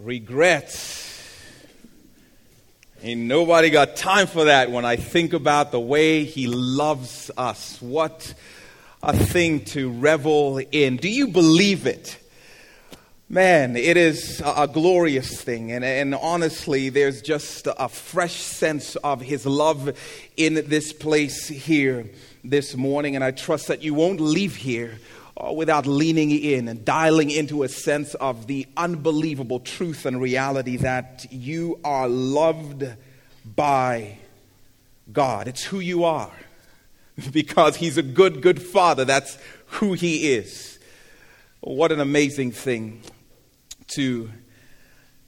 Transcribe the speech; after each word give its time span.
Regret. 0.00 0.76
Ain't 3.00 3.20
nobody 3.20 3.70
got 3.70 3.94
time 3.94 4.26
for 4.26 4.44
that 4.44 4.72
when 4.72 4.84
I 4.84 4.96
think 4.96 5.32
about 5.32 5.70
the 5.70 5.78
way 5.78 6.24
he 6.24 6.48
loves 6.48 7.30
us. 7.36 7.80
What 7.80 8.34
a 9.04 9.16
thing 9.16 9.64
to 9.66 9.90
revel 9.90 10.58
in. 10.72 10.96
Do 10.96 11.08
you 11.08 11.28
believe 11.28 11.86
it? 11.86 12.18
Man, 13.28 13.76
it 13.76 13.96
is 13.96 14.42
a, 14.44 14.66
glorious 14.66 15.40
thing. 15.40 15.70
And, 15.70 15.84
and 15.84 16.12
honestly, 16.16 16.88
there's 16.88 17.22
just 17.22 17.68
a 17.78 17.88
fresh 17.88 18.34
sense 18.34 18.96
of 18.96 19.20
his 19.20 19.46
love 19.46 19.96
in 20.36 20.54
this 20.54 20.92
place 20.92 21.46
here 21.46 22.10
this 22.42 22.76
morning. 22.76 23.14
And 23.14 23.22
I 23.22 23.30
trust 23.30 23.68
that 23.68 23.82
you 23.82 23.94
won't 23.94 24.20
leave 24.20 24.56
here 24.56 24.98
Uh, 25.36 25.52
without 25.52 25.84
leaning 25.84 26.30
in 26.30 26.68
and 26.68 26.84
dialing 26.84 27.28
into 27.28 27.64
a 27.64 27.68
sense 27.68 28.14
of 28.14 28.46
the 28.46 28.64
unbelievable 28.76 29.58
truth 29.58 30.06
and 30.06 30.20
reality 30.20 30.76
that 30.76 31.26
you 31.32 31.76
are 31.82 32.08
loved 32.08 32.84
by 33.44 34.16
God. 35.12 35.48
It's 35.48 35.64
who 35.64 35.80
you 35.80 36.04
are 36.04 36.30
because 37.32 37.74
He's 37.74 37.98
a 37.98 38.02
good, 38.02 38.42
good 38.42 38.62
Father. 38.62 39.04
That's 39.04 39.36
who 39.66 39.94
He 39.94 40.34
is. 40.34 40.78
What 41.60 41.90
an 41.90 41.98
amazing 41.98 42.52
thing 42.52 43.02
to 43.96 44.30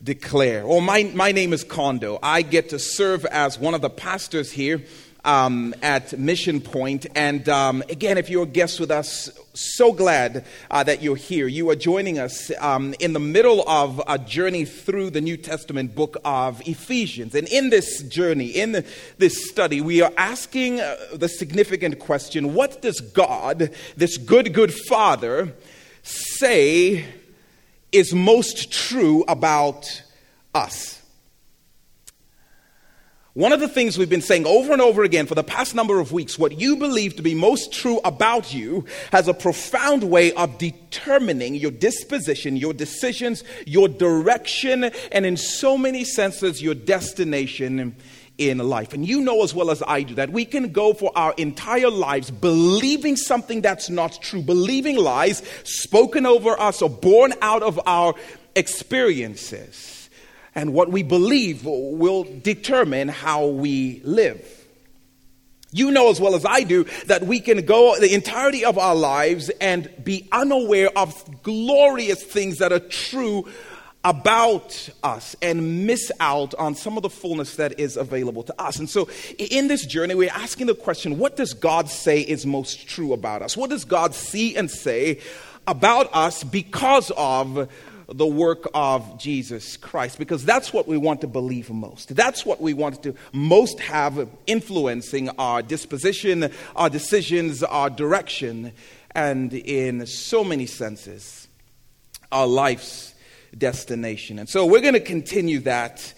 declare. 0.01 0.69
Well, 0.69 0.83
my, 0.83 1.11
my 1.15 1.33
name 1.33 1.53
is 1.53 1.65
Kondo. 1.65 2.21
I 2.23 2.43
get 2.43 2.69
to 2.69 2.79
serve 2.79 3.25
as 3.27 3.59
one 3.59 3.75
of 3.75 3.81
the 3.81 3.91
pastors 3.91 4.53
here 4.53 4.85
um, 5.27 5.75
at 5.83 6.19
Mission 6.19 6.61
Point. 6.61 7.07
And 7.15 7.47
um, 7.49 7.83
again, 7.91 8.17
if 8.17 8.31
you're 8.31 8.45
a 8.45 8.47
guest 8.47 8.81
with 8.81 8.91
us, 8.91 9.29
so 9.53 9.93
glad 9.93 10.45
uh, 10.71 10.85
that 10.85 11.03
you're 11.03 11.17
here. 11.17 11.49
You 11.49 11.71
are 11.71 11.77
joining 11.77 12.19
us 12.19 12.53
um, 12.61 12.95
in 13.01 13.13
the 13.13 13.21
middle 13.21 13.69
of 13.69 14.01
a 14.07 14.19
journey 14.19 14.65
through 14.65 15.11
the 15.11 15.21
New 15.21 15.37
Testament 15.37 15.95
book 15.95 16.17
of 16.25 16.67
Ephesians. 16.67 17.35
And 17.35 17.49
in 17.49 17.71
this 17.71 18.03
journey, 18.03 18.47
in 18.47 18.85
this 19.19 19.49
study, 19.49 19.81
we 19.81 20.01
are 20.03 20.13
asking 20.17 20.81
uh, 20.81 20.97
the 21.15 21.29
significant 21.29 21.99
question 21.99 22.55
what 22.55 22.81
does 22.81 23.01
God, 23.01 23.71
this 23.97 24.17
good, 24.17 24.55
good 24.55 24.73
Father, 24.73 25.53
say 26.03 27.05
is 27.93 28.15
most 28.15 28.71
true 28.71 29.25
about 29.27 30.03
us? 30.55 30.96
One 33.37 33.53
of 33.53 33.61
the 33.61 33.69
things 33.69 33.99
we've 33.99 34.09
been 34.09 34.23
saying 34.23 34.47
over 34.47 34.73
and 34.73 34.81
over 34.81 35.05
again 35.05 35.27
for 35.27 35.35
the 35.35 35.45
past 35.45 35.75
number 35.75 36.01
of 36.01 36.11
weeks, 36.11 36.39
what 36.39 36.59
you 36.59 36.75
believe 36.77 37.17
to 37.17 37.23
be 37.23 37.35
most 37.35 37.71
true 37.71 38.01
about 38.03 38.55
you 38.55 38.87
has 39.13 39.29
a 39.29 39.35
profound 39.35 40.05
way 40.05 40.33
of 40.33 40.57
determining 40.57 41.55
your 41.55 41.71
disposition, 41.71 42.57
your 42.57 42.73
decisions, 42.73 43.45
your 43.67 43.89
direction, 43.89 44.85
and 45.13 45.27
in 45.27 45.37
so 45.37 45.77
many 45.77 46.03
senses, 46.03 46.63
your 46.63 46.75
destination 46.75 47.95
in 48.39 48.57
life. 48.57 48.95
And 48.95 49.07
you 49.07 49.21
know 49.21 49.43
as 49.43 49.55
well 49.55 49.71
as 49.71 49.83
I 49.87 50.03
do 50.03 50.15
that 50.15 50.31
we 50.31 50.47
can 50.47 50.73
go 50.73 50.95
for 50.95 51.13
our 51.15 51.35
entire 51.37 51.91
lives 51.91 52.31
believing 52.31 53.17
something 53.17 53.61
that's 53.61 53.91
not 53.91 54.19
true, 54.23 54.41
believing 54.41 54.97
lies 54.97 55.43
spoken 55.63 56.25
over 56.25 56.59
us 56.59 56.81
or 56.81 56.89
born 56.89 57.35
out 57.43 57.63
of 57.63 57.79
our 57.85 58.15
experiences 58.55 59.96
and 60.57 60.73
what 60.73 60.91
we 60.91 61.03
believe 61.03 61.65
will 61.65 62.25
determine 62.25 63.09
how 63.09 63.47
we 63.47 64.01
live. 64.03 64.67
You 65.71 65.91
know 65.91 66.09
as 66.11 66.19
well 66.19 66.35
as 66.35 66.47
I 66.47 66.63
do 66.63 66.85
that 67.07 67.25
we 67.25 67.39
can 67.39 67.67
go 67.67 68.01
the 68.01 68.15
entirety 68.15 68.65
of 68.65 68.79
our 68.79 68.95
lives 68.95 69.51
and 69.61 69.91
be 70.03 70.27
unaware 70.33 70.89
of 70.97 71.43
glorious 71.43 72.23
things 72.23 72.59
that 72.59 72.73
are 72.73 72.81
true 72.81 73.47
about 74.03 74.89
us 75.03 75.37
and 75.43 75.87
miss 75.87 76.11
out 76.21 76.55
on 76.55 76.75
some 76.75 76.97
of 76.97 77.03
the 77.03 77.11
fullness 77.11 77.57
that 77.57 77.79
is 77.79 77.97
available 77.97 78.45
to 78.45 78.63
us. 78.63 78.79
And 78.79 78.89
so, 78.89 79.11
in 79.37 79.69
this 79.69 79.85
journey, 79.85 80.15
we're 80.15 80.31
asking 80.31 80.69
the 80.69 80.75
question 80.75 81.19
what 81.19 81.37
does 81.37 81.53
God 81.53 81.91
say 81.91 82.21
is 82.21 82.47
most 82.47 82.89
true 82.89 83.13
about 83.13 83.43
us? 83.43 83.57
What 83.57 83.69
does 83.69 83.85
God 83.85 84.15
see 84.15 84.57
and 84.57 84.71
say 84.71 85.21
about 85.67 86.09
us 86.15 86.45
because 86.45 87.11
of 87.17 87.69
the 88.09 88.27
work 88.27 88.69
of 88.75 89.19
Jesus 89.19 89.77
Christ 89.77 90.19
because 90.19 90.45
that's 90.45 90.73
what 90.73 90.87
we 90.87 90.97
want 90.97 91.21
to 91.23 91.27
believe 91.27 91.71
most. 91.71 92.15
That's 92.15 92.47
what 92.47 92.61
we 92.61 92.73
want 92.73 93.03
to 93.03 93.15
most 93.33 93.81
have 93.81 94.29
influencing 94.47 95.31
our 95.39 95.63
disposition, 95.63 96.53
our 96.77 96.89
decisions, 96.89 97.63
our 97.63 97.91
direction, 97.91 98.73
and 99.13 99.53
in 99.53 100.07
so 100.07 100.45
many 100.45 100.67
senses, 100.67 101.49
our 102.31 102.47
life's 102.47 103.15
destination. 103.57 104.39
And 104.39 104.49
so 104.49 104.67
we're 104.67 104.83
going 104.83 104.95
to 104.95 105.01
continue 105.01 105.61
that 105.61 106.15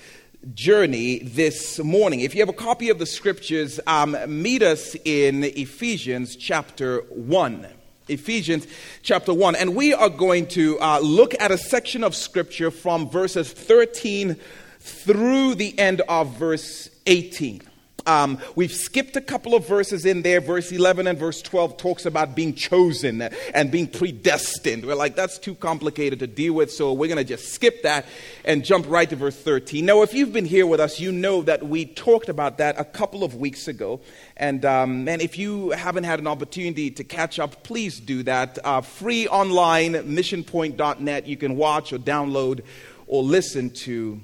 journey 0.54 1.20
this 1.20 1.78
morning. 1.78 2.20
If 2.20 2.34
you 2.34 2.40
have 2.42 2.48
a 2.48 2.52
copy 2.52 2.90
of 2.90 2.98
the 2.98 3.06
scriptures, 3.06 3.80
um, 3.86 4.16
meet 4.26 4.62
us 4.62 4.94
in 5.04 5.44
Ephesians 5.44 6.36
chapter 6.36 7.00
1. 7.10 7.66
Ephesians 8.08 8.66
chapter 9.02 9.34
1. 9.34 9.56
And 9.56 9.74
we 9.76 9.92
are 9.94 10.08
going 10.08 10.46
to 10.48 10.78
uh, 10.80 11.00
look 11.00 11.34
at 11.40 11.50
a 11.50 11.58
section 11.58 12.04
of 12.04 12.14
scripture 12.14 12.70
from 12.70 13.08
verses 13.08 13.52
13 13.52 14.36
through 14.80 15.54
the 15.54 15.78
end 15.78 16.00
of 16.02 16.36
verse 16.38 16.88
18. 17.06 17.67
Um, 18.06 18.38
we've 18.54 18.72
skipped 18.72 19.16
a 19.16 19.20
couple 19.20 19.54
of 19.54 19.66
verses 19.66 20.06
in 20.06 20.22
there. 20.22 20.40
Verse 20.40 20.72
11 20.72 21.06
and 21.06 21.18
verse 21.18 21.42
12 21.42 21.76
talks 21.76 22.06
about 22.06 22.34
being 22.34 22.54
chosen 22.54 23.22
and 23.52 23.70
being 23.70 23.86
predestined. 23.86 24.86
We're 24.86 24.94
like, 24.94 25.16
that's 25.16 25.38
too 25.38 25.54
complicated 25.54 26.20
to 26.20 26.26
deal 26.26 26.54
with, 26.54 26.70
so 26.72 26.92
we're 26.92 27.08
going 27.08 27.18
to 27.18 27.24
just 27.24 27.52
skip 27.52 27.82
that 27.82 28.06
and 28.44 28.64
jump 28.64 28.86
right 28.88 29.08
to 29.10 29.16
verse 29.16 29.36
13. 29.36 29.84
Now, 29.84 30.02
if 30.02 30.14
you've 30.14 30.32
been 30.32 30.46
here 30.46 30.66
with 30.66 30.80
us, 30.80 31.00
you 31.00 31.12
know 31.12 31.42
that 31.42 31.66
we 31.66 31.84
talked 31.84 32.28
about 32.28 32.58
that 32.58 32.80
a 32.80 32.84
couple 32.84 33.24
of 33.24 33.34
weeks 33.34 33.68
ago. 33.68 34.00
And, 34.36 34.64
um, 34.64 35.08
and 35.08 35.20
if 35.20 35.36
you 35.36 35.70
haven't 35.70 36.04
had 36.04 36.18
an 36.18 36.26
opportunity 36.26 36.90
to 36.92 37.04
catch 37.04 37.38
up, 37.38 37.62
please 37.62 38.00
do 38.00 38.22
that. 38.22 38.58
Uh, 38.64 38.80
free 38.80 39.26
online, 39.28 39.92
missionpoint.net. 39.94 41.26
You 41.26 41.36
can 41.36 41.56
watch 41.56 41.92
or 41.92 41.98
download 41.98 42.62
or 43.06 43.22
listen 43.22 43.70
to 43.70 44.20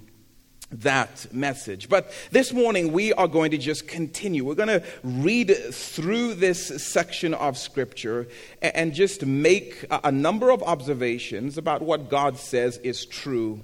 that 0.83 1.33
message. 1.33 1.89
But 1.89 2.13
this 2.31 2.53
morning 2.53 2.93
we 2.93 3.13
are 3.13 3.29
going 3.29 3.51
to 3.53 3.59
just 3.59 3.87
continue. 3.87 4.45
We're 4.45 4.55
going 4.55 4.81
to 4.81 4.83
read 5.03 5.55
through 5.73 6.35
this 6.35 6.85
section 6.85 7.35
of 7.35 7.57
Scripture 7.57 8.27
and 8.61 8.93
just 8.93 9.25
make 9.25 9.87
a 9.91 10.11
number 10.11 10.51
of 10.51 10.63
observations 10.63 11.59
about 11.59 11.83
what 11.83 12.09
God 12.11 12.39
says 12.39 12.79
is 12.79 13.07
true 13.07 13.63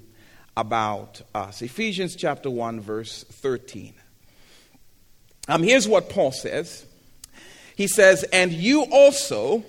about 0.57 1.23
us. 1.35 1.63
Ephesians 1.63 2.17
chapter 2.17 2.51
1, 2.51 2.81
verse 2.81 3.25
13. 3.25 3.95
Um, 5.49 5.63
here's 5.63 5.89
what 5.89 6.11
Paul 6.11 6.33
says 6.33 6.87
He 7.77 7.89
says, 7.89 8.25
And 8.25 8.53
you 8.53 8.83
also 8.83 9.65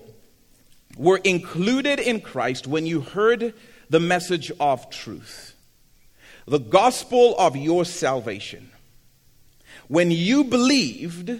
were 0.97 1.19
included 1.23 2.00
in 2.00 2.22
Christ 2.22 2.68
when 2.68 2.85
you 2.85 3.02
heard 3.02 3.53
the 3.90 4.00
message 4.00 4.52
of 4.59 4.90
truth 4.90 5.50
the 6.46 6.59
gospel 6.59 7.35
of 7.38 7.56
your 7.56 7.85
salvation. 7.85 8.72
When 9.88 10.12
you 10.12 10.44
believed, 10.44 11.40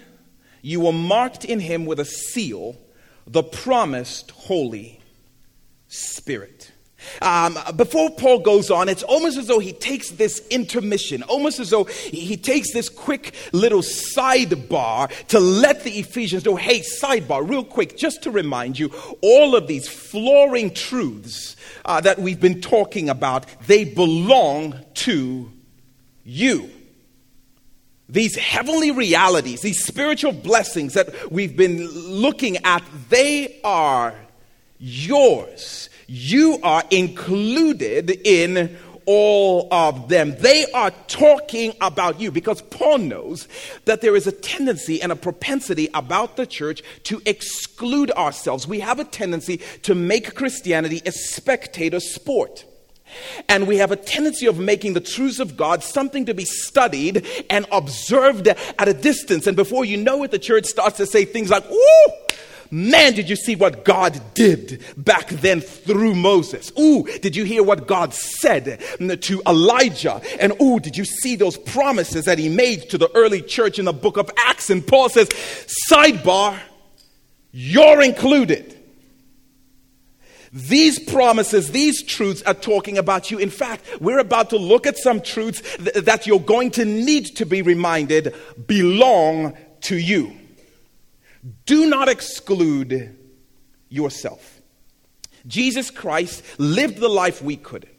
you 0.60 0.80
were 0.80 0.92
marked 0.92 1.44
in 1.44 1.60
him 1.60 1.86
with 1.86 1.98
a 1.98 2.04
seal, 2.04 2.76
the 3.26 3.42
promised 3.42 4.30
Holy 4.30 5.00
Spirit. 5.88 6.72
Um, 7.20 7.58
before 7.76 8.10
Paul 8.10 8.40
goes 8.40 8.70
on, 8.70 8.88
it's 8.88 9.02
almost 9.02 9.38
as 9.38 9.46
though 9.46 9.58
he 9.58 9.72
takes 9.72 10.10
this 10.10 10.46
intermission, 10.48 11.22
almost 11.24 11.60
as 11.60 11.70
though 11.70 11.84
he 11.84 12.36
takes 12.36 12.72
this 12.72 12.88
quick 12.88 13.34
little 13.52 13.82
sidebar 13.82 15.10
to 15.28 15.40
let 15.40 15.84
the 15.84 15.98
Ephesians 15.98 16.44
know 16.44 16.56
hey, 16.56 16.80
sidebar, 16.80 17.48
real 17.48 17.64
quick, 17.64 17.96
just 17.96 18.22
to 18.22 18.30
remind 18.30 18.78
you, 18.78 18.90
all 19.22 19.54
of 19.54 19.66
these 19.66 19.88
flooring 19.88 20.72
truths 20.72 21.56
uh, 21.84 22.00
that 22.00 22.18
we've 22.18 22.40
been 22.40 22.60
talking 22.60 23.08
about, 23.08 23.46
they 23.66 23.84
belong 23.84 24.78
to 24.94 25.50
you. 26.24 26.70
These 28.08 28.36
heavenly 28.36 28.90
realities, 28.90 29.62
these 29.62 29.84
spiritual 29.84 30.32
blessings 30.32 30.94
that 30.94 31.32
we've 31.32 31.56
been 31.56 31.88
looking 31.88 32.58
at, 32.58 32.82
they 33.08 33.58
are 33.64 34.14
yours. 34.78 35.88
You 36.14 36.58
are 36.62 36.84
included 36.90 38.10
in 38.10 38.76
all 39.06 39.66
of 39.72 40.10
them. 40.10 40.36
They 40.36 40.70
are 40.72 40.90
talking 41.08 41.72
about 41.80 42.20
you 42.20 42.30
because 42.30 42.60
Paul 42.60 42.98
knows 42.98 43.48
that 43.86 44.02
there 44.02 44.14
is 44.14 44.26
a 44.26 44.32
tendency 44.32 45.00
and 45.00 45.10
a 45.10 45.16
propensity 45.16 45.88
about 45.94 46.36
the 46.36 46.46
church 46.46 46.82
to 47.04 47.22
exclude 47.24 48.10
ourselves. 48.10 48.68
We 48.68 48.80
have 48.80 49.00
a 49.00 49.04
tendency 49.04 49.62
to 49.84 49.94
make 49.94 50.34
Christianity 50.34 51.00
a 51.06 51.12
spectator 51.12 51.98
sport. 51.98 52.66
And 53.48 53.66
we 53.66 53.78
have 53.78 53.90
a 53.90 53.96
tendency 53.96 54.44
of 54.44 54.58
making 54.58 54.92
the 54.92 55.00
truths 55.00 55.38
of 55.38 55.56
God 55.56 55.82
something 55.82 56.26
to 56.26 56.34
be 56.34 56.44
studied 56.44 57.26
and 57.48 57.64
observed 57.72 58.48
at 58.48 58.86
a 58.86 58.92
distance. 58.92 59.46
And 59.46 59.56
before 59.56 59.86
you 59.86 59.96
know 59.96 60.24
it, 60.24 60.30
the 60.30 60.38
church 60.38 60.66
starts 60.66 60.98
to 60.98 61.06
say 61.06 61.24
things 61.24 61.48
like, 61.48 61.64
Ooh, 61.70 62.12
Man, 62.74 63.12
did 63.12 63.28
you 63.28 63.36
see 63.36 63.54
what 63.54 63.84
God 63.84 64.18
did 64.32 64.82
back 64.96 65.28
then 65.28 65.60
through 65.60 66.14
Moses? 66.14 66.72
Ooh, 66.80 67.06
did 67.20 67.36
you 67.36 67.44
hear 67.44 67.62
what 67.62 67.86
God 67.86 68.14
said 68.14 68.80
to 68.98 69.42
Elijah? 69.46 70.22
And 70.40 70.54
ooh, 70.58 70.80
did 70.80 70.96
you 70.96 71.04
see 71.04 71.36
those 71.36 71.58
promises 71.58 72.24
that 72.24 72.38
he 72.38 72.48
made 72.48 72.88
to 72.88 72.96
the 72.96 73.14
early 73.14 73.42
church 73.42 73.78
in 73.78 73.84
the 73.84 73.92
book 73.92 74.16
of 74.16 74.30
Acts? 74.38 74.70
And 74.70 74.86
Paul 74.86 75.10
says, 75.10 75.28
sidebar, 75.92 76.58
you're 77.50 78.02
included. 78.02 78.74
These 80.50 80.98
promises, 80.98 81.72
these 81.72 82.02
truths 82.02 82.42
are 82.44 82.54
talking 82.54 82.96
about 82.96 83.30
you. 83.30 83.36
In 83.36 83.50
fact, 83.50 83.84
we're 84.00 84.18
about 84.18 84.48
to 84.48 84.56
look 84.56 84.86
at 84.86 84.96
some 84.96 85.20
truths 85.20 85.60
th- 85.76 86.06
that 86.06 86.26
you're 86.26 86.40
going 86.40 86.70
to 86.70 86.86
need 86.86 87.36
to 87.36 87.44
be 87.44 87.60
reminded 87.60 88.34
belong 88.66 89.58
to 89.82 89.96
you. 89.96 90.38
Do 91.66 91.86
not 91.86 92.08
exclude 92.08 93.16
yourself. 93.88 94.60
Jesus 95.46 95.90
Christ 95.90 96.42
lived 96.58 96.98
the 96.98 97.08
life 97.08 97.42
we 97.42 97.56
couldn't. 97.56 97.90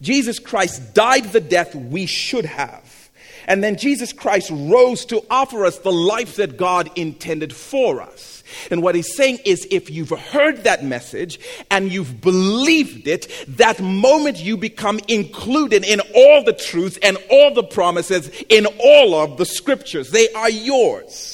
Jesus 0.00 0.38
Christ 0.38 0.94
died 0.94 1.24
the 1.24 1.40
death 1.40 1.74
we 1.74 2.06
should 2.06 2.44
have. 2.44 3.10
And 3.46 3.62
then 3.62 3.76
Jesus 3.76 4.12
Christ 4.12 4.50
rose 4.50 5.04
to 5.06 5.22
offer 5.30 5.66
us 5.66 5.78
the 5.78 5.92
life 5.92 6.36
that 6.36 6.56
God 6.56 6.90
intended 6.96 7.54
for 7.54 8.00
us. 8.00 8.42
And 8.70 8.82
what 8.82 8.94
he's 8.94 9.14
saying 9.14 9.40
is 9.44 9.66
if 9.70 9.90
you've 9.90 10.10
heard 10.10 10.64
that 10.64 10.84
message 10.84 11.38
and 11.70 11.92
you've 11.92 12.20
believed 12.20 13.06
it, 13.06 13.28
that 13.48 13.80
moment 13.80 14.38
you 14.38 14.56
become 14.56 15.00
included 15.08 15.84
in 15.84 16.00
all 16.14 16.44
the 16.44 16.52
truths 16.52 16.98
and 17.02 17.18
all 17.30 17.52
the 17.52 17.64
promises 17.64 18.28
in 18.48 18.66
all 18.78 19.14
of 19.14 19.36
the 19.36 19.46
scriptures. 19.46 20.10
They 20.10 20.30
are 20.32 20.50
yours. 20.50 21.33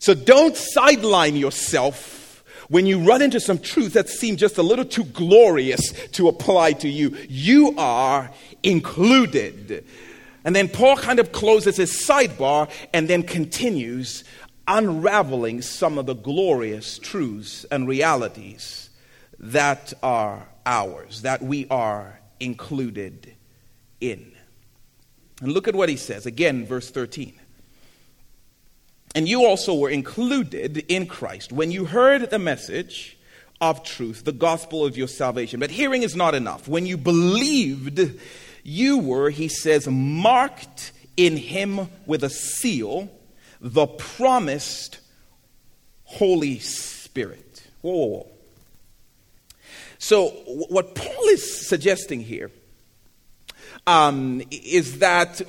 So 0.00 0.14
don't 0.14 0.56
sideline 0.56 1.36
yourself 1.36 2.42
when 2.68 2.86
you 2.86 3.00
run 3.00 3.20
into 3.20 3.38
some 3.38 3.58
truth 3.58 3.92
that 3.92 4.08
seems 4.08 4.40
just 4.40 4.56
a 4.56 4.62
little 4.62 4.84
too 4.84 5.04
glorious 5.04 5.92
to 6.12 6.28
apply 6.28 6.72
to 6.72 6.88
you. 6.88 7.16
You 7.28 7.74
are 7.76 8.30
included. 8.62 9.84
And 10.42 10.56
then 10.56 10.68
Paul 10.68 10.96
kind 10.96 11.18
of 11.18 11.32
closes 11.32 11.76
his 11.76 11.92
sidebar 11.92 12.70
and 12.94 13.08
then 13.08 13.22
continues 13.22 14.24
unraveling 14.66 15.60
some 15.60 15.98
of 15.98 16.06
the 16.06 16.14
glorious 16.14 16.98
truths 16.98 17.66
and 17.70 17.86
realities 17.86 18.88
that 19.38 19.92
are 20.02 20.48
ours, 20.64 21.22
that 21.22 21.42
we 21.42 21.66
are 21.68 22.20
included 22.38 23.34
in. 24.00 24.32
And 25.42 25.52
look 25.52 25.68
at 25.68 25.74
what 25.74 25.88
he 25.88 25.96
says 25.96 26.24
again, 26.24 26.64
verse 26.64 26.90
13. 26.90 27.39
And 29.14 29.28
you 29.28 29.44
also 29.44 29.74
were 29.74 29.90
included 29.90 30.84
in 30.88 31.06
Christ 31.06 31.52
when 31.52 31.70
you 31.70 31.86
heard 31.86 32.30
the 32.30 32.38
message 32.38 33.18
of 33.60 33.82
truth, 33.82 34.24
the 34.24 34.32
gospel 34.32 34.84
of 34.84 34.96
your 34.96 35.08
salvation. 35.08 35.60
But 35.60 35.70
hearing 35.70 36.02
is 36.02 36.16
not 36.16 36.34
enough. 36.34 36.68
When 36.68 36.86
you 36.86 36.96
believed, 36.96 38.18
you 38.62 38.98
were, 38.98 39.30
he 39.30 39.48
says, 39.48 39.88
marked 39.88 40.92
in 41.16 41.36
him 41.36 41.88
with 42.06 42.24
a 42.24 42.30
seal 42.30 43.10
the 43.60 43.86
promised 43.86 45.00
Holy 46.04 46.58
Spirit. 46.58 47.62
Whoa, 47.82 47.92
whoa, 47.92 48.06
whoa. 48.06 48.26
So, 49.98 50.28
what 50.28 50.94
Paul 50.94 51.28
is 51.28 51.68
suggesting 51.68 52.20
here 52.20 52.50
um, 53.86 54.42
is 54.50 55.00
that 55.00 55.42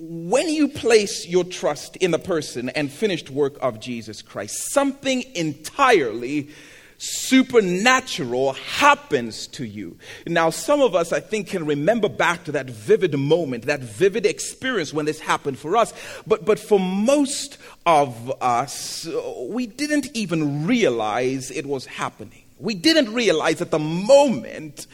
when 0.00 0.48
you 0.48 0.68
place 0.68 1.26
your 1.26 1.42
trust 1.42 1.96
in 1.96 2.12
the 2.12 2.18
person 2.20 2.68
and 2.70 2.90
finished 2.90 3.30
work 3.30 3.58
of 3.60 3.80
Jesus 3.80 4.22
Christ, 4.22 4.70
something 4.70 5.24
entirely 5.34 6.50
supernatural 6.98 8.52
happens 8.52 9.48
to 9.48 9.64
you. 9.64 9.96
Now, 10.26 10.50
some 10.50 10.80
of 10.80 10.94
us, 10.94 11.12
I 11.12 11.18
think, 11.18 11.48
can 11.48 11.66
remember 11.66 12.08
back 12.08 12.44
to 12.44 12.52
that 12.52 12.70
vivid 12.70 13.18
moment, 13.18 13.66
that 13.66 13.80
vivid 13.80 14.24
experience 14.24 14.92
when 14.92 15.06
this 15.06 15.18
happened 15.18 15.58
for 15.58 15.76
us. 15.76 15.92
But, 16.26 16.44
but 16.44 16.60
for 16.60 16.78
most 16.78 17.58
of 17.84 18.32
us, 18.40 19.08
we 19.48 19.66
didn't 19.66 20.08
even 20.14 20.66
realize 20.66 21.50
it 21.50 21.66
was 21.66 21.86
happening. 21.86 22.42
We 22.58 22.74
didn't 22.74 23.12
realize 23.12 23.60
at 23.60 23.70
the 23.72 23.78
moment 23.78 24.86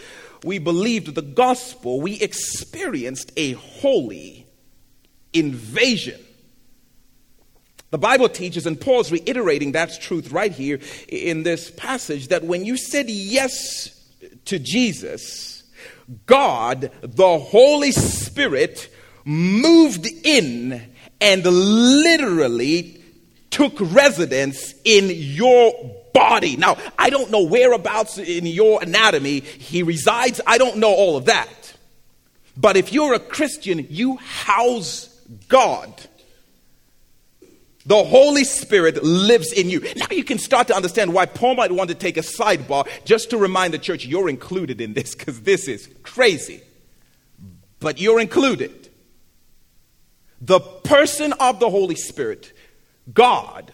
we 0.45 0.59
believed 0.59 1.15
the 1.15 1.23
gospel, 1.23 2.01
we 2.01 2.21
experienced 2.21 3.33
a 3.37 3.53
holy 3.53 4.44
invasion 5.35 6.21
the 7.95 7.99
Bible 7.99 8.29
teaches, 8.29 8.67
and 8.67 8.81
Paul's 8.81 9.13
reiterating 9.13 9.71
that 9.71 10.01
truth 10.01 10.33
right 10.33 10.51
here 10.51 10.81
in 11.07 11.45
this 11.45 11.71
passage, 11.71 12.27
that 12.27 12.43
when 12.43 12.65
you 12.65 12.77
said 12.77 13.09
yes 13.09 13.97
to 14.47 14.59
Jesus, 14.59 15.63
God, 16.27 16.91
the 17.03 17.39
Holy 17.39 17.93
Spirit, 17.93 18.93
moved 19.25 20.09
in 20.25 20.83
and 21.21 21.45
literally 21.45 23.01
took 23.51 23.75
residence 23.79 24.75
in 24.85 25.09
your 25.09 25.73
body. 26.13 26.57
Now, 26.57 26.77
I 26.99 27.11
don't 27.11 27.31
know 27.31 27.45
whereabouts 27.45 28.19
in 28.19 28.45
your 28.45 28.83
anatomy 28.83 29.39
he 29.39 29.85
resides. 29.85 30.41
I 30.45 30.59
don't 30.59 30.79
know 30.79 30.93
all 30.93 31.17
of 31.17 31.27
that. 31.27 31.75
But 32.57 32.77
if 32.77 32.93
you're 32.93 33.15
a 33.15 33.21
Christian, 33.21 33.87
you 33.89 34.17
house 34.17 35.14
God. 35.49 35.93
The 37.87 38.03
Holy 38.03 38.45
Spirit 38.45 39.03
lives 39.03 39.53
in 39.53 39.69
you. 39.69 39.81
Now 39.97 40.07
you 40.11 40.25
can 40.25 40.39
start 40.39 40.69
to 40.69 40.77
understand 40.77 41.13
why 41.13 41.27
Paul 41.27 41.55
might 41.55 41.71
want 41.71 41.91
to 41.91 41.95
take 41.95 42.17
a 42.17 42.23
sidebar 42.23 42.89
just 43.05 43.31
to 43.31 43.37
remind 43.37 43.75
the 43.75 43.79
church 43.79 44.07
you're 44.07 44.31
included 44.31 44.81
in 44.81 44.95
this 44.95 45.15
because 45.15 45.43
this 45.43 45.69
is 45.69 45.89
crazy. 46.03 46.63
But 47.81 48.01
you're 48.01 48.21
included. 48.21 48.89
The 50.41 50.61
person 50.61 51.35
of 51.35 51.61
the 51.61 51.69
Holy 51.69 51.95
Spirit, 51.95 52.53
God, 53.13 53.71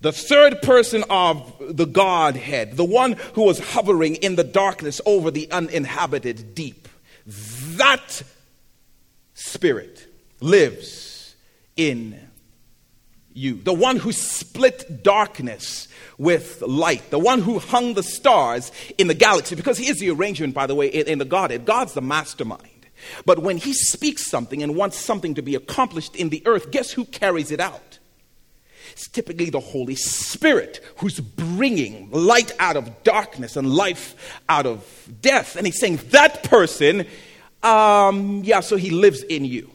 the 0.00 0.12
third 0.12 0.60
person 0.60 1.04
of 1.08 1.54
the 1.58 1.86
Godhead, 1.86 2.76
the 2.76 2.84
one 2.84 3.12
who 3.34 3.44
was 3.44 3.58
hovering 3.58 4.16
in 4.16 4.36
the 4.36 4.44
darkness 4.44 5.00
over 5.06 5.30
the 5.30 5.50
uninhabited 5.50 6.54
deep, 6.54 6.88
that 7.26 8.22
Spirit 9.32 10.05
lives 10.40 11.34
in 11.76 12.18
you, 13.32 13.54
the 13.54 13.74
one 13.74 13.96
who 13.96 14.12
split 14.12 15.02
darkness 15.02 15.88
with 16.16 16.62
light, 16.62 17.10
the 17.10 17.18
one 17.18 17.42
who 17.42 17.58
hung 17.58 17.94
the 17.94 18.02
stars 18.02 18.72
in 18.96 19.08
the 19.08 19.14
galaxy, 19.14 19.54
because 19.54 19.76
he 19.76 19.88
is 19.88 20.00
the 20.00 20.10
arrangement, 20.10 20.54
by 20.54 20.66
the 20.66 20.74
way, 20.74 20.88
in, 20.88 21.06
in 21.06 21.18
the 21.18 21.24
Godhead. 21.24 21.66
God's 21.66 21.92
the 21.92 22.00
mastermind. 22.00 22.62
But 23.26 23.40
when 23.40 23.58
he 23.58 23.74
speaks 23.74 24.26
something 24.26 24.62
and 24.62 24.74
wants 24.74 24.96
something 24.96 25.34
to 25.34 25.42
be 25.42 25.54
accomplished 25.54 26.16
in 26.16 26.30
the 26.30 26.42
earth, 26.46 26.70
guess 26.70 26.90
who 26.90 27.04
carries 27.04 27.50
it 27.50 27.60
out? 27.60 27.98
It's 28.92 29.08
typically 29.08 29.50
the 29.50 29.60
Holy 29.60 29.96
Spirit 29.96 30.82
who's 30.98 31.20
bringing 31.20 32.10
light 32.10 32.52
out 32.58 32.76
of 32.76 33.02
darkness 33.02 33.56
and 33.56 33.74
life 33.74 34.40
out 34.48 34.64
of 34.64 35.08
death. 35.20 35.56
And 35.56 35.66
he's 35.66 35.78
saying, 35.78 36.00
that 36.10 36.44
person, 36.44 37.06
um, 37.62 38.42
yeah, 38.44 38.60
so 38.60 38.76
he 38.76 38.88
lives 38.88 39.22
in 39.24 39.44
you. 39.44 39.70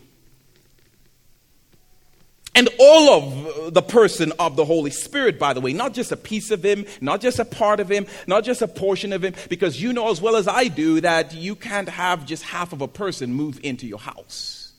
And 2.53 2.67
all 2.79 3.10
of 3.10 3.74
the 3.74 3.81
person 3.81 4.34
of 4.38 4.58
the 4.58 4.65
Holy 4.65 4.91
Spirit, 4.91 5.39
by 5.39 5.53
the 5.53 5.62
way, 5.62 5.72
not 5.72 5.93
just 5.93 6.12
a 6.12 6.17
piece 6.17 6.51
of 6.51 6.63
Him, 6.63 6.86
not 7.00 7.22
just 7.22 7.39
a 7.39 7.46
part 7.46 7.79
of 7.79 7.89
Him, 7.89 8.08
not 8.27 8.43
just 8.43 8.62
a 8.62 8.67
portion 8.67 9.13
of 9.13 9.24
Him, 9.24 9.34
because 9.48 9.81
you 9.81 9.93
know 9.93 10.12
as 10.12 10.22
well 10.22 10.36
as 10.36 10.48
I 10.48 10.67
do 10.67 11.00
that 11.01 11.34
you 11.34 11.55
can't 11.55 11.88
have 11.88 12.25
just 12.25 12.43
half 12.43 12.74
of 12.74 12.81
a 12.81 12.88
person 12.88 13.34
move 13.34 13.60
into 13.63 13.88
your 13.88 14.00
house. 14.00 14.74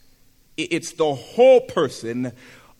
It's 0.59 0.93
the 0.93 1.15
whole 1.15 1.63
person 1.63 2.33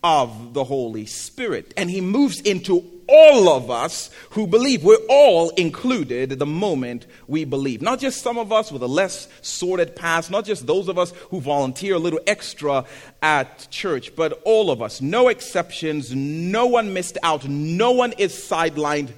of 0.03 0.55
the 0.55 0.65
Holy 0.65 1.07
Spirit. 1.07 1.73
And 1.77 1.91
He 1.91 2.01
moves 2.01 2.41
into 2.41 2.85
all 3.09 3.49
of 3.49 3.71
us 3.71 4.11
who 4.31 4.47
believe. 4.47 4.83
We're 4.83 4.97
all 5.09 5.51
included 5.51 6.31
the 6.39 6.47
moment 6.47 7.07
we 7.27 7.45
believe. 7.45 7.83
Not 7.83 8.01
just 8.01 8.23
some 8.23 8.39
of 8.39 8.53
us 8.53 8.73
with 8.73 8.83
a 8.83 8.89
less 8.89 9.29
sordid 9.43 9.95
past, 9.95 10.31
not 10.31 10.45
just 10.45 10.67
those 10.67 10.89
of 10.89 10.99
us 10.99 11.13
who 11.31 11.41
volunteer 11.41 11.95
a 11.95 11.99
little 11.99 12.21
extra 12.27 12.85
at 13.21 13.69
church, 13.71 14.17
but 14.17 14.41
all 14.45 14.71
of 14.71 14.81
us. 14.83 15.01
No 15.01 15.29
exceptions. 15.29 16.15
No 16.15 16.67
one 16.67 16.93
missed 16.93 17.19
out. 17.23 17.47
No 17.47 17.93
one 17.93 18.13
is 18.13 18.33
sidelined. 18.33 19.11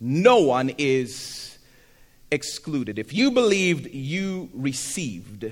No 0.00 0.38
one 0.38 0.70
is 0.78 1.58
excluded. 2.30 2.98
If 2.98 3.12
you 3.12 3.30
believed, 3.30 3.92
you 3.94 4.50
received 4.54 5.50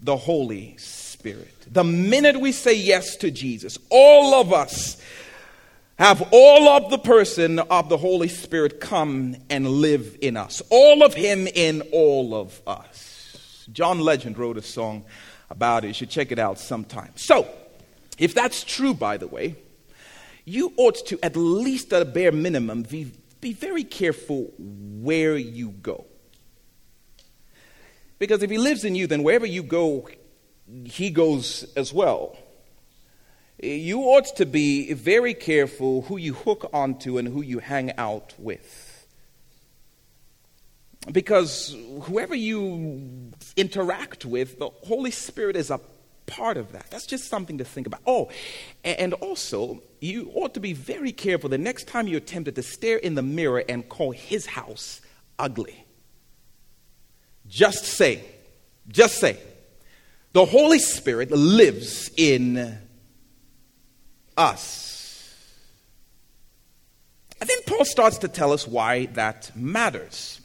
the 0.00 0.16
Holy 0.16 0.76
Spirit. 0.78 1.01
The 1.70 1.84
minute 1.84 2.40
we 2.40 2.52
say 2.52 2.74
yes 2.74 3.16
to 3.16 3.30
Jesus, 3.30 3.78
all 3.90 4.34
of 4.34 4.52
us 4.52 5.00
have 5.98 6.28
all 6.32 6.68
of 6.68 6.90
the 6.90 6.98
person 6.98 7.58
of 7.58 7.88
the 7.88 7.96
Holy 7.96 8.28
Spirit 8.28 8.80
come 8.80 9.36
and 9.48 9.68
live 9.68 10.16
in 10.20 10.36
us. 10.36 10.62
All 10.70 11.02
of 11.02 11.14
Him 11.14 11.46
in 11.46 11.82
all 11.92 12.34
of 12.34 12.60
us. 12.66 13.68
John 13.72 14.00
Legend 14.00 14.36
wrote 14.36 14.56
a 14.56 14.62
song 14.62 15.04
about 15.48 15.84
it. 15.84 15.88
You 15.88 15.94
should 15.94 16.10
check 16.10 16.32
it 16.32 16.38
out 16.38 16.58
sometime. 16.58 17.12
So, 17.14 17.48
if 18.18 18.34
that's 18.34 18.64
true, 18.64 18.94
by 18.94 19.16
the 19.16 19.28
way, 19.28 19.56
you 20.44 20.72
ought 20.76 21.06
to, 21.06 21.18
at 21.24 21.36
least 21.36 21.92
at 21.92 22.02
a 22.02 22.04
bare 22.04 22.32
minimum, 22.32 22.82
be, 22.82 23.12
be 23.40 23.52
very 23.52 23.84
careful 23.84 24.52
where 24.58 25.36
you 25.36 25.70
go. 25.70 26.06
Because 28.18 28.42
if 28.42 28.50
he 28.50 28.58
lives 28.58 28.84
in 28.84 28.94
you, 28.94 29.06
then 29.06 29.22
wherever 29.22 29.46
you 29.46 29.62
go, 29.62 30.08
he 30.84 31.10
goes 31.10 31.64
as 31.76 31.92
well. 31.92 32.36
You 33.62 34.00
ought 34.00 34.36
to 34.36 34.46
be 34.46 34.92
very 34.92 35.34
careful 35.34 36.02
who 36.02 36.16
you 36.16 36.34
hook 36.34 36.68
onto 36.72 37.18
and 37.18 37.28
who 37.28 37.42
you 37.42 37.60
hang 37.60 37.92
out 37.96 38.34
with. 38.38 39.06
Because 41.10 41.76
whoever 42.02 42.34
you 42.34 43.32
interact 43.56 44.24
with, 44.24 44.58
the 44.58 44.70
Holy 44.84 45.10
Spirit 45.10 45.56
is 45.56 45.70
a 45.70 45.80
part 46.26 46.56
of 46.56 46.72
that. 46.72 46.86
That's 46.90 47.06
just 47.06 47.28
something 47.28 47.58
to 47.58 47.64
think 47.64 47.86
about. 47.86 48.00
Oh, 48.06 48.30
and 48.84 49.12
also, 49.14 49.82
you 50.00 50.30
ought 50.34 50.54
to 50.54 50.60
be 50.60 50.72
very 50.72 51.12
careful 51.12 51.48
the 51.48 51.58
next 51.58 51.88
time 51.88 52.06
you're 52.06 52.20
tempted 52.20 52.54
to 52.54 52.62
stare 52.62 52.98
in 52.98 53.14
the 53.14 53.22
mirror 53.22 53.64
and 53.68 53.88
call 53.88 54.12
his 54.12 54.46
house 54.46 55.00
ugly. 55.38 55.84
Just 57.48 57.84
say, 57.84 58.24
just 58.88 59.18
say, 59.18 59.38
the 60.32 60.44
Holy 60.44 60.78
Spirit 60.78 61.30
lives 61.30 62.10
in 62.16 62.78
us. 64.36 64.82
And 67.40 67.50
then 67.50 67.58
Paul 67.66 67.84
starts 67.84 68.18
to 68.18 68.28
tell 68.28 68.52
us 68.52 68.66
why 68.66 69.06
that 69.06 69.50
matters. 69.56 70.40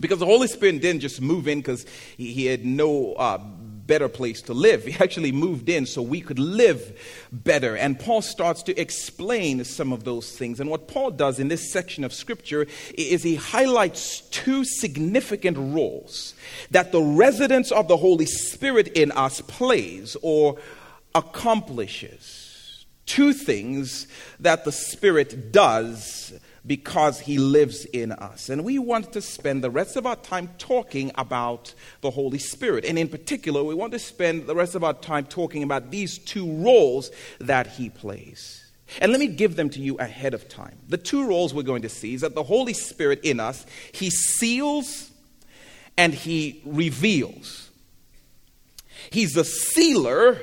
Because 0.00 0.18
the 0.18 0.26
Holy 0.26 0.48
Spirit 0.48 0.80
didn't 0.80 1.00
just 1.00 1.20
move 1.20 1.46
in 1.46 1.60
because 1.60 1.86
he, 2.16 2.46
had 2.46 2.64
no 2.64 3.12
uh, 3.12 3.38
better 3.86 4.08
place 4.08 4.42
to 4.42 4.54
live. 4.54 4.84
He 4.94 4.94
actually 5.02 5.32
moved 5.32 5.68
in 5.68 5.86
so 5.86 6.02
we 6.02 6.20
could 6.20 6.38
live 6.38 6.98
better. 7.32 7.76
And 7.76 7.98
Paul 7.98 8.22
starts 8.22 8.62
to 8.64 8.80
explain 8.80 9.64
some 9.64 9.92
of 9.92 10.04
those 10.04 10.30
things. 10.30 10.60
And 10.60 10.70
what 10.70 10.88
Paul 10.88 11.10
does 11.10 11.38
in 11.38 11.48
this 11.48 11.72
section 11.72 12.04
of 12.04 12.12
Scripture 12.12 12.66
is 12.96 13.22
he 13.22 13.34
highlights 13.34 14.20
two 14.30 14.64
significant 14.64 15.56
roles 15.58 16.34
that 16.70 16.92
the 16.92 17.02
residence 17.02 17.72
of 17.72 17.88
the 17.88 17.96
Holy 17.96 18.26
Spirit 18.26 18.88
in 18.88 19.10
us 19.12 19.40
plays 19.40 20.16
or 20.22 20.58
accomplishes. 21.14 22.86
Two 23.06 23.32
things 23.32 24.06
that 24.40 24.64
the 24.64 24.72
Spirit 24.72 25.52
does 25.52 26.32
because 26.66 27.20
he 27.20 27.38
lives 27.38 27.84
in 27.86 28.12
us. 28.12 28.48
And 28.48 28.64
we 28.64 28.78
want 28.78 29.12
to 29.12 29.20
spend 29.20 29.62
the 29.62 29.70
rest 29.70 29.96
of 29.96 30.06
our 30.06 30.16
time 30.16 30.48
talking 30.58 31.10
about 31.16 31.74
the 32.00 32.10
Holy 32.10 32.38
Spirit. 32.38 32.84
And 32.84 32.98
in 32.98 33.08
particular, 33.08 33.62
we 33.62 33.74
want 33.74 33.92
to 33.92 33.98
spend 33.98 34.46
the 34.46 34.54
rest 34.54 34.74
of 34.74 34.82
our 34.82 34.94
time 34.94 35.26
talking 35.26 35.62
about 35.62 35.90
these 35.90 36.18
two 36.18 36.50
roles 36.62 37.10
that 37.38 37.66
he 37.66 37.90
plays. 37.90 38.64
And 39.00 39.12
let 39.12 39.20
me 39.20 39.26
give 39.26 39.56
them 39.56 39.70
to 39.70 39.80
you 39.80 39.96
ahead 39.96 40.34
of 40.34 40.48
time. 40.48 40.78
The 40.88 40.98
two 40.98 41.26
roles 41.26 41.52
we're 41.52 41.62
going 41.62 41.82
to 41.82 41.88
see 41.88 42.14
is 42.14 42.20
that 42.22 42.34
the 42.34 42.42
Holy 42.42 42.74
Spirit 42.74 43.20
in 43.22 43.40
us, 43.40 43.66
he 43.92 44.10
seals 44.10 45.10
and 45.96 46.14
he 46.14 46.62
reveals. 46.64 47.70
He's 49.10 49.36
a 49.36 49.44
sealer 49.44 50.38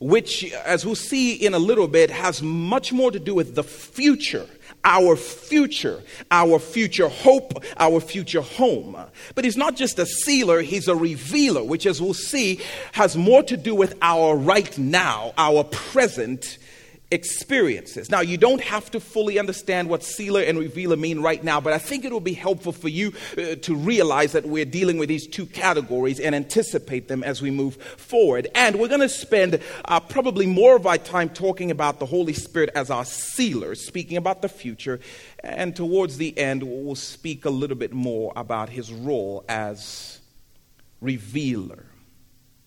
which, 0.00 0.52
as 0.52 0.84
we'll 0.84 0.94
see 0.94 1.34
in 1.34 1.54
a 1.54 1.58
little 1.58 1.88
bit, 1.88 2.10
has 2.10 2.42
much 2.42 2.92
more 2.92 3.10
to 3.10 3.18
do 3.18 3.34
with 3.34 3.54
the 3.54 3.64
future 3.64 4.46
our 4.84 5.16
future, 5.16 6.02
our 6.30 6.58
future 6.58 7.08
hope, 7.08 7.64
our 7.78 8.00
future 8.00 8.42
home. 8.42 8.96
But 9.34 9.44
he's 9.44 9.56
not 9.56 9.76
just 9.76 9.98
a 9.98 10.06
sealer, 10.06 10.60
he's 10.60 10.88
a 10.88 10.94
revealer, 10.94 11.64
which, 11.64 11.86
as 11.86 12.00
we'll 12.00 12.14
see, 12.14 12.60
has 12.92 13.16
more 13.16 13.42
to 13.44 13.56
do 13.56 13.74
with 13.74 13.96
our 14.02 14.36
right 14.36 14.76
now, 14.78 15.32
our 15.38 15.64
present 15.64 16.58
experiences. 17.10 18.10
Now, 18.10 18.20
you 18.20 18.36
don't 18.36 18.60
have 18.62 18.90
to 18.92 19.00
fully 19.00 19.38
understand 19.38 19.88
what 19.88 20.02
sealer 20.02 20.40
and 20.40 20.58
revealer 20.58 20.96
mean 20.96 21.20
right 21.20 21.42
now, 21.42 21.60
but 21.60 21.72
I 21.72 21.78
think 21.78 22.04
it 22.04 22.12
will 22.12 22.20
be 22.20 22.32
helpful 22.32 22.72
for 22.72 22.88
you 22.88 23.12
uh, 23.38 23.56
to 23.56 23.74
realize 23.74 24.32
that 24.32 24.46
we're 24.46 24.64
dealing 24.64 24.98
with 24.98 25.08
these 25.08 25.26
two 25.26 25.46
categories 25.46 26.18
and 26.18 26.34
anticipate 26.34 27.08
them 27.08 27.22
as 27.22 27.40
we 27.40 27.50
move 27.50 27.76
forward. 27.76 28.48
And 28.54 28.78
we're 28.78 28.88
going 28.88 29.00
to 29.00 29.08
spend 29.08 29.60
uh, 29.84 30.00
probably 30.00 30.46
more 30.46 30.76
of 30.76 30.86
our 30.86 30.98
time 30.98 31.28
talking 31.28 31.70
about 31.70 32.00
the 32.00 32.06
Holy 32.06 32.32
Spirit 32.32 32.70
as 32.74 32.90
our 32.90 33.04
sealer, 33.04 33.74
speaking 33.74 34.16
about 34.16 34.42
the 34.42 34.48
future. 34.48 35.00
And 35.42 35.76
towards 35.76 36.16
the 36.16 36.36
end, 36.38 36.62
we'll 36.62 36.94
speak 36.94 37.44
a 37.44 37.50
little 37.50 37.76
bit 37.76 37.92
more 37.92 38.32
about 38.34 38.70
his 38.70 38.92
role 38.92 39.44
as 39.48 40.20
revealer. 41.00 41.84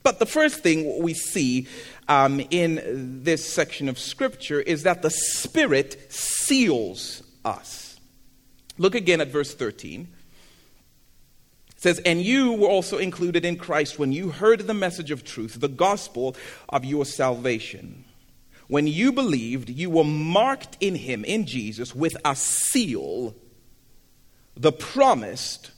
But 0.08 0.20
the 0.20 0.26
first 0.26 0.64
thing 0.64 1.02
we 1.04 1.14
see 1.14 1.68
um, 2.08 2.40
in 2.50 3.24
this 3.26 3.44
section 3.44 3.90
of 3.90 4.00
Scripture 4.00 4.62
is 4.62 4.84
that 4.84 5.02
the 5.02 5.10
Spirit 5.10 6.10
seals 6.10 7.24
us. 7.44 8.00
Look 8.78 8.96
again 8.96 9.20
at 9.20 9.28
verse 9.28 9.54
13. 9.54 10.08
It 11.68 11.82
says, 11.82 12.00
And 12.06 12.22
you 12.22 12.54
were 12.54 12.70
also 12.70 13.00
included 13.00 13.44
in 13.44 13.58
Christ 13.58 14.00
when 14.00 14.14
you 14.14 14.30
heard 14.30 14.62
the 14.62 14.74
message 14.74 15.12
of 15.12 15.26
truth, 15.26 15.60
the 15.60 15.68
gospel 15.68 16.38
of 16.70 16.86
your 16.86 17.04
salvation. 17.04 18.06
When 18.70 18.88
you 18.88 19.12
believed, 19.12 19.70
you 19.70 19.90
were 19.90 20.06
marked 20.06 20.78
in 20.80 20.96
him, 20.96 21.26
in 21.26 21.46
Jesus, 21.46 21.94
with 21.94 22.16
a 22.24 22.34
seal, 22.34 23.36
the 24.56 24.72
promised 24.72 25.72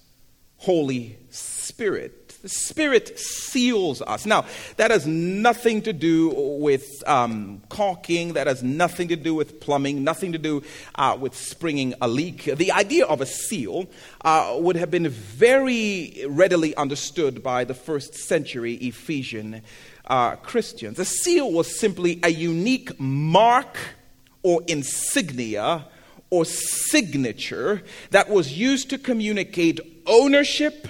Holy 0.58 1.18
Spirit. 1.32 2.19
The 2.42 2.48
Spirit 2.48 3.20
seals 3.20 4.02
us. 4.02 4.26
Now, 4.26 4.46
that 4.78 4.92
has 4.92 5.06
nothing 5.06 5.82
to 5.82 5.92
do 5.92 6.30
with 6.30 7.04
um, 7.06 7.62
caulking, 7.68 8.34
that 8.34 8.48
has 8.48 8.64
nothing 8.64 9.10
to 9.10 9.18
do 9.18 9.36
with 9.36 9.60
plumbing, 9.60 10.06
nothing 10.06 10.32
to 10.32 10.38
do 10.38 10.64
uh, 10.96 11.18
with 11.20 11.36
springing 11.36 11.96
a 12.02 12.08
leak. 12.08 12.46
The 12.46 12.72
idea 12.72 13.06
of 13.06 13.20
a 13.20 13.26
seal 13.26 13.90
uh, 14.22 14.56
would 14.58 14.78
have 14.78 14.90
been 14.90 15.10
very 15.10 16.24
readily 16.30 16.74
understood 16.78 17.44
by 17.44 17.66
the 17.66 17.74
first 17.74 18.14
century 18.14 18.76
Ephesian 18.76 19.62
uh, 20.06 20.38
Christians. 20.38 20.98
A 20.98 21.06
seal 21.06 21.52
was 21.52 21.78
simply 21.78 22.22
a 22.24 22.30
unique 22.30 22.98
mark 22.98 23.78
or 24.44 24.62
insignia 24.66 25.88
or 26.30 26.46
signature 26.46 27.84
that 28.12 28.30
was 28.30 28.58
used 28.58 28.90
to 28.92 28.98
communicate 28.98 29.82
ownership 30.06 30.88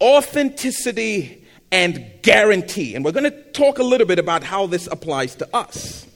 authenticity 0.00 1.44
and 1.70 2.04
guarantee. 2.22 2.94
And 2.94 3.04
we're 3.04 3.12
going 3.12 3.30
to 3.30 3.42
talk 3.52 3.78
a 3.78 3.82
little 3.82 4.06
bit 4.06 4.18
about 4.18 4.42
how 4.42 4.66
this 4.66 4.86
applies 4.86 5.34
to 5.36 5.48
us. 5.54 6.06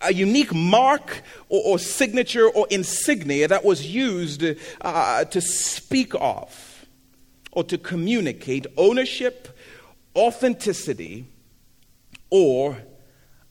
A 0.00 0.12
unique 0.12 0.54
mark 0.54 1.22
or, 1.48 1.62
or 1.64 1.78
signature 1.78 2.48
or 2.48 2.66
insignia 2.70 3.48
that 3.48 3.64
was 3.64 3.86
used 3.86 4.42
uh, 4.80 5.24
to 5.26 5.40
speak 5.40 6.12
of 6.18 6.86
or 7.52 7.62
to 7.64 7.76
communicate 7.76 8.66
ownership, 8.78 9.56
authenticity, 10.16 11.26
or 12.30 12.78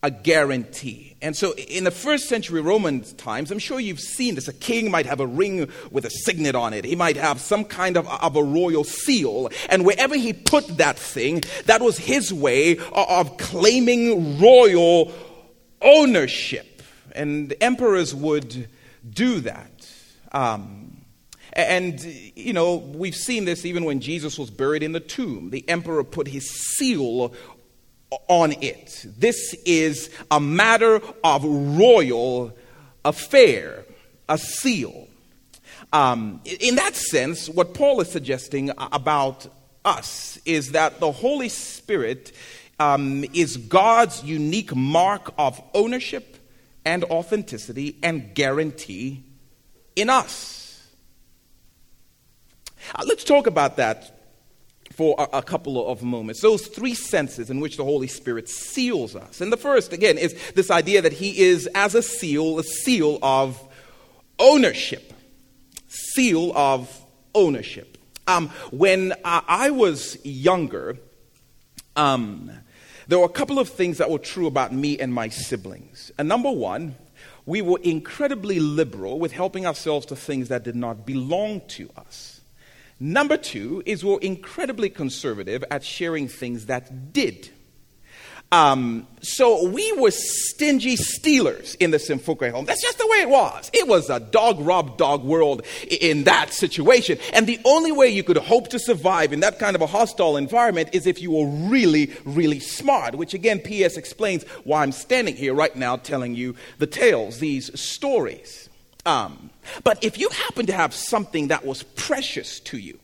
a 0.04 0.10
guarantee. 0.10 1.16
And 1.22 1.38
so 1.38 1.54
in 1.54 1.84
the 1.84 1.92
first 1.92 2.28
century 2.28 2.62
Roman 2.62 3.02
times, 3.02 3.52
I'm 3.52 3.60
sure 3.60 3.80
you've 3.80 4.00
seen 4.00 4.34
this. 4.34 4.48
A 4.48 4.54
king 4.54 4.90
might 4.90 5.06
have 5.06 5.20
a 5.20 5.28
ring 5.28 5.70
with 5.92 6.06
a 6.06 6.10
signet 6.10 6.56
on 6.56 6.74
it. 6.74 6.84
He 6.86 6.96
might 6.96 7.18
have 7.18 7.40
some 7.40 7.64
kind 7.64 7.98
of, 7.98 8.08
of 8.08 8.36
a 8.36 8.44
royal 8.44 8.84
seal. 8.84 9.50
And 9.70 9.86
wherever 9.86 10.16
he 10.16 10.34
put 10.34 10.68
that 10.78 10.98
thing, 10.98 11.44
that 11.66 11.82
was 11.82 12.00
his 12.00 12.34
way 12.34 12.80
of 12.94 13.38
claiming 13.38 14.40
royal 14.40 15.14
ownership. 15.82 16.82
And 17.14 17.54
emperors 17.62 18.16
would 18.16 18.68
do 19.08 19.42
that. 19.42 19.88
Um, 20.32 20.92
and, 21.54 22.02
you 22.02 22.54
know, 22.54 22.78
we've 22.78 23.16
seen 23.16 23.44
this 23.44 23.66
even 23.66 23.84
when 23.84 24.00
Jesus 24.00 24.40
was 24.40 24.50
buried 24.50 24.84
in 24.84 24.94
the 24.94 25.02
tomb. 25.02 25.50
The 25.50 25.68
emperor 25.68 26.04
put 26.04 26.28
his 26.30 26.50
seal 26.50 27.34
on 28.28 28.54
it. 28.62 29.06
This 29.18 29.54
is 29.66 30.10
a 30.30 30.40
matter 30.40 31.02
of 31.24 31.44
royal 31.44 32.56
affair, 33.06 33.86
a 34.28 34.38
seal. 34.38 35.08
Um, 35.94 36.42
in 36.46 36.76
that 36.76 36.96
sense, 36.96 37.50
what 37.50 37.74
Paul 37.74 38.02
is 38.02 38.10
suggesting 38.10 38.72
about 38.78 39.48
us 39.84 40.40
is 40.46 40.72
that 40.72 41.00
the 41.00 41.12
Holy 41.12 41.50
Spirit 41.50 42.32
um, 42.80 43.26
is 43.34 43.58
God's 43.58 44.24
unique 44.24 44.76
mark 44.76 45.34
of 45.38 45.62
ownership 45.74 46.38
and 46.86 47.04
authenticity 47.06 47.98
and 48.02 48.34
guarantee 48.34 49.24
in 49.96 50.10
us. 50.10 50.88
Uh, 52.96 53.04
let's 53.06 53.24
talk 53.24 53.48
about 53.48 53.78
that 53.78 54.21
for 54.94 55.16
a, 55.18 55.38
a, 55.38 55.42
couple 55.42 55.88
of 55.88 56.04
moments. 56.04 56.42
Those 56.42 56.68
three 56.68 56.94
senses 56.94 57.50
in 57.50 57.60
which 57.60 57.78
the 57.78 57.84
Holy 57.84 58.08
Spirit 58.08 58.50
seals 58.50 59.16
us. 59.16 59.42
And 59.42 59.52
the 59.52 59.58
first, 59.58 59.94
again, 59.94 60.18
is 60.18 60.36
this 60.52 60.70
idea 60.70 61.02
that 61.02 61.14
He 61.14 61.40
is, 61.40 61.68
as 61.74 61.96
a 61.96 62.02
seal, 62.02 62.60
a 62.60 62.64
seal 62.64 63.20
of 63.22 63.62
ownership. 64.40 65.14
Seal 65.88 66.52
of 66.56 67.06
ownership. 67.34 67.98
Um, 68.28 68.50
when 68.72 69.14
uh, 69.24 69.42
I 69.48 69.72
was 69.72 70.18
younger, 70.24 70.98
um, 71.96 72.52
there 73.08 73.20
were 73.20 73.26
a 73.26 73.30
couple 73.30 73.60
of 73.60 73.70
things 73.70 73.98
that 73.98 74.10
were 74.10 74.20
true 74.20 74.48
about 74.48 74.74
me 74.74 75.00
and 75.00 75.14
my 75.14 75.30
siblings. 75.30 76.12
And 76.18 76.28
number 76.28 76.52
one, 76.52 76.96
we 77.46 77.62
were 77.62 77.80
incredibly 77.84 78.60
liberal 78.60 79.20
with 79.20 79.32
helping 79.32 79.66
ourselves 79.66 80.06
to 80.08 80.16
things 80.16 80.50
that 80.50 80.64
did 80.64 80.76
not 80.76 81.06
belong 81.06 81.62
to 81.70 81.90
us. 81.98 82.41
Number 83.04 83.36
two 83.36 83.82
is 83.86 84.06
we're 84.06 84.20
incredibly 84.20 84.90
conservative 84.90 85.64
at 85.72 85.84
sharing 85.84 86.28
things 86.28 86.68
that 86.68 87.12
did 87.12 87.50
um, 88.54 89.08
so 89.22 89.70
we 89.70 89.94
were 89.94 90.12
stingy 90.12 90.98
stealers 90.98 91.76
in 91.76 91.92
the 91.92 91.98
Simfukwe 91.98 92.52
home. 92.52 92.66
That's 92.66 92.82
just 92.82 92.98
the 92.98 93.08
way 93.08 93.20
it 93.20 93.30
was. 93.30 93.72
It 93.74 93.88
was 93.88 94.10
a 94.10 94.20
dog 94.20 94.60
rob 94.60 94.98
dog 94.98 95.24
world 95.24 95.66
in 95.90 96.26
that 96.26 96.54
situation. 96.54 97.18
And 97.32 97.48
the 97.48 97.62
only 97.64 97.94
way 97.94 98.10
you 98.10 98.24
could 98.24 98.36
hope 98.36 98.68
to 98.70 98.80
survive 98.80 99.32
in 99.32 99.40
that 99.40 99.58
kind 99.58 99.74
of 99.74 99.82
a 99.82 99.88
hostile 99.88 100.36
environment 100.36 100.90
is 100.92 101.08
if 101.08 101.22
you 101.22 101.32
were 101.32 101.48
really, 101.48 102.12
really 102.26 102.60
smart, 102.60 103.16
which 103.16 103.34
again, 103.34 103.60
P.S. 103.60 103.96
explains 103.96 104.44
why 104.66 104.84
I'm 104.84 104.92
standing 104.92 105.38
here 105.38 105.54
right 105.54 105.76
now 105.76 105.96
telling 105.96 106.36
you 106.36 106.56
the 106.78 106.88
tales, 106.88 107.40
these 107.40 107.80
stories. 107.80 108.68
Um, 109.06 109.50
but 109.84 110.04
if 110.04 110.18
you 110.18 110.30
happen 110.30 110.66
to 110.68 110.74
have 110.74 110.94
something 110.94 111.48
that 111.48 111.66
was 111.66 111.84
precious 111.84 112.60
to 112.62 112.78
you, 112.78 113.00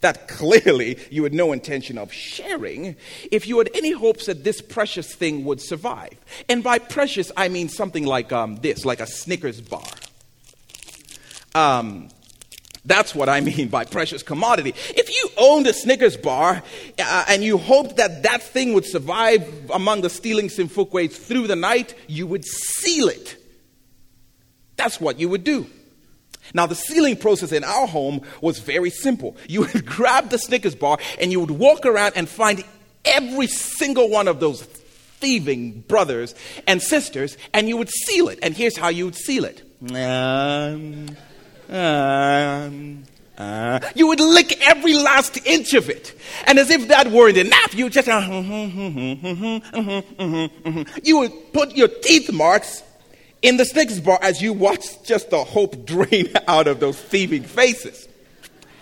that 0.00 0.28
clearly 0.28 0.98
you 1.10 1.24
had 1.24 1.32
no 1.32 1.52
intention 1.52 1.98
of 1.98 2.12
sharing 2.12 2.96
if 3.30 3.46
you 3.46 3.58
had 3.58 3.70
any 3.74 3.92
hopes 3.92 4.26
that 4.26 4.44
this 4.44 4.60
precious 4.60 5.14
thing 5.14 5.44
would 5.44 5.60
survive. 5.60 6.12
And 6.48 6.62
by 6.62 6.78
precious, 6.78 7.32
I 7.36 7.48
mean 7.48 7.68
something 7.68 8.04
like 8.04 8.32
um, 8.32 8.56
this, 8.56 8.84
like 8.84 9.00
a 9.00 9.06
Snickers 9.06 9.60
bar. 9.60 9.86
Um, 11.54 12.10
that's 12.84 13.14
what 13.14 13.28
I 13.28 13.40
mean 13.50 13.68
by 13.68 13.84
precious 13.84 14.22
commodity. 14.22 14.74
If 14.90 15.10
you 15.10 15.30
owned 15.36 15.66
a 15.66 15.72
Snickers 15.72 16.16
bar 16.16 16.62
uh, 16.98 17.24
and 17.28 17.42
you 17.42 17.58
hoped 17.58 17.96
that 17.96 18.22
that 18.24 18.42
thing 18.42 18.74
would 18.74 18.84
survive 18.84 19.70
among 19.72 20.02
the 20.02 20.10
stealing 20.10 20.48
Simfukwe's 20.48 21.16
through 21.16 21.46
the 21.46 21.56
night, 21.56 21.94
you 22.06 22.26
would 22.26 22.44
seal 22.44 23.08
it. 23.08 23.36
That's 24.76 25.00
what 25.00 25.18
you 25.18 25.28
would 25.28 25.44
do. 25.44 25.66
Now, 26.54 26.66
the 26.66 26.74
sealing 26.74 27.16
process 27.16 27.52
in 27.52 27.64
our 27.64 27.86
home 27.86 28.20
was 28.40 28.58
very 28.60 28.90
simple. 28.90 29.36
You 29.48 29.62
would 29.62 29.86
grab 29.96 30.30
the 30.30 30.38
Snickers 30.38 30.74
bar 30.74 30.98
and 31.20 31.32
you 31.32 31.40
would 31.40 31.50
walk 31.50 31.86
around 31.86 32.12
and 32.16 32.28
find 32.28 32.64
every 33.04 33.46
single 33.46 34.08
one 34.08 34.28
of 34.28 34.40
those 34.40 34.62
thieving 34.62 35.80
brothers 35.88 36.34
and 36.66 36.82
sisters, 36.82 37.38
and 37.54 37.68
you 37.68 37.76
would 37.76 37.88
seal 37.88 38.28
it. 38.28 38.38
And 38.42 38.54
here's 38.54 38.76
how 38.76 38.88
you 38.88 39.06
would 39.06 39.16
seal 39.16 39.44
it. 39.44 39.62
Um, 39.90 41.16
um, 41.70 43.04
uh, 43.38 43.80
you 43.94 44.06
would 44.08 44.20
lick 44.20 44.60
every 44.66 44.94
last 44.94 45.44
inch 45.46 45.74
of 45.74 45.88
it. 45.88 46.18
And 46.46 46.58
as 46.58 46.70
if 46.70 46.88
that 46.88 47.10
weren't 47.10 47.36
enough, 47.36 47.74
you 47.74 47.88
just, 47.88 48.08
uh, 48.08 48.22
hmm, 48.22 48.68
hmm, 48.68 50.40
hmm, 50.70 50.82
you 51.02 51.18
would 51.18 51.52
put 51.52 51.74
your 51.76 51.88
teeth 51.88 52.32
marks 52.32 52.82
in 53.42 53.56
the 53.56 53.64
Snickers 53.64 54.00
bar 54.00 54.18
as 54.22 54.40
you 54.40 54.52
watch 54.52 55.02
just 55.04 55.30
the 55.30 55.44
hope 55.44 55.86
drain 55.86 56.32
out 56.48 56.66
of 56.66 56.80
those 56.80 57.00
thieving 57.00 57.42
faces. 57.42 58.06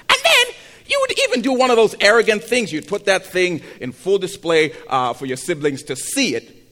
And 0.09 0.19
then 0.25 0.55
you 0.87 0.99
would 1.01 1.19
even 1.21 1.41
do 1.43 1.53
one 1.53 1.71
of 1.71 1.77
those 1.77 1.95
arrogant 2.01 2.45
things. 2.45 2.73
You'd 2.73 2.89
put 2.89 3.07
that 3.07 3.25
thing 3.25 3.63
in 3.81 3.93
full 3.93 4.19
display 4.19 4.73
uh, 4.89 5.13
for 5.15 5.27
your 5.27 5.37
siblings 5.37 5.83
to 5.85 5.97
see 5.97 6.35
it. 6.35 6.63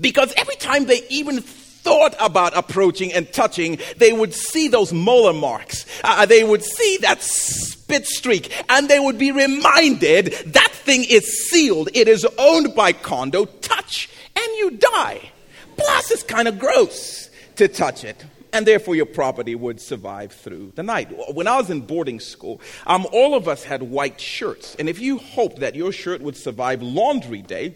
Because 0.00 0.34
every 0.36 0.56
time 0.56 0.86
they 0.86 1.06
even 1.08 1.40
thought 1.40 2.14
about 2.18 2.56
approaching 2.56 3.12
and 3.12 3.30
touching, 3.32 3.78
they 3.98 4.12
would 4.12 4.34
see 4.34 4.68
those 4.68 4.92
molar 4.92 5.32
marks. 5.32 5.86
Uh, 6.02 6.26
they 6.26 6.42
would 6.42 6.64
see 6.64 6.98
that 7.02 7.22
spit 7.22 8.06
streak, 8.06 8.50
and 8.68 8.88
they 8.88 8.98
would 8.98 9.18
be 9.18 9.30
reminded 9.30 10.32
that 10.46 10.70
thing 10.72 11.04
is 11.04 11.48
sealed. 11.48 11.90
It 11.94 12.08
is 12.08 12.26
owned 12.38 12.74
by 12.74 12.92
Kondo. 12.92 13.44
Touch, 13.44 14.08
and 14.34 14.46
you 14.56 14.70
die. 14.72 15.30
Plus, 15.76 16.10
it's 16.10 16.22
kind 16.22 16.48
of 16.48 16.58
gross 16.58 17.30
to 17.56 17.68
touch 17.68 18.04
it 18.04 18.24
and 18.54 18.64
therefore 18.64 18.94
your 18.94 19.04
property 19.04 19.56
would 19.56 19.80
survive 19.80 20.32
through 20.32 20.72
the 20.76 20.82
night. 20.82 21.08
When 21.34 21.48
I 21.48 21.56
was 21.56 21.70
in 21.70 21.80
boarding 21.80 22.20
school, 22.20 22.60
um, 22.86 23.04
all 23.12 23.34
of 23.34 23.48
us 23.48 23.64
had 23.64 23.82
white 23.82 24.20
shirts, 24.20 24.76
and 24.78 24.88
if 24.88 25.00
you 25.00 25.18
hoped 25.18 25.58
that 25.58 25.74
your 25.74 25.90
shirt 25.90 26.22
would 26.22 26.36
survive 26.36 26.80
laundry 26.80 27.42
day, 27.42 27.74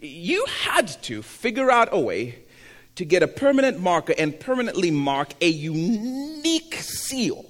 you 0.00 0.44
had 0.64 0.88
to 1.04 1.22
figure 1.22 1.70
out 1.70 1.88
a 1.90 1.98
way 1.98 2.40
to 2.96 3.04
get 3.06 3.22
a 3.22 3.28
permanent 3.28 3.80
marker 3.80 4.14
and 4.18 4.38
permanently 4.38 4.90
mark 4.90 5.32
a 5.40 5.48
unique 5.48 6.74
seal 6.74 7.46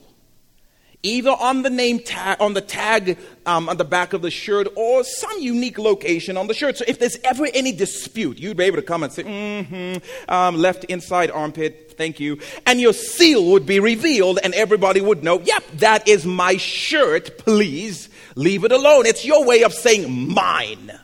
either 1.03 1.31
on 1.31 1.63
the 1.63 1.71
name 1.71 2.01
tag, 2.01 2.37
on 2.41 2.55
the 2.55 2.61
tag 2.61 3.19
um, 3.47 3.69
on 3.69 3.77
the 3.77 3.85
back 3.85 4.13
of 4.13 4.23
the 4.23 4.31
shirt, 4.31 4.67
or 4.77 5.05
some 5.05 5.39
unique 5.39 5.79
location 5.79 6.37
on 6.37 6.47
the 6.49 6.55
shirt. 6.55 6.77
So 6.77 6.85
if 6.89 6.99
there's 6.99 7.17
ever 7.25 7.47
any 7.55 7.73
dispute, 7.73 8.39
you'd 8.39 8.57
be 8.57 8.65
able 8.65 8.77
to 8.77 8.83
come 8.83 9.03
and 9.03 9.13
say, 9.13 9.23
mm-hmm, 9.23 10.31
um, 10.33 10.57
left 10.57 10.85
inside 10.85 11.31
armpit, 11.31 11.95
thank 11.97 12.19
you. 12.21 12.39
And 12.67 12.81
your 12.81 12.93
seal 12.93 13.45
would 13.53 13.65
be 13.65 13.81
revealed, 13.81 14.39
and 14.43 14.55
everybody 14.55 15.01
would 15.01 15.23
know, 15.23 15.41
yep, 15.41 15.65
that 15.75 16.09
is 16.09 16.27
my 16.27 16.57
shirt, 16.57 17.39
please 17.39 18.09
leave 18.35 18.65
it 18.65 18.73
alone. 18.73 19.07
It's 19.07 19.25
your 19.25 19.45
way 19.45 19.63
of 19.63 19.73
saying 19.73 20.33
mine. 20.35 20.99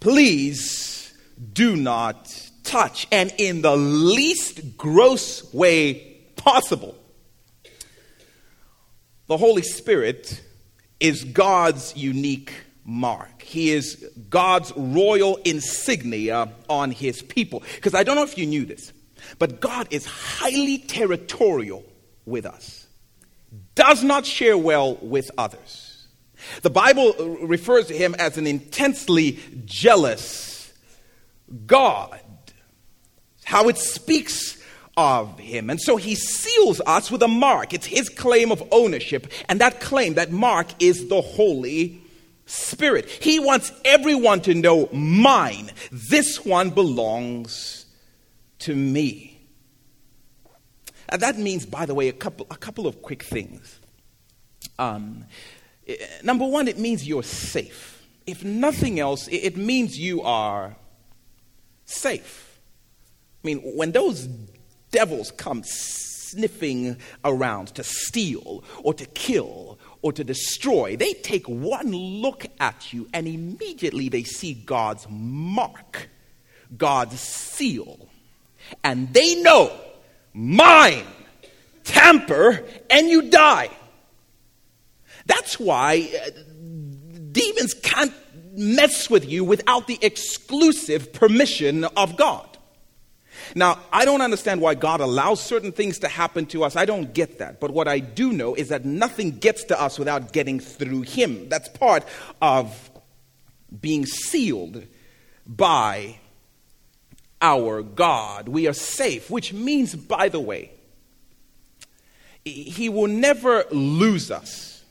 Please 0.00 1.14
do 1.52 1.76
not 1.76 2.50
touch. 2.64 3.06
And 3.10 3.32
in 3.38 3.62
the 3.62 3.76
least 3.76 4.76
gross 4.76 5.52
way 5.52 6.16
possible, 6.36 6.97
the 9.28 9.36
Holy 9.36 9.62
Spirit 9.62 10.42
is 10.98 11.22
God's 11.24 11.96
unique 11.96 12.52
mark. 12.84 13.42
He 13.42 13.70
is 13.70 14.04
God's 14.30 14.72
royal 14.76 15.36
insignia 15.44 16.52
on 16.68 16.90
his 16.90 17.22
people. 17.22 17.62
Because 17.76 17.94
I 17.94 18.02
don't 18.02 18.16
know 18.16 18.24
if 18.24 18.36
you 18.36 18.46
knew 18.46 18.64
this, 18.64 18.92
but 19.38 19.60
God 19.60 19.86
is 19.90 20.06
highly 20.06 20.78
territorial 20.78 21.84
with 22.24 22.46
us, 22.46 22.86
does 23.74 24.02
not 24.02 24.26
share 24.26 24.56
well 24.56 24.96
with 24.96 25.30
others. 25.38 26.06
The 26.62 26.70
Bible 26.70 27.12
refers 27.42 27.86
to 27.86 27.96
him 27.96 28.14
as 28.18 28.38
an 28.38 28.46
intensely 28.46 29.38
jealous 29.64 30.72
God. 31.66 32.20
How 33.44 33.68
it 33.68 33.78
speaks 33.78 34.57
of 34.98 35.38
him. 35.38 35.70
And 35.70 35.80
so 35.80 35.96
he 35.96 36.16
seals 36.16 36.80
us 36.84 37.08
with 37.08 37.22
a 37.22 37.28
mark. 37.28 37.72
It's 37.72 37.86
his 37.86 38.08
claim 38.08 38.50
of 38.50 38.60
ownership. 38.72 39.28
And 39.48 39.60
that 39.60 39.80
claim, 39.80 40.14
that 40.14 40.32
mark, 40.32 40.66
is 40.80 41.08
the 41.08 41.20
Holy 41.20 42.02
Spirit. 42.46 43.08
He 43.08 43.38
wants 43.38 43.70
everyone 43.84 44.40
to 44.40 44.54
know 44.54 44.88
mine. 44.92 45.70
This 45.92 46.44
one 46.44 46.70
belongs 46.70 47.86
to 48.60 48.74
me. 48.74 49.40
And 51.08 51.22
that 51.22 51.38
means, 51.38 51.64
by 51.64 51.86
the 51.86 51.94
way, 51.94 52.08
a 52.08 52.12
couple, 52.12 52.48
a 52.50 52.56
couple 52.56 52.88
of 52.88 53.00
quick 53.00 53.22
things. 53.22 53.78
Um, 54.80 55.26
eh, 55.86 55.94
number 56.24 56.44
one, 56.44 56.66
it 56.66 56.76
means 56.76 57.06
you're 57.06 57.22
safe. 57.22 58.04
If 58.26 58.42
nothing 58.42 58.98
else, 58.98 59.28
it 59.28 59.56
means 59.56 59.96
you 59.96 60.22
are 60.22 60.74
safe. 61.84 62.60
I 63.44 63.46
mean, 63.46 63.60
when 63.60 63.92
those 63.92 64.28
devils 64.90 65.30
come 65.32 65.62
sniffing 65.64 66.96
around 67.24 67.68
to 67.74 67.82
steal 67.82 68.62
or 68.82 68.94
to 68.94 69.06
kill 69.06 69.78
or 70.02 70.12
to 70.12 70.24
destroy, 70.24 70.96
they 70.96 71.12
take 71.14 71.48
one 71.48 71.90
look 71.92 72.46
at 72.60 72.92
you 72.92 73.08
and 73.12 73.26
immediately 73.26 74.08
they 74.08 74.22
see 74.22 74.54
God's 74.54 75.06
mark, 75.08 76.08
God's 76.76 77.20
seal. 77.20 78.08
And 78.84 79.12
they 79.14 79.40
know, 79.42 79.72
mine, 80.34 81.06
tamper, 81.84 82.64
and 82.90 83.08
you 83.08 83.30
die. 83.30 83.70
That's 85.26 85.58
why 85.58 86.10
uh, 86.26 86.30
demons 87.32 87.74
can't 87.74 88.14
mess 88.52 89.08
with 89.08 89.28
you 89.28 89.44
without 89.44 89.86
the 89.86 89.98
exclusive 90.02 91.12
permission 91.12 91.84
of 91.84 92.16
God. 92.16 92.47
Now, 93.54 93.78
I 93.92 94.04
don't 94.04 94.20
understand 94.20 94.60
why 94.60 94.74
God 94.74 95.00
allows 95.00 95.40
certain 95.40 95.72
things 95.72 95.98
to 96.00 96.08
happen 96.08 96.46
to 96.46 96.64
us. 96.64 96.76
I 96.76 96.84
don't 96.84 97.12
get 97.12 97.38
that. 97.38 97.60
But 97.60 97.70
what 97.70 97.88
I 97.88 97.98
do 97.98 98.32
know 98.32 98.54
is 98.54 98.68
that 98.68 98.84
nothing 98.84 99.38
gets 99.38 99.64
to 99.64 99.80
us 99.80 99.98
without 99.98 100.32
getting 100.32 100.60
through 100.60 101.02
Him. 101.02 101.48
That's 101.48 101.68
part 101.68 102.04
of 102.40 102.90
being 103.80 104.06
sealed 104.06 104.84
by 105.46 106.18
our 107.40 107.82
God. 107.82 108.48
We 108.48 108.66
are 108.66 108.72
safe, 108.72 109.30
which 109.30 109.52
means, 109.52 109.94
by 109.94 110.28
the 110.28 110.40
way, 110.40 110.72
He 112.44 112.88
will 112.88 113.08
never 113.08 113.64
lose 113.70 114.30
us. 114.30 114.82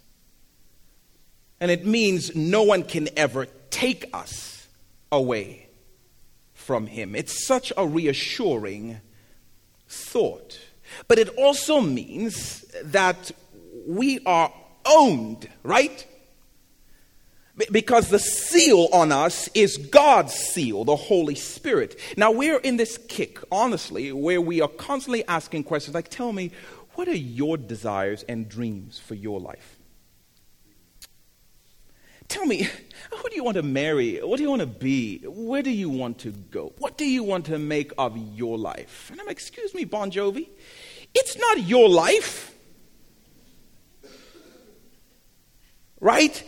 And 1.60 1.72
it 1.72 1.86
means 1.86 2.36
no 2.36 2.64
one 2.64 2.84
can 2.84 3.10
ever 3.18 3.48
take 3.70 4.10
us 4.14 4.68
away 5.12 5.67
from 6.68 6.86
him. 6.86 7.16
It's 7.16 7.48
such 7.48 7.72
a 7.78 7.88
reassuring 7.88 9.00
thought. 9.88 10.60
But 11.08 11.18
it 11.18 11.30
also 11.38 11.80
means 11.80 12.66
that 12.84 13.32
we 13.88 14.20
are 14.26 14.54
owned, 14.86 15.48
right? 15.64 16.06
Because 17.72 18.10
the 18.10 18.20
seal 18.20 18.90
on 18.92 19.14
us 19.14 19.48
is 19.54 19.78
God's 19.78 20.34
seal, 20.34 20.84
the 20.84 20.98
Holy 20.98 21.36
Spirit. 21.36 21.98
Now, 22.18 22.32
we're 22.32 22.60
in 22.60 22.76
this 22.76 22.98
kick, 23.08 23.40
honestly, 23.50 24.12
where 24.12 24.42
we 24.42 24.60
are 24.60 24.68
constantly 24.68 25.26
asking 25.26 25.64
questions 25.64 25.96
like, 25.96 26.10
Tell 26.10 26.34
me, 26.34 26.52
what 26.96 27.08
are 27.08 27.16
your 27.16 27.56
desires 27.56 28.24
and 28.28 28.50
dreams 28.50 29.00
for 29.00 29.16
your 29.16 29.40
life? 29.40 29.77
Tell 32.28 32.46
me, 32.46 32.64
who 33.12 33.30
do 33.30 33.36
you 33.36 33.44
want 33.44 33.56
to 33.56 33.64
marry? 33.64 34.18
What 34.18 34.38
do 34.38 34.44
you 34.44 34.50
want 34.50 34.62
to 34.62 34.68
be? 34.68 35.20
Where 35.26 35.62
do 35.62 35.72
you 35.72 35.90
want 35.90 36.20
to 36.20 36.32
go? 36.32 36.74
What 36.78 36.98
do 36.98 37.06
you 37.06 37.24
want 37.24 37.46
to 37.46 37.58
make 37.58 37.94
of 37.98 38.18
your 38.36 38.58
life? 38.58 39.10
And 39.12 39.20
I'm 39.20 39.28
like, 39.28 39.38
excuse 39.38 39.74
me, 39.74 39.86
Bon 39.86 40.12
Jovi, 40.12 40.50
it's 41.14 41.38
not 41.38 41.64
your 41.64 41.88
life. 41.88 42.54
Right? 46.02 46.44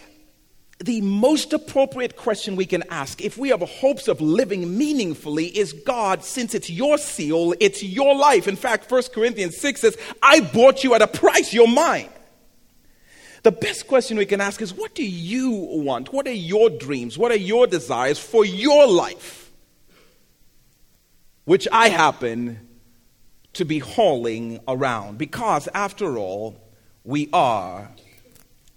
The 0.80 1.02
most 1.02 1.54
appropriate 1.54 2.16
question 2.16 2.56
we 2.56 2.66
can 2.66 2.84
ask 2.90 3.22
if 3.22 3.38
we 3.38 3.50
have 3.50 3.62
hopes 3.62 4.08
of 4.08 4.22
living 4.22 4.78
meaningfully 4.78 5.46
is 5.46 5.74
God, 5.74 6.24
since 6.24 6.54
it's 6.54 6.70
your 6.70 6.98
seal, 6.98 7.54
it's 7.60 7.84
your 7.84 8.16
life. 8.16 8.48
In 8.48 8.56
fact, 8.56 8.90
1 8.90 9.04
Corinthians 9.14 9.58
6 9.58 9.82
says, 9.82 9.98
I 10.22 10.42
bought 10.42 10.84
you 10.84 10.94
at 10.94 11.02
a 11.02 11.08
price, 11.08 11.54
you're 11.54 11.68
mine. 11.68 12.10
The 13.44 13.52
best 13.52 13.88
question 13.88 14.18
we 14.18 14.26
can 14.26 14.42
ask 14.42 14.62
is 14.62 14.74
what 14.74 14.96
do 14.96 15.04
you 15.04 15.52
want? 15.52 16.12
What 16.12 16.28
are 16.28 16.32
your 16.32 16.70
dreams? 16.70 17.18
What 17.18 17.32
are 17.32 17.38
your 17.38 17.68
desires 17.68 18.20
for 18.20 18.44
your 18.44 18.88
life? 18.88 19.52
Which 21.46 21.68
I 21.72 21.90
happen 21.90 22.68
to 23.54 23.66
be 23.66 23.80
hauling 23.80 24.60
around 24.68 25.18
because, 25.18 25.68
after 25.74 26.18
all, 26.18 26.62
we 27.04 27.30
are 27.34 27.90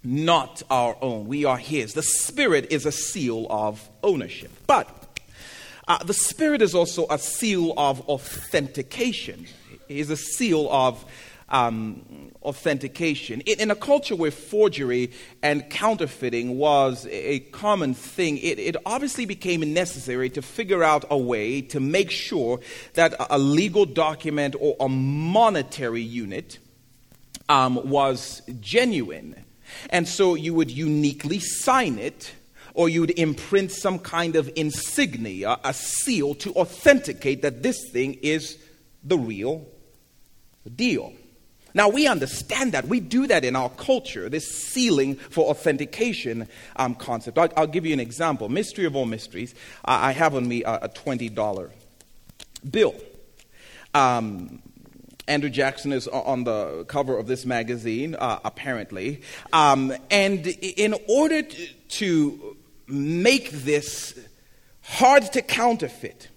not 0.02 0.62
our 0.70 0.96
own. 1.00 1.26
We 1.26 1.44
are 1.44 1.58
His. 1.58 1.94
The 1.94 2.02
Spirit 2.02 2.68
is 2.70 2.86
a 2.86 2.92
seal 2.92 3.46
of 3.50 3.88
ownership. 4.02 4.50
But 4.66 4.88
uh, 5.86 6.02
the 6.04 6.14
Spirit 6.14 6.62
is 6.62 6.74
also 6.74 7.06
a 7.10 7.18
seal 7.18 7.74
of 7.76 8.00
authentication, 8.08 9.46
it 9.88 9.96
is 9.96 10.10
a 10.10 10.16
seal 10.16 10.68
of 10.70 11.04
um, 11.52 12.32
authentication. 12.42 13.42
In, 13.42 13.70
a 13.70 13.76
culture 13.76 14.16
where 14.16 14.30
forgery 14.30 15.12
and 15.42 15.68
counterfeiting 15.70 16.58
was 16.58 17.06
a 17.10 17.40
common 17.40 17.94
thing, 17.94 18.38
it, 18.38 18.58
it, 18.58 18.76
obviously 18.84 19.26
became 19.26 19.72
necessary 19.72 20.30
to 20.30 20.42
figure 20.42 20.82
out 20.82 21.04
a 21.10 21.16
way 21.16 21.60
to 21.60 21.78
make 21.78 22.10
sure 22.10 22.58
that 22.94 23.14
a, 23.30 23.38
legal 23.38 23.84
document 23.84 24.56
or 24.58 24.74
a 24.80 24.88
monetary 24.88 26.02
unit 26.02 26.58
um, 27.48 27.88
was 27.88 28.42
genuine. 28.60 29.44
And 29.90 30.08
so 30.08 30.34
you 30.34 30.54
would 30.54 30.70
uniquely 30.70 31.38
sign 31.38 31.98
it 31.98 32.32
or 32.74 32.88
you 32.88 33.02
would 33.02 33.18
imprint 33.18 33.70
some 33.70 33.98
kind 33.98 34.36
of 34.36 34.50
insignia, 34.56 35.58
a 35.62 35.74
seal, 35.74 36.34
to 36.36 36.54
authenticate 36.54 37.42
that 37.42 37.62
this 37.62 37.90
thing 37.90 38.14
is 38.22 38.56
the 39.04 39.18
real 39.18 39.66
deal. 40.74 41.12
Now, 41.74 41.88
we 41.88 42.06
understand 42.06 42.72
that. 42.72 42.88
We 42.88 43.00
do 43.00 43.26
that 43.26 43.44
in 43.44 43.56
our 43.56 43.70
culture, 43.70 44.28
this 44.28 44.46
sealing 44.50 45.16
for 45.16 45.50
authentication 45.50 46.48
um, 46.76 46.94
concept. 46.94 47.38
I'll, 47.38 47.48
I'll, 47.56 47.66
give 47.66 47.86
you 47.86 47.92
an 47.92 48.00
example. 48.00 48.48
Mystery 48.48 48.84
of 48.84 48.94
all 48.94 49.06
mysteries. 49.06 49.54
I 49.84 50.12
have 50.12 50.34
on 50.34 50.46
me 50.46 50.64
a, 50.64 50.74
a 50.82 50.88
$20 50.88 51.70
bill. 52.70 52.94
Um, 53.94 54.62
Andrew 55.28 55.50
Jackson 55.50 55.92
is 55.92 56.08
on 56.08 56.44
the 56.44 56.84
cover 56.88 57.16
of 57.16 57.26
this 57.26 57.46
magazine, 57.46 58.16
uh, 58.16 58.40
apparently. 58.44 59.22
Um, 59.52 59.92
and 60.10 60.46
in 60.46 60.94
order 61.08 61.42
to 61.42 62.56
make 62.86 63.50
this 63.50 64.18
hard 64.82 65.32
to 65.32 65.42
counterfeit, 65.42 66.28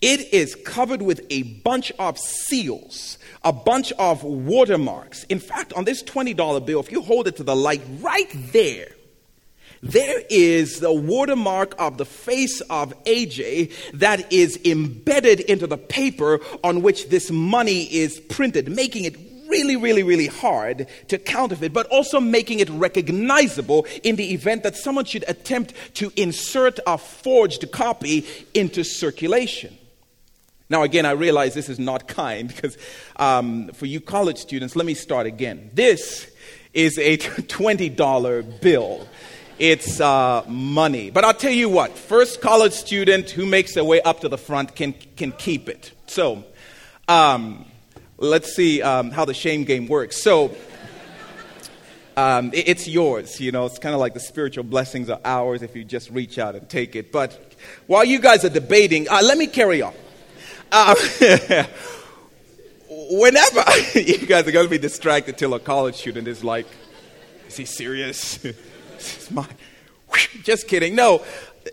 it 0.00 0.32
is 0.32 0.54
covered 0.54 1.02
with 1.02 1.26
a 1.30 1.42
bunch 1.42 1.90
of 1.98 2.18
seals, 2.18 3.18
a 3.42 3.52
bunch 3.52 3.92
of 3.92 4.22
watermarks. 4.22 5.24
In 5.24 5.40
fact, 5.40 5.72
on 5.72 5.84
this 5.84 6.02
$20 6.02 6.64
bill, 6.64 6.80
if 6.80 6.92
you 6.92 7.02
hold 7.02 7.26
it 7.26 7.36
to 7.36 7.42
the 7.42 7.56
light 7.56 7.82
right 8.00 8.30
there, 8.52 8.88
there 9.82 10.22
is 10.28 10.80
the 10.80 10.92
watermark 10.92 11.74
of 11.78 11.98
the 11.98 12.04
face 12.04 12.60
of 12.62 12.92
AJ 13.04 13.72
that 13.94 14.32
is 14.32 14.58
embedded 14.64 15.40
into 15.40 15.66
the 15.66 15.76
paper 15.76 16.40
on 16.64 16.82
which 16.82 17.08
this 17.08 17.30
money 17.30 17.82
is 17.84 18.18
printed, 18.20 18.68
making 18.70 19.04
it 19.04 19.16
really, 19.48 19.76
really, 19.76 20.02
really 20.02 20.26
hard 20.26 20.86
to 21.08 21.16
counterfeit, 21.16 21.72
but 21.72 21.86
also 21.86 22.20
making 22.20 22.58
it 22.60 22.68
recognizable 22.70 23.86
in 24.02 24.16
the 24.16 24.32
event 24.34 24.62
that 24.64 24.76
someone 24.76 25.04
should 25.04 25.24
attempt 25.26 25.72
to 25.94 26.12
insert 26.16 26.78
a 26.86 26.98
forged 26.98 27.70
copy 27.72 28.26
into 28.54 28.84
circulation. 28.84 29.77
Now, 30.70 30.82
again, 30.82 31.06
I 31.06 31.12
realize 31.12 31.54
this 31.54 31.70
is 31.70 31.78
not 31.78 32.08
kind 32.08 32.48
because 32.54 32.76
um, 33.16 33.68
for 33.68 33.86
you 33.86 34.00
college 34.00 34.36
students, 34.36 34.76
let 34.76 34.84
me 34.84 34.94
start 34.94 35.26
again. 35.26 35.70
This 35.72 36.30
is 36.74 36.98
a 36.98 37.16
$20 37.18 38.60
bill. 38.60 39.08
It's 39.58 40.00
uh, 40.00 40.44
money. 40.46 41.10
But 41.10 41.24
I'll 41.24 41.34
tell 41.34 41.52
you 41.52 41.68
what, 41.70 41.96
first 41.96 42.42
college 42.42 42.74
student 42.74 43.30
who 43.30 43.46
makes 43.46 43.74
their 43.74 43.84
way 43.84 44.02
up 44.02 44.20
to 44.20 44.28
the 44.28 44.38
front 44.38 44.76
can, 44.76 44.92
can 45.16 45.32
keep 45.32 45.68
it. 45.68 45.90
So, 46.06 46.44
um, 47.08 47.64
let's 48.18 48.54
see 48.54 48.82
um, 48.82 49.10
how 49.10 49.24
the 49.24 49.34
shame 49.34 49.64
game 49.64 49.88
works. 49.88 50.22
So, 50.22 50.54
um, 52.14 52.52
it, 52.52 52.68
it's 52.68 52.86
yours. 52.86 53.40
You 53.40 53.52
know, 53.52 53.64
it's 53.64 53.78
kind 53.78 53.94
of 53.94 54.00
like 54.00 54.12
the 54.12 54.20
spiritual 54.20 54.64
blessings 54.64 55.08
are 55.08 55.20
ours 55.24 55.62
if 55.62 55.74
you 55.74 55.82
just 55.82 56.10
reach 56.10 56.38
out 56.38 56.54
and 56.54 56.68
take 56.68 56.94
it. 56.94 57.10
But 57.10 57.54
while 57.86 58.04
you 58.04 58.18
guys 58.20 58.44
are 58.44 58.50
debating, 58.50 59.08
uh, 59.08 59.22
let 59.22 59.38
me 59.38 59.46
carry 59.46 59.80
on. 59.80 59.94
Uh, 60.70 60.94
whenever 62.88 63.64
you 63.98 64.26
guys 64.26 64.46
are 64.46 64.52
going 64.52 64.66
to 64.66 64.70
be 64.70 64.78
distracted 64.78 65.38
till 65.38 65.54
a 65.54 65.60
college 65.60 65.96
student 65.96 66.28
is 66.28 66.44
like, 66.44 66.66
is 67.46 67.56
he 67.56 67.64
serious? 67.64 68.44
is 68.98 69.30
my, 69.30 69.46
just 70.42 70.68
kidding. 70.68 70.94
No, 70.94 71.24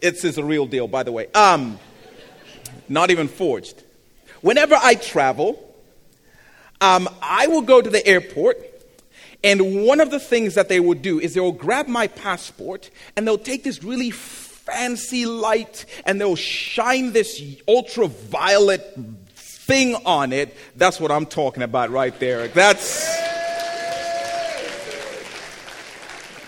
it's, 0.02 0.24
it's 0.24 0.38
a 0.38 0.44
real 0.44 0.66
deal, 0.66 0.88
by 0.88 1.04
the 1.04 1.12
way. 1.12 1.28
Um, 1.34 1.80
not 2.88 3.12
even 3.12 3.28
forged. 3.28 3.84
Whenever 4.42 4.76
I 4.76 4.96
travel, 4.96 5.76
um, 6.80 7.10
I 7.22 7.48
will 7.48 7.64
go 7.64 7.82
to 7.82 7.90
the 7.90 8.06
airport, 8.06 8.58
and 9.44 9.86
one 9.86 10.00
of 10.00 10.12
the 10.12 10.20
things 10.20 10.56
that 10.56 10.70
they 10.70 10.80
will 10.80 10.98
do 10.98 11.20
is 11.20 11.34
they 11.34 11.40
will 11.40 11.52
grab 11.52 11.88
my 11.88 12.08
passport 12.08 12.90
and 13.16 13.28
they'll 13.28 13.38
take 13.38 13.64
this 13.64 13.84
really 13.84 14.12
fancy 14.65 15.25
light 15.25 15.86
and 16.06 16.19
they'll 16.19 16.36
shine 16.36 17.12
this 17.12 17.41
ultraviolet 17.67 18.97
thing 19.36 19.95
on 20.06 20.34
it. 20.34 20.56
That's 20.75 20.99
what 20.99 21.12
I'm 21.12 21.25
talking 21.25 21.63
about 21.63 21.91
right 21.91 22.17
there. 22.19 22.47
That's. 22.47 23.23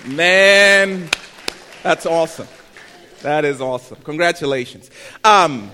Man, 0.05 1.09
that's 1.83 2.05
awesome. 2.05 2.47
That 3.23 3.43
is 3.43 3.59
awesome. 3.59 3.97
Congratulations. 4.03 4.89
Um, 5.23 5.71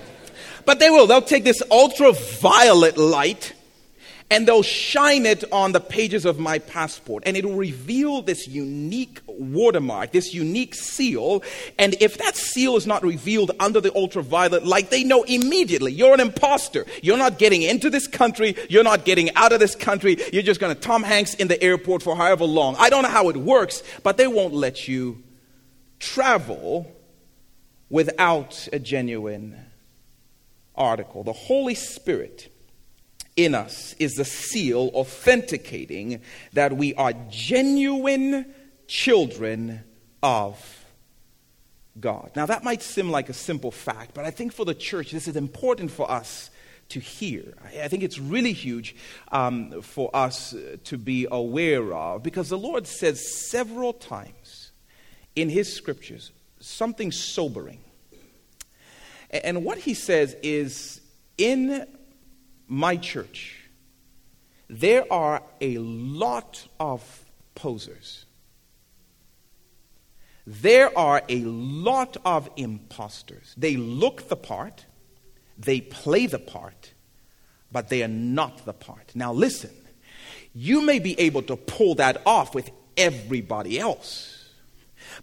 but 0.65 0.79
they 0.79 0.89
will. 0.89 1.06
They'll 1.06 1.21
take 1.21 1.43
this 1.43 1.62
ultraviolet 1.69 2.97
light 2.97 3.53
and 4.34 4.48
they'll 4.48 4.63
shine 4.63 5.28
it 5.28 5.43
on 5.52 5.74
the 5.74 5.80
pages 5.80 6.26
of 6.26 6.39
my 6.39 6.58
passport. 6.58 7.22
And 7.28 7.38
it'll 7.38 7.54
reveal 7.54 8.24
this 8.24 8.48
unique 8.48 9.22
watermark 9.28 10.12
this 10.12 10.34
unique 10.34 10.74
seal. 10.74 11.43
And 11.78 11.96
if 12.02 12.17
that 12.17 12.36
seal 12.36 12.76
is 12.76 12.88
not 12.88 13.04
revealed 13.04 13.52
under 13.60 13.80
the 13.80 13.93
ultraviolet 13.96 14.65
light 14.65 14.89
they 14.89 15.04
know 15.04 15.22
immediately 15.24 15.91
you're 15.93 16.15
an 16.15 16.19
imposter. 16.19 16.86
You're 17.04 17.17
not 17.17 17.38
getting 17.38 17.62
into 17.62 17.91
this 17.91 18.08
country. 18.08 18.56
You're 18.69 18.84
not 18.84 19.06
getting 19.06 19.34
out 19.36 19.54
of 19.54 19.60
this 19.60 19.76
country. 19.76 20.17
You're 20.34 20.41
just 20.41 20.60
going 20.60 20.74
to 20.74 20.82
tom 20.82 21.04
hanks 21.04 21.36
in 21.36 21.48
the 21.48 21.62
airport 21.62 22.02
for 22.02 22.15
however 22.15 22.46
long. 22.46 22.76
I 22.80 22.89
don't 22.89 23.04
know 23.04 23.10
how 23.10 23.30
it 23.30 23.38
works 23.38 23.84
but 24.02 24.17
they 24.17 24.28
won't 24.28 24.56
let 24.56 24.88
you 24.88 25.22
travel 26.00 26.91
without 27.88 28.67
a 28.74 28.80
genuine 28.80 29.63
article. 30.76 31.24
The 31.24 31.34
holy 31.34 31.76
spirit 31.76 32.50
in 33.36 33.56
us 33.56 33.93
is 34.00 34.13
the 34.13 34.26
seal 34.26 34.91
authenticating 34.93 36.22
that 36.54 36.78
we 36.78 36.93
are 36.96 37.13
genuine 37.30 38.54
children 38.88 39.84
of 40.22 40.86
God. 42.00 42.32
Now, 42.36 42.46
that 42.46 42.63
might 42.63 42.82
seem 42.82 43.10
like 43.10 43.30
a 43.30 43.34
simple 43.34 43.72
fact, 43.72 44.13
but 44.13 44.26
I 44.26 44.32
think 44.32 44.54
for 44.54 44.65
the 44.65 44.74
church, 44.74 45.12
this 45.12 45.28
is 45.28 45.36
important 45.36 45.91
for 45.91 46.10
us 46.10 46.50
to 46.89 47.00
hear. 47.00 47.56
I 47.82 47.88
think 47.88 48.04
it's 48.04 48.19
really 48.19 48.54
huge 48.54 48.96
um, 49.32 49.82
for 49.82 50.10
us 50.15 50.56
to 50.84 50.98
be 50.98 51.28
aware 51.30 51.93
of 51.93 52.24
because 52.24 52.50
the 52.50 52.58
Lord 52.58 52.86
says 52.88 53.50
several 53.50 53.93
times 53.93 54.72
in 55.36 55.50
His 55.50 55.74
scriptures 55.74 56.32
something 56.60 57.12
sobering. 57.12 57.80
And 59.32 59.65
what 59.65 59.80
He 59.80 59.93
says 59.93 60.36
is, 60.43 61.02
in 61.38 61.88
my 62.74 62.98
church, 62.98 63.70
there 64.68 65.06
are 65.14 65.44
a 65.62 65.78
lot 65.78 66.68
of 66.80 67.02
posers. 67.56 68.26
there 70.46 70.96
are 70.98 71.22
a 71.30 71.40
lot 71.44 72.18
of 72.26 72.50
imposters. 72.58 73.54
They 73.56 73.78
look 73.78 74.28
the 74.28 74.36
part, 74.36 74.86
they 75.58 75.80
play 75.80 76.26
the 76.26 76.40
part, 76.40 76.94
but 77.72 77.88
they 77.88 78.04
are 78.04 78.10
not 78.10 78.66
the 78.66 78.74
part. 78.74 79.12
Now, 79.16 79.32
listen, 79.32 79.72
you 80.54 80.82
may 80.82 81.00
be 81.00 81.18
able 81.20 81.44
to 81.44 81.56
pull 81.56 81.96
that 81.96 82.22
off 82.26 82.54
with 82.54 82.70
everybody 82.98 83.80
else. 83.80 84.50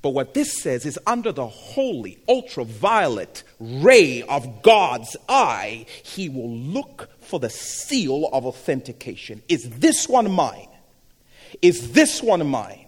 But 0.02 0.10
what 0.10 0.34
this 0.34 0.62
says 0.62 0.86
is 0.86 0.98
under 1.06 1.32
the 1.32 1.46
holy, 1.46 2.18
ultraviolet 2.28 3.42
ray 3.58 4.22
of 4.22 4.62
God's 4.62 5.16
eye, 5.28 5.84
he 6.02 6.28
will 6.28 6.50
look 6.50 7.10
for 7.30 7.38
the 7.38 7.48
seal 7.48 8.28
of 8.32 8.44
authentication. 8.44 9.42
Is 9.48 9.70
this 9.70 10.08
one 10.08 10.30
mine? 10.30 10.68
Is 11.62 11.92
this 11.92 12.22
one 12.22 12.46
mine? 12.46 12.86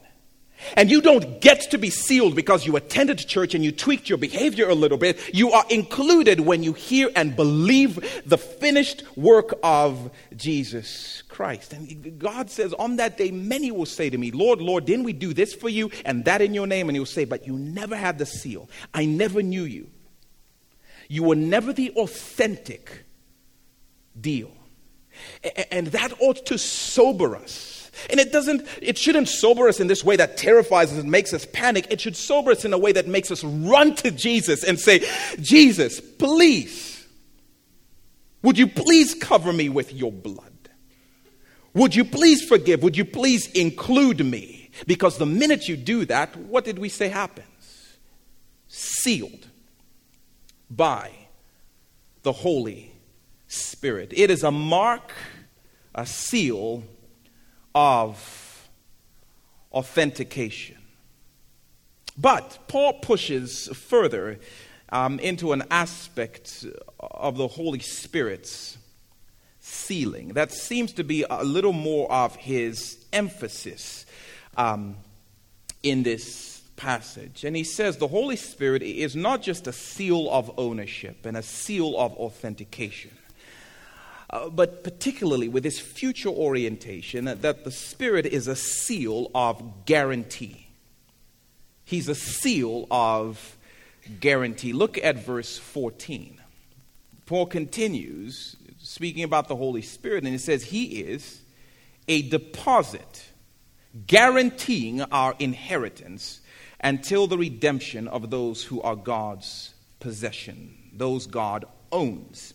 And 0.76 0.90
you 0.90 1.00
don't 1.00 1.40
get 1.40 1.70
to 1.70 1.78
be 1.78 1.90
sealed 1.90 2.37
because 2.37 2.66
you 2.66 2.76
attended 2.76 3.18
church 3.18 3.55
and 3.55 3.64
you 3.64 3.72
tweaked 3.72 4.09
your 4.09 4.18
behavior 4.18 4.68
a 4.68 4.74
little 4.74 4.98
bit. 4.98 5.35
You 5.35 5.52
are 5.52 5.64
included 5.70 6.40
when 6.40 6.62
you 6.62 6.72
hear 6.72 7.09
and 7.16 7.35
believe 7.35 8.22
the 8.26 8.38
finished 8.38 9.05
work 9.16 9.55
of 9.62 10.11
Jesus 10.37 11.22
Christ. 11.28 11.72
And 11.72 12.18
God 12.18 12.50
says, 12.50 12.72
On 12.74 12.96
that 12.96 13.16
day, 13.16 13.31
many 13.31 13.70
will 13.70 13.87
say 13.87 14.11
to 14.11 14.18
me, 14.18 14.31
Lord, 14.31 14.61
Lord, 14.61 14.85
didn't 14.85 15.05
we 15.05 15.12
do 15.12 15.35
this 15.35 15.55
for 15.55 15.68
you 15.68 15.90
and 16.05 16.24
that 16.26 16.42
in 16.42 16.55
your 16.55 16.66
name? 16.66 16.88
And 16.88 16.96
He'll 16.96 17.07
say, 17.07 17.24
But 17.24 17.46
you 17.46 17.55
never 17.55 17.96
had 17.96 18.18
the 18.18 18.26
seal. 18.26 18.68
I 18.94 19.05
never 19.05 19.42
knew 19.42 19.64
you. 19.64 19.88
You 21.09 21.24
were 21.24 21.37
never 21.37 21.72
the 21.72 21.90
authentic 21.90 23.01
deal. 24.20 24.51
And 25.70 25.88
that 25.88 26.12
ought 26.20 26.46
to 26.46 26.59
sober 26.59 27.37
us 27.37 27.83
and 28.11 28.18
it 28.18 28.33
doesn't, 28.33 28.66
it 28.81 28.98
shouldn't 28.98 29.29
sober 29.29 29.68
us 29.68 29.79
in 29.81 29.87
this 29.87 30.03
way 30.05 30.16
that 30.16 30.37
terrifies 30.37 30.92
us 30.92 30.98
and 30.98 31.11
makes 31.11 31.33
us 31.33 31.46
panic. 31.53 31.87
It 31.90 32.01
should 32.01 32.16
sober 32.16 32.51
us 32.51 32.64
in 32.64 32.72
a 32.72 32.79
way 32.79 32.92
that 32.92 33.07
makes 33.07 33.31
us 33.31 33.44
run 33.44 33.94
to 33.96 34.11
Jesus 34.11 34.64
and 34.64 34.79
say, 34.79 35.07
Jesus, 35.40 36.01
please, 36.01 37.07
would 38.42 38.59
you 38.59 38.66
please 38.66 39.14
cover 39.14 39.53
me 39.53 39.68
with 39.68 39.92
your 39.92 40.12
blood? 40.12 40.51
Would 41.75 41.94
you 41.94 42.05
please 42.05 42.42
forgive? 42.44 42.83
Would 42.83 42.96
you 42.96 43.05
please 43.05 43.51
include 43.53 44.25
me? 44.25 44.70
Because 44.87 45.18
the 45.18 45.27
minute 45.27 45.68
you 45.68 45.77
do 45.77 46.05
that, 46.07 46.35
what 46.37 46.64
did 46.64 46.79
we 46.79 46.88
say 46.88 47.09
happens? 47.09 47.46
Sealed 48.68 49.46
by 50.70 51.11
the 52.22 52.33
Holy 52.33 52.91
Spirit. 53.52 54.12
It 54.14 54.30
is 54.30 54.42
a 54.42 54.50
mark, 54.50 55.12
a 55.94 56.06
seal 56.06 56.84
of 57.74 58.68
authentication. 59.70 60.78
But 62.16 62.58
Paul 62.68 62.94
pushes 63.00 63.68
further 63.68 64.38
um, 64.88 65.18
into 65.18 65.52
an 65.52 65.64
aspect 65.70 66.64
of 66.98 67.36
the 67.36 67.48
Holy 67.48 67.80
Spirit's 67.80 68.78
sealing. 69.60 70.28
That 70.28 70.52
seems 70.52 70.92
to 70.94 71.04
be 71.04 71.24
a 71.28 71.44
little 71.44 71.72
more 71.72 72.10
of 72.10 72.36
his 72.36 73.04
emphasis 73.12 74.06
um, 74.56 74.96
in 75.82 76.02
this 76.02 76.62
passage. 76.76 77.44
And 77.44 77.54
he 77.54 77.64
says 77.64 77.98
the 77.98 78.08
Holy 78.08 78.36
Spirit 78.36 78.82
is 78.82 79.14
not 79.14 79.42
just 79.42 79.66
a 79.66 79.72
seal 79.72 80.30
of 80.30 80.50
ownership 80.58 81.24
and 81.26 81.36
a 81.36 81.42
seal 81.42 81.98
of 81.98 82.14
authentication. 82.14 83.10
Uh, 84.32 84.48
but 84.48 84.82
particularly 84.82 85.46
with 85.46 85.62
this 85.62 85.78
future 85.78 86.30
orientation, 86.30 87.26
that 87.26 87.64
the 87.64 87.70
Spirit 87.70 88.24
is 88.24 88.48
a 88.48 88.56
seal 88.56 89.30
of 89.34 89.84
guarantee. 89.84 90.68
He's 91.84 92.08
a 92.08 92.14
seal 92.14 92.86
of 92.90 93.58
guarantee. 94.20 94.72
Look 94.72 94.96
at 94.96 95.16
verse 95.16 95.58
14. 95.58 96.40
Paul 97.26 97.46
continues 97.46 98.56
speaking 98.78 99.22
about 99.22 99.48
the 99.48 99.56
Holy 99.56 99.82
Spirit, 99.82 100.24
and 100.24 100.32
he 100.32 100.38
says, 100.38 100.64
He 100.64 101.02
is 101.02 101.42
a 102.08 102.22
deposit 102.22 103.26
guaranteeing 104.06 105.02
our 105.02 105.34
inheritance 105.38 106.40
until 106.80 107.26
the 107.26 107.38
redemption 107.38 108.08
of 108.08 108.30
those 108.30 108.64
who 108.64 108.80
are 108.80 108.96
God's 108.96 109.74
possession, 110.00 110.74
those 110.94 111.26
God 111.26 111.66
owns 111.92 112.54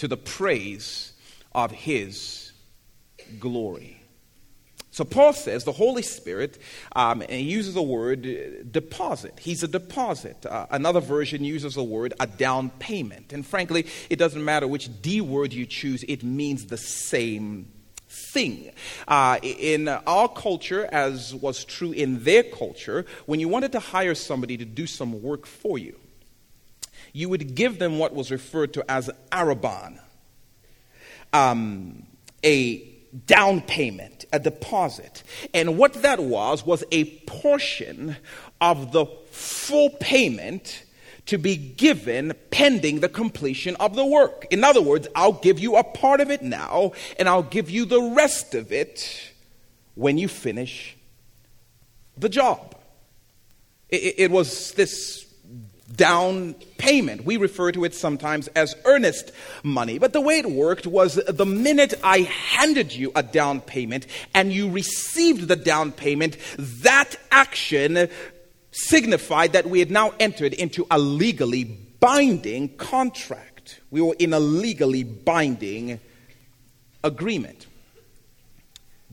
to 0.00 0.08
the 0.08 0.16
praise 0.16 1.12
of 1.54 1.70
his 1.70 2.52
glory. 3.38 4.02
So 4.92 5.04
Paul 5.04 5.34
says 5.34 5.64
the 5.64 5.72
Holy 5.72 6.00
Spirit, 6.00 6.56
um, 6.96 7.20
and 7.20 7.30
he 7.30 7.42
uses 7.42 7.74
the 7.74 7.82
word 7.82 8.72
deposit. 8.72 9.38
He's 9.38 9.62
a 9.62 9.68
deposit. 9.68 10.46
Uh, 10.46 10.66
another 10.70 11.00
version 11.00 11.44
uses 11.44 11.74
the 11.74 11.84
word 11.84 12.14
a 12.18 12.26
down 12.26 12.70
payment. 12.70 13.34
And 13.34 13.46
frankly, 13.46 13.86
it 14.08 14.16
doesn't 14.16 14.42
matter 14.42 14.66
which 14.66 14.88
D 15.02 15.20
word 15.20 15.52
you 15.52 15.66
choose, 15.66 16.02
it 16.04 16.24
means 16.24 16.66
the 16.66 16.78
same 16.78 17.70
thing. 18.08 18.72
Uh, 19.06 19.38
in 19.42 19.86
our 19.86 20.28
culture, 20.28 20.88
as 20.90 21.34
was 21.34 21.62
true 21.62 21.92
in 21.92 22.24
their 22.24 22.42
culture, 22.42 23.04
when 23.26 23.38
you 23.38 23.48
wanted 23.48 23.72
to 23.72 23.80
hire 23.80 24.14
somebody 24.14 24.56
to 24.56 24.64
do 24.64 24.86
some 24.86 25.22
work 25.22 25.44
for 25.44 25.78
you, 25.78 25.94
you 27.12 27.28
would 27.28 27.54
give 27.54 27.78
them 27.78 27.98
what 27.98 28.14
was 28.14 28.30
referred 28.30 28.72
to 28.74 28.90
as 28.90 29.10
arrabon, 29.32 29.98
um, 31.32 32.04
a 32.44 32.86
down 33.26 33.60
payment, 33.60 34.24
a 34.32 34.38
deposit. 34.38 35.22
And 35.52 35.76
what 35.76 35.94
that 36.02 36.20
was, 36.20 36.64
was 36.64 36.84
a 36.92 37.04
portion 37.20 38.16
of 38.60 38.92
the 38.92 39.06
full 39.30 39.90
payment 39.90 40.84
to 41.26 41.38
be 41.38 41.56
given 41.56 42.32
pending 42.50 43.00
the 43.00 43.08
completion 43.08 43.76
of 43.76 43.94
the 43.94 44.04
work. 44.04 44.46
In 44.50 44.64
other 44.64 44.82
words, 44.82 45.06
I'll 45.14 45.32
give 45.32 45.58
you 45.58 45.76
a 45.76 45.84
part 45.84 46.20
of 46.20 46.30
it 46.30 46.42
now, 46.42 46.92
and 47.18 47.28
I'll 47.28 47.42
give 47.42 47.70
you 47.70 47.84
the 47.84 48.02
rest 48.02 48.54
of 48.54 48.72
it 48.72 49.32
when 49.94 50.18
you 50.18 50.28
finish 50.28 50.96
the 52.16 52.28
job. 52.28 52.74
It, 53.88 54.14
it 54.18 54.30
was 54.30 54.72
this 54.72 55.26
down 55.94 56.54
payment. 56.78 57.24
We 57.24 57.36
refer 57.36 57.72
to 57.72 57.84
it 57.84 57.94
sometimes 57.94 58.48
as 58.48 58.74
earnest 58.84 59.32
money. 59.62 59.98
But 59.98 60.12
the 60.12 60.20
way 60.20 60.38
it 60.38 60.50
worked 60.50 60.86
was 60.86 61.14
the 61.14 61.46
minute 61.46 61.94
I 62.02 62.20
handed 62.20 62.94
you 62.94 63.12
a 63.14 63.22
down 63.22 63.60
payment 63.60 64.06
and 64.34 64.52
you 64.52 64.70
received 64.70 65.48
the 65.48 65.56
down 65.56 65.92
payment, 65.92 66.36
that 66.58 67.16
action 67.30 68.08
signified 68.72 69.52
that 69.52 69.66
we 69.66 69.80
had 69.80 69.90
now 69.90 70.12
entered 70.20 70.54
into 70.54 70.86
a 70.90 70.98
legally 70.98 71.64
binding 71.64 72.76
contract. 72.76 73.80
We 73.90 74.00
were 74.00 74.16
in 74.18 74.32
a 74.32 74.40
legally 74.40 75.04
binding 75.04 76.00
agreement. 77.02 77.66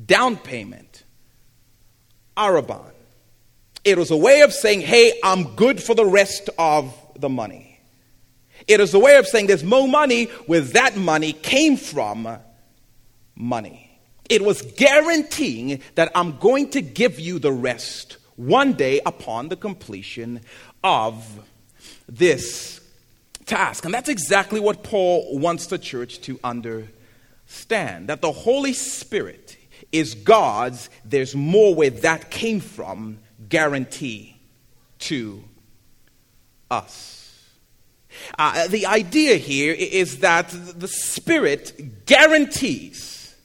Down 0.05 0.37
payment, 0.37 1.03
arrabon 2.37 2.91
it 3.87 3.97
was 3.97 4.11
a 4.11 4.17
way 4.17 4.41
of 4.41 4.51
saying, 4.51 4.81
hey, 4.81 5.17
I'm 5.23 5.55
good 5.55 5.81
for 5.81 5.95
the 5.95 6.05
rest 6.05 6.49
of 6.59 6.93
the 7.17 7.29
money. 7.29 7.79
It 8.67 8.81
is 8.81 8.93
a 8.93 8.99
way 8.99 9.15
of 9.15 9.25
saying 9.25 9.47
there's 9.47 9.63
more 9.63 9.87
money 9.87 10.25
where 10.45 10.59
that 10.59 10.97
money 10.97 11.31
came 11.31 11.77
from 11.77 12.37
money. 13.33 13.97
It 14.29 14.41
was 14.41 14.61
guaranteeing 14.61 15.81
that 15.95 16.11
I'm 16.13 16.37
going 16.37 16.71
to 16.71 16.81
give 16.81 17.17
you 17.17 17.39
the 17.39 17.53
rest 17.53 18.17
one 18.35 18.73
day 18.73 18.99
upon 19.05 19.47
the 19.47 19.55
completion 19.55 20.41
of 20.83 21.47
this 22.09 22.81
task. 23.45 23.85
And 23.85 23.93
that's 23.93 24.09
exactly 24.09 24.59
what 24.59 24.83
Paul 24.83 25.39
wants 25.39 25.67
the 25.67 25.79
church 25.79 26.19
to 26.23 26.37
understand 26.43 28.09
that 28.09 28.19
the 28.19 28.33
Holy 28.33 28.73
Spirit 28.73 29.55
is 29.93 30.13
God's, 30.13 30.89
there's 31.05 31.37
more 31.37 31.73
where 31.73 31.89
that 31.89 32.29
came 32.29 32.59
from 32.59 33.19
guarantee 33.49 34.37
to 34.99 35.43
us. 36.69 37.17
Uh, 38.37 38.67
the 38.67 38.85
idea 38.85 39.35
here 39.35 39.73
is 39.73 40.19
that 40.19 40.49
the 40.49 40.87
Spirit 40.87 42.05
guarantees 42.05 43.35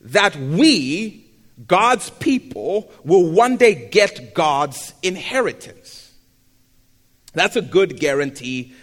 that 0.00 0.34
we, 0.36 1.26
God's 1.66 2.10
people, 2.10 2.90
will 3.04 3.30
one 3.30 3.56
day 3.56 3.88
get 3.90 4.34
God's 4.34 4.92
inheritance. 5.02 6.12
That's 7.32 7.56
a 7.56 7.62
good 7.62 8.00
guarantee 8.00 8.74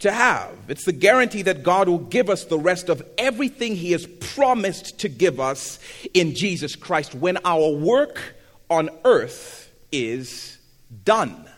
to 0.00 0.12
have. 0.12 0.52
It's 0.68 0.84
the 0.84 0.92
guarantee 0.92 1.42
that 1.42 1.62
God 1.62 1.88
will 1.88 1.98
give 1.98 2.28
us 2.28 2.44
the 2.44 2.58
rest 2.58 2.88
of 2.88 3.02
everything 3.16 3.76
He 3.76 3.92
has 3.92 4.06
promised 4.06 5.00
to 5.00 5.08
give 5.08 5.40
us 5.40 5.78
in 6.12 6.34
Jesus 6.34 6.76
Christ 6.76 7.14
when 7.14 7.38
our 7.44 7.70
work 7.70 8.35
on 8.68 8.90
earth 9.04 9.70
is 9.92 10.58
done. 11.04 11.48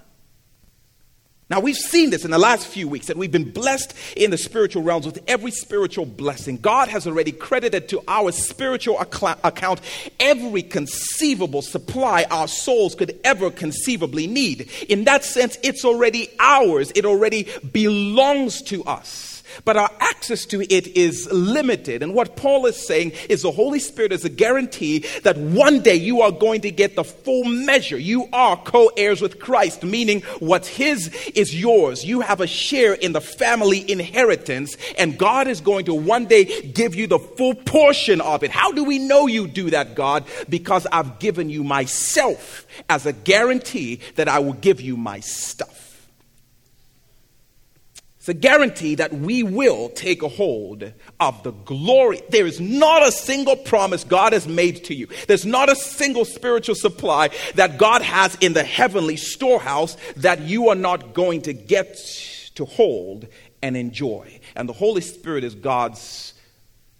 Now, 1.51 1.61
we've 1.61 1.77
seen 1.77 2.11
this 2.11 2.27
in 2.27 2.31
the 2.31 2.39
last 2.39 2.67
few 2.67 2.87
weeks 2.89 3.07
that 3.07 3.17
we've 3.17 3.33
been 3.33 3.51
blessed 3.51 3.95
in 4.17 4.31
the 4.31 4.37
spiritual 4.37 4.83
realms 4.83 5.07
with 5.07 5.23
every 5.27 5.51
spiritual 5.51 6.05
blessing. 6.05 6.59
God 6.59 6.89
has 6.89 7.07
already 7.07 7.33
credited 7.33 7.89
to 7.89 8.03
our 8.07 8.33
spiritual 8.33 9.01
account 9.01 9.81
every 10.21 10.63
conceivable 10.63 11.63
supply 11.63 12.27
our 12.31 12.49
souls 12.49 12.95
could 12.95 13.19
ever 13.25 13.51
conceivably 13.51 14.27
need. 14.27 14.71
In 14.91 15.05
that 15.05 15.25
sense, 15.25 15.57
it's 15.63 15.87
already 15.87 16.29
ours, 16.39 16.93
it 16.95 17.07
already 17.07 17.49
belongs 17.73 18.61
to 18.63 18.85
us 18.85 19.28
but 19.65 19.77
our 19.77 19.91
access 20.01 20.47
to 20.47 20.61
it 20.63 20.87
is 20.89 21.31
limited. 21.31 22.03
And 22.03 22.15
what 22.15 22.37
Paul 22.37 22.67
is 22.67 22.77
saying 22.77 23.13
is 23.29 23.43
the 23.43 23.51
Holy 23.51 23.79
Spirit 23.79 24.13
is 24.13 24.25
a 24.25 24.29
guarantee 24.29 25.01
that 25.23 25.37
one 25.37 25.81
day 25.81 25.95
you 25.95 26.23
are 26.23 26.31
going 26.31 26.61
to 26.63 26.71
get 26.71 26.97
the 26.97 27.05
full 27.05 27.45
measure. 27.45 27.99
You 27.99 28.29
are 28.33 28.57
co 28.57 28.91
heirs 28.97 29.21
with 29.21 29.39
Christ, 29.39 29.83
meaning 29.83 30.23
what's 30.41 30.69
His 30.69 31.09
is 31.35 31.59
yours. 31.59 32.05
You 32.05 32.21
have 32.21 32.41
a 32.41 32.47
share 32.47 32.95
in 32.95 33.13
the 33.13 33.21
family 33.21 33.91
inheritance, 33.91 34.77
and 34.99 35.19
God 35.19 35.49
is 35.49 35.61
going 35.61 35.87
to 35.87 35.95
one 35.95 36.27
day 36.27 36.45
give 36.63 36.95
you 36.95 37.07
the 37.07 37.19
full 37.19 37.55
portion 37.55 38.21
of 38.21 38.43
it. 38.43 38.51
How 38.51 38.73
do 38.73 38.85
we 38.85 38.99
know 38.99 39.27
you 39.27 39.47
do 39.47 39.71
that, 39.71 39.95
God? 39.95 40.25
Because 40.49 40.87
I've 40.93 41.19
given 41.19 41.51
you 41.51 41.65
myself 41.65 42.67
as 42.89 43.07
a 43.07 43.13
guarantee 43.13 44.01
that 44.17 44.29
I 44.29 44.39
will 44.39 44.55
give 44.55 44.81
you 44.81 44.97
my 44.97 45.21
stuff. 45.21 45.88
A 48.29 48.35
guarantee 48.35 48.97
that 48.97 49.13
we 49.13 49.43
will 49.43 49.89
take 49.91 50.23
a 50.23 50.29
hold 50.29 50.93
of 51.19 51.43
the 51.43 51.53
glory. 51.53 52.21
There 52.29 52.47
is 52.47 52.61
not 52.61 53.07
a 53.07 53.11
single 53.11 53.57
promise 53.57 54.05
God 54.05 54.33
has 54.33 54.47
made 54.47 54.85
to 54.85 54.95
you. 54.95 55.09
There's 55.27 55.47
not 55.47 55.71
a 55.71 55.77
single 55.77 56.25
spiritual 56.25 56.75
supply 56.75 57.31
that 57.55 57.79
God 57.79 58.03
has 58.03 58.37
in 58.37 58.53
the 58.53 58.65
heavenly 58.65 59.17
storehouse 59.17 59.97
that 60.17 60.43
you 60.43 60.69
are 60.69 60.75
not 60.75 61.15
going 61.15 61.43
to 61.43 61.53
get 61.53 61.97
to 62.57 62.65
hold 62.65 63.27
and 63.63 63.77
enjoy. 63.77 64.41
And 64.55 64.69
the 64.69 64.75
Holy 64.75 65.01
Spirit 65.01 65.45
is 65.45 65.55
God's 65.55 66.35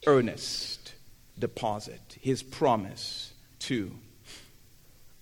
earnest 0.07 0.95
deposit, 1.39 2.01
His 2.21 2.43
promise 2.43 3.33
to 3.61 3.93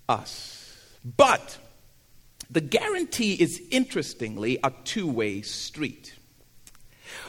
us. 0.09 0.77
But 1.17 1.59
the 2.51 2.61
guarantee 2.61 3.35
is 3.35 3.63
interestingly 3.71 4.59
a 4.63 4.73
two 4.85 5.07
way 5.07 5.43
street. 5.43 6.15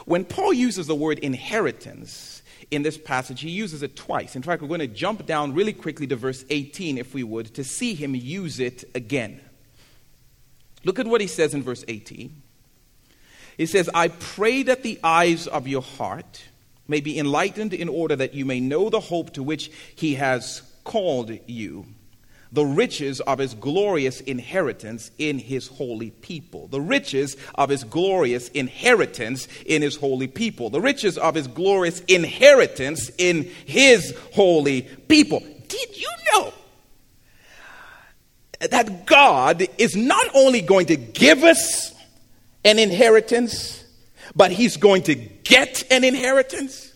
When 0.04 0.24
Paul 0.24 0.52
uses 0.52 0.86
the 0.86 0.94
word 0.94 1.18
inheritance 1.18 2.42
in 2.70 2.82
this 2.82 2.98
passage, 2.98 3.40
he 3.40 3.50
uses 3.50 3.82
it 3.82 3.96
twice. 3.96 4.36
In 4.36 4.42
fact, 4.42 4.62
we're 4.62 4.68
going 4.68 4.80
to 4.80 4.86
jump 4.86 5.26
down 5.26 5.54
really 5.54 5.72
quickly 5.72 6.06
to 6.06 6.16
verse 6.16 6.44
18, 6.50 6.98
if 6.98 7.14
we 7.14 7.22
would, 7.22 7.54
to 7.54 7.64
see 7.64 7.94
him 7.94 8.14
use 8.14 8.60
it 8.60 8.84
again. 8.94 9.40
Look 10.84 10.98
at 10.98 11.06
what 11.06 11.20
he 11.20 11.26
says 11.26 11.54
in 11.54 11.62
verse 11.62 11.84
18. 11.88 12.42
He 13.56 13.66
says, 13.66 13.90
I 13.92 14.08
pray 14.08 14.62
that 14.62 14.82
the 14.82 15.00
eyes 15.02 15.46
of 15.46 15.66
your 15.66 15.82
heart 15.82 16.44
may 16.86 17.00
be 17.00 17.18
enlightened 17.18 17.74
in 17.74 17.88
order 17.88 18.16
that 18.16 18.34
you 18.34 18.44
may 18.44 18.60
know 18.60 18.88
the 18.88 19.00
hope 19.00 19.34
to 19.34 19.42
which 19.42 19.70
he 19.96 20.14
has 20.14 20.62
called 20.84 21.36
you 21.46 21.86
the 22.52 22.64
riches 22.64 23.20
of 23.20 23.38
his 23.38 23.54
glorious 23.54 24.20
inheritance 24.22 25.10
in 25.18 25.38
his 25.38 25.68
holy 25.68 26.10
people. 26.10 26.68
The 26.68 26.80
riches 26.80 27.36
of 27.54 27.68
his 27.68 27.84
glorious 27.84 28.48
inheritance 28.48 29.48
in 29.66 29.82
his 29.82 29.96
holy 29.96 30.28
people. 30.28 30.70
The 30.70 30.80
riches 30.80 31.18
of 31.18 31.34
his 31.34 31.46
glorious 31.46 32.00
inheritance 32.08 33.10
in 33.18 33.44
his 33.66 34.16
holy 34.32 34.82
people. 34.82 35.40
Did 35.68 35.96
you 35.96 36.10
know 36.32 36.52
that 38.60 39.06
God 39.06 39.66
is 39.76 39.94
not 39.94 40.26
only 40.34 40.62
going 40.62 40.86
to 40.86 40.96
give 40.96 41.44
us 41.44 41.92
an 42.64 42.78
inheritance, 42.78 43.84
but 44.34 44.50
he's 44.50 44.76
going 44.78 45.02
to 45.02 45.14
get 45.14 45.84
an 45.90 46.02
inheritance? 46.02 46.94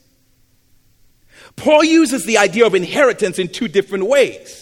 Paul 1.56 1.84
uses 1.84 2.24
the 2.24 2.38
idea 2.38 2.66
of 2.66 2.74
inheritance 2.74 3.38
in 3.38 3.48
two 3.48 3.68
different 3.68 4.06
ways. 4.06 4.61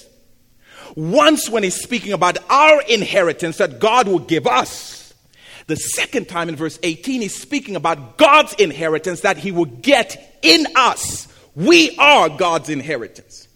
Once, 0.97 1.49
when 1.49 1.63
he's 1.63 1.81
speaking 1.81 2.13
about 2.13 2.39
our 2.51 2.83
inheritance 2.83 3.59
that 3.59 3.79
God 3.79 4.09
will 4.09 4.19
give 4.19 4.47
us. 4.47 5.15
The 5.67 5.77
second 5.77 6.29
time 6.29 6.49
in 6.49 6.57
verse 6.57 6.79
18, 6.83 7.21
he's 7.23 7.35
speaking 7.35 7.77
about 7.77 8.19
God's 8.19 8.55
inheritance 8.55 9.21
that 9.21 9.37
he 9.37 9.53
will 9.53 9.67
get 9.67 10.39
in 10.43 10.67
us. 10.75 11.29
We 11.55 11.97
are 11.97 12.29
God's 12.29 12.69
inheritance. 12.69 13.47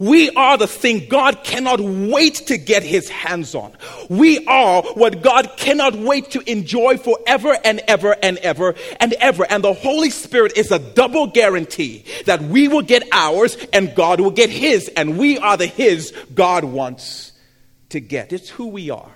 We 0.00 0.30
are 0.30 0.56
the 0.56 0.66
thing 0.66 1.08
God 1.10 1.44
cannot 1.44 1.78
wait 1.78 2.36
to 2.46 2.56
get 2.56 2.82
his 2.82 3.10
hands 3.10 3.54
on. 3.54 3.76
We 4.08 4.46
are 4.46 4.82
what 4.82 5.20
God 5.20 5.58
cannot 5.58 5.94
wait 5.94 6.30
to 6.30 6.50
enjoy 6.50 6.96
forever 6.96 7.54
and 7.62 7.82
ever 7.86 8.16
and 8.22 8.38
ever 8.38 8.74
and 8.98 9.12
ever. 9.12 9.44
And 9.44 9.62
the 9.62 9.74
Holy 9.74 10.08
Spirit 10.08 10.56
is 10.56 10.72
a 10.72 10.78
double 10.78 11.26
guarantee 11.26 12.06
that 12.24 12.40
we 12.40 12.66
will 12.66 12.80
get 12.80 13.06
ours 13.12 13.58
and 13.74 13.94
God 13.94 14.20
will 14.20 14.30
get 14.30 14.48
his. 14.48 14.88
And 14.88 15.18
we 15.18 15.36
are 15.36 15.58
the 15.58 15.66
his 15.66 16.14
God 16.34 16.64
wants 16.64 17.32
to 17.90 18.00
get. 18.00 18.32
It's 18.32 18.48
who 18.48 18.68
we 18.68 18.88
are. 18.88 19.12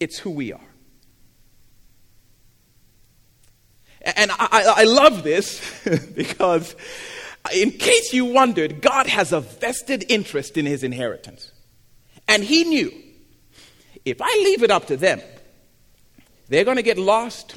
It's 0.00 0.18
who 0.18 0.30
we 0.30 0.52
are. 0.52 0.60
And 4.02 4.32
I, 4.32 4.74
I, 4.78 4.84
love 4.84 5.22
this 5.22 5.62
because 6.14 6.74
in 7.52 7.72
case 7.72 8.12
you 8.12 8.24
wondered, 8.24 8.80
God 8.80 9.06
has 9.06 9.32
a 9.32 9.40
vested 9.40 10.04
interest 10.08 10.56
in 10.56 10.66
his 10.66 10.82
inheritance. 10.82 11.50
And 12.26 12.42
he 12.42 12.64
knew 12.64 12.92
if 14.04 14.20
I 14.20 14.42
leave 14.44 14.62
it 14.62 14.70
up 14.70 14.86
to 14.86 14.96
them, 14.96 15.20
they're 16.48 16.64
going 16.64 16.76
to 16.76 16.82
get 16.82 16.98
lost, 16.98 17.56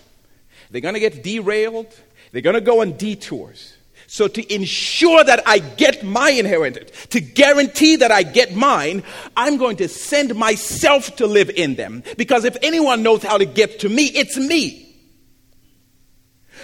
they're 0.72 0.82
going 0.82 0.94
to 0.94 1.00
get 1.00 1.24
derailed, 1.24 1.94
they're 2.32 2.42
going 2.42 2.56
to 2.56 2.62
go 2.62 2.82
on 2.82 2.94
detours. 2.94 3.74
So, 4.10 4.30
to 4.30 4.54
ensure 4.54 5.22
that 5.22 5.46
I 5.46 5.60
get 5.60 6.02
my 6.02 6.30
inheritance, 6.30 6.92
to 7.08 7.20
guarantee 7.20 7.98
that 7.98 8.10
I 8.10 8.24
get 8.24 8.56
mine, 8.56 9.04
I'm 9.36 9.58
going 9.58 9.76
to 9.78 9.90
send 9.90 10.34
myself 10.34 11.18
to 11.18 11.28
live 11.28 11.50
in 11.50 11.76
them. 11.76 12.04
Because 12.16 12.46
if 12.46 12.56
anyone 12.62 13.04
knows 13.04 13.22
how 13.22 13.38
to 13.38 13.44
get 13.44 13.82
to 13.82 13.90
me, 13.90 14.06
it's 14.06 14.38
me. 14.38 14.87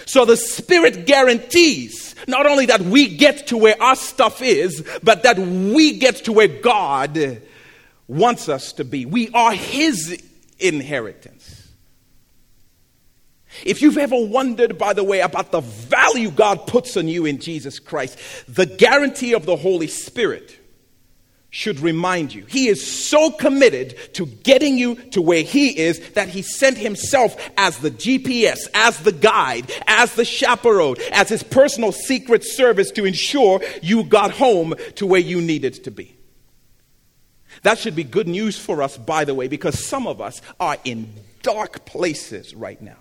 So 0.06 0.24
the 0.24 0.36
Spirit 0.36 1.06
guarantees 1.06 2.14
not 2.26 2.46
only 2.46 2.66
that 2.66 2.80
we 2.80 3.16
get 3.16 3.48
to 3.48 3.56
where 3.56 3.80
our 3.82 3.96
stuff 3.96 4.42
is, 4.42 4.86
but 5.02 5.22
that 5.22 5.38
we 5.38 5.98
get 5.98 6.16
to 6.24 6.32
where 6.32 6.48
God 6.48 7.42
wants 8.06 8.48
us 8.48 8.72
to 8.74 8.84
be. 8.84 9.06
We 9.06 9.30
are 9.30 9.52
His 9.52 10.22
inheritance. 10.58 11.64
If 13.64 13.82
you've 13.82 13.98
ever 13.98 14.16
wondered, 14.16 14.78
by 14.78 14.94
the 14.94 15.04
way, 15.04 15.20
about 15.20 15.52
the 15.52 15.60
value 15.60 16.30
God 16.30 16.66
puts 16.66 16.96
on 16.96 17.06
you 17.06 17.24
in 17.24 17.38
Jesus 17.38 17.78
Christ, 17.78 18.18
the 18.48 18.66
guarantee 18.66 19.32
of 19.32 19.46
the 19.46 19.56
Holy 19.56 19.86
Spirit 19.86 20.58
should 21.54 21.78
remind 21.78 22.34
you. 22.34 22.44
He 22.46 22.66
is 22.66 22.84
so 22.84 23.30
committed 23.30 24.12
to 24.14 24.26
getting 24.26 24.76
you 24.76 24.96
to 25.12 25.22
where 25.22 25.44
He 25.44 25.68
is 25.78 26.00
that 26.14 26.28
He 26.28 26.42
sent 26.42 26.76
Himself 26.76 27.36
as 27.56 27.78
the 27.78 27.92
GPS, 27.92 28.66
as 28.74 28.98
the 28.98 29.12
guide, 29.12 29.70
as 29.86 30.16
the 30.16 30.24
chaperone, 30.24 30.96
as 31.12 31.28
His 31.28 31.44
personal 31.44 31.92
secret 31.92 32.42
service 32.42 32.90
to 32.90 33.04
ensure 33.04 33.60
you 33.82 34.02
got 34.02 34.32
home 34.32 34.74
to 34.96 35.06
where 35.06 35.20
you 35.20 35.40
needed 35.40 35.84
to 35.84 35.92
be. 35.92 36.16
That 37.62 37.78
should 37.78 37.94
be 37.94 38.02
good 38.02 38.26
news 38.26 38.58
for 38.58 38.82
us, 38.82 38.98
by 38.98 39.24
the 39.24 39.32
way, 39.32 39.46
because 39.46 39.78
some 39.78 40.08
of 40.08 40.20
us 40.20 40.42
are 40.58 40.76
in 40.82 41.14
dark 41.42 41.84
places 41.84 42.52
right 42.52 42.82
now 42.82 42.96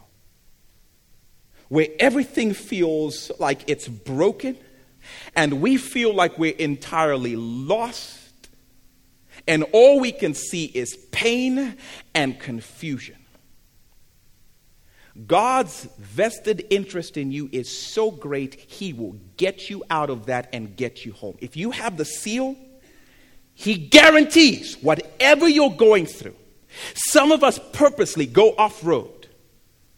where 1.70 1.88
everything 2.00 2.54
feels 2.54 3.32
like 3.40 3.64
it's 3.66 3.88
broken 3.88 4.56
and 5.36 5.60
we 5.60 5.76
feel 5.76 6.14
like 6.14 6.38
we're 6.38 6.56
entirely 6.58 7.36
lost 7.36 8.23
and 9.48 9.64
all 9.72 10.00
we 10.00 10.12
can 10.12 10.34
see 10.34 10.66
is 10.66 10.96
pain 11.12 11.78
and 12.14 12.40
confusion. 12.40 13.18
God's 15.28 15.88
vested 16.00 16.66
interest 16.70 17.18
in 17.18 17.32
you 17.32 17.48
is 17.52 17.70
so 17.70 18.10
great, 18.10 18.56
He 18.56 18.94
will 18.94 19.16
get 19.38 19.70
you 19.70 19.84
out 19.90 20.10
of 20.10 20.26
that 20.26 20.50
and 20.54 20.76
get 20.76 21.06
you 21.06 21.14
home. 21.14 21.38
If 21.40 21.56
you 21.56 21.72
have 21.72 21.98
the 21.98 22.06
seal, 22.06 22.56
He 23.54 23.76
guarantees 23.76 24.76
whatever 24.82 25.48
you're 25.48 25.76
going 25.76 26.08
through. 26.08 26.36
Some 26.96 27.32
of 27.32 27.44
us 27.44 27.60
purposely 27.74 28.26
go 28.26 28.56
off 28.58 28.84
road 28.84 29.23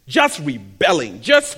just 0.08 0.40
rebelling, 0.40 1.22
just, 1.22 1.58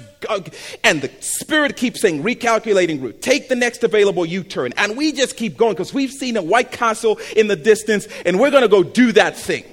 and 0.83 1.01
the 1.01 1.11
Spirit 1.19 1.75
keeps 1.75 2.01
saying, 2.01 2.23
recalculating 2.23 3.01
route, 3.01 3.21
take 3.21 3.49
the 3.49 3.55
next 3.55 3.83
available 3.83 4.25
U 4.25 4.43
turn. 4.43 4.73
And 4.77 4.95
we 4.95 5.11
just 5.11 5.35
keep 5.35 5.57
going 5.57 5.73
because 5.73 5.93
we've 5.93 6.11
seen 6.11 6.37
a 6.37 6.41
White 6.41 6.71
Castle 6.71 7.19
in 7.35 7.47
the 7.47 7.57
distance 7.57 8.07
and 8.25 8.39
we're 8.39 8.51
going 8.51 8.63
to 8.63 8.69
go 8.69 8.83
do 8.83 9.11
that 9.13 9.37
thing. 9.37 9.65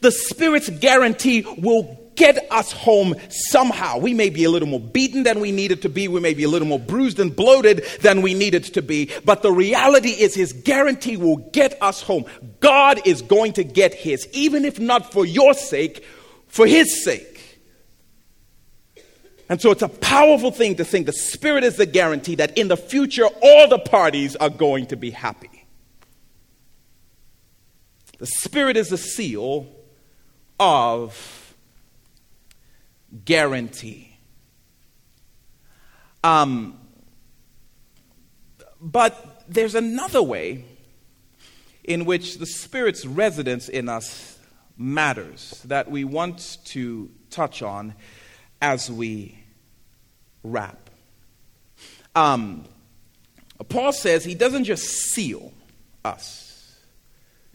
The 0.00 0.10
Spirit's 0.10 0.70
guarantee 0.70 1.42
will 1.58 1.98
get 2.16 2.46
us 2.50 2.72
home 2.72 3.14
somehow. 3.28 3.98
We 3.98 4.12
may 4.12 4.28
be 4.28 4.44
a 4.44 4.50
little 4.50 4.68
more 4.68 4.80
beaten 4.80 5.22
than 5.22 5.40
we 5.40 5.52
needed 5.52 5.82
to 5.82 5.88
be. 5.88 6.08
We 6.08 6.20
may 6.20 6.34
be 6.34 6.44
a 6.44 6.48
little 6.48 6.68
more 6.68 6.78
bruised 6.78 7.18
and 7.18 7.34
bloated 7.34 7.84
than 8.00 8.22
we 8.22 8.34
needed 8.34 8.64
to 8.64 8.82
be. 8.82 9.10
But 9.24 9.42
the 9.42 9.52
reality 9.52 10.10
is, 10.10 10.34
His 10.34 10.52
guarantee 10.52 11.16
will 11.16 11.38
get 11.52 11.80
us 11.80 12.02
home. 12.02 12.24
God 12.60 13.06
is 13.06 13.22
going 13.22 13.54
to 13.54 13.64
get 13.64 13.94
His, 13.94 14.28
even 14.32 14.64
if 14.64 14.78
not 14.78 15.12
for 15.12 15.24
your 15.24 15.54
sake, 15.54 16.04
for 16.48 16.66
His 16.66 17.04
sake. 17.04 17.31
And 19.52 19.60
so 19.60 19.70
it's 19.70 19.82
a 19.82 19.88
powerful 19.88 20.50
thing 20.50 20.76
to 20.76 20.84
think 20.86 21.04
the 21.04 21.12
Spirit 21.12 21.62
is 21.62 21.76
the 21.76 21.84
guarantee 21.84 22.36
that 22.36 22.56
in 22.56 22.68
the 22.68 22.76
future 22.78 23.26
all 23.26 23.68
the 23.68 23.78
parties 23.78 24.34
are 24.36 24.48
going 24.48 24.86
to 24.86 24.96
be 24.96 25.10
happy. 25.10 25.66
The 28.16 28.24
Spirit 28.24 28.78
is 28.78 28.88
the 28.88 28.96
seal 28.96 29.66
of 30.58 31.54
guarantee. 33.26 34.16
Um, 36.24 36.80
but 38.80 39.44
there's 39.46 39.74
another 39.74 40.22
way 40.22 40.64
in 41.84 42.06
which 42.06 42.38
the 42.38 42.46
Spirit's 42.46 43.04
residence 43.04 43.68
in 43.68 43.90
us 43.90 44.38
matters 44.78 45.60
that 45.66 45.90
we 45.90 46.04
want 46.04 46.56
to 46.68 47.10
touch 47.28 47.60
on 47.60 47.92
as 48.62 48.90
we 48.90 49.41
wrap. 50.42 50.90
Um, 52.14 52.64
Paul 53.68 53.92
says 53.92 54.24
he 54.24 54.34
doesn't 54.34 54.64
just 54.64 54.84
seal 54.84 55.52
us 56.04 56.76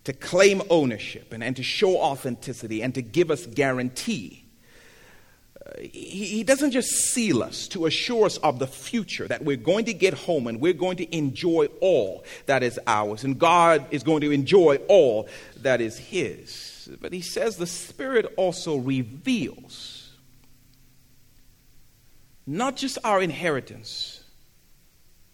to 0.05 0.13
claim 0.13 0.61
ownership 0.69 1.33
and, 1.33 1.43
and 1.43 1.55
to 1.57 1.63
show 1.63 1.97
authenticity 1.97 2.81
and 2.81 2.95
to 2.95 3.01
give 3.01 3.29
us 3.29 3.45
guarantee. 3.45 4.45
He 5.81 6.43
doesn't 6.43 6.71
just 6.71 6.89
seal 6.89 7.43
us 7.43 7.67
to 7.69 7.85
assure 7.87 8.25
us 8.25 8.37
of 8.37 8.57
the 8.57 8.67
future, 8.67 9.27
that 9.27 9.43
we're 9.43 9.57
going 9.57 9.83
to 9.85 9.93
get 9.93 10.13
home 10.13 10.47
and 10.47 10.61
we're 10.61 10.71
going 10.71 10.95
to 10.97 11.15
enjoy 11.15 11.67
all 11.81 12.23
that 12.45 12.63
is 12.63 12.79
ours, 12.87 13.25
and 13.25 13.37
God 13.37 13.85
is 13.91 14.01
going 14.01 14.21
to 14.21 14.31
enjoy 14.31 14.77
all 14.87 15.27
that 15.57 15.81
is 15.81 15.97
His. 15.97 16.89
But 17.01 17.11
he 17.11 17.19
says 17.19 17.57
the 17.57 17.67
Spirit 17.67 18.33
also 18.37 18.77
reveals 18.77 19.96
not 22.47 22.77
just 22.77 22.97
our 23.03 23.21
inheritance 23.21 24.23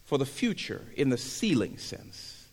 for 0.03 0.17
the 0.17 0.25
future 0.25 0.81
in 0.95 1.09
the 1.09 1.17
sealing 1.17 1.77
sense, 1.77 2.47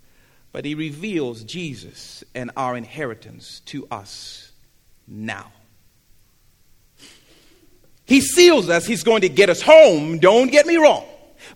but 0.52 0.64
he 0.64 0.74
reveals 0.74 1.42
Jesus 1.44 2.22
and 2.34 2.50
our 2.56 2.76
inheritance 2.76 3.60
to 3.66 3.86
us 3.90 4.52
now. 5.08 5.50
He 8.04 8.20
seals 8.20 8.68
us, 8.68 8.86
he's 8.86 9.04
going 9.04 9.22
to 9.22 9.28
get 9.28 9.48
us 9.48 9.62
home, 9.62 10.18
don't 10.18 10.50
get 10.50 10.66
me 10.66 10.76
wrong. 10.76 11.06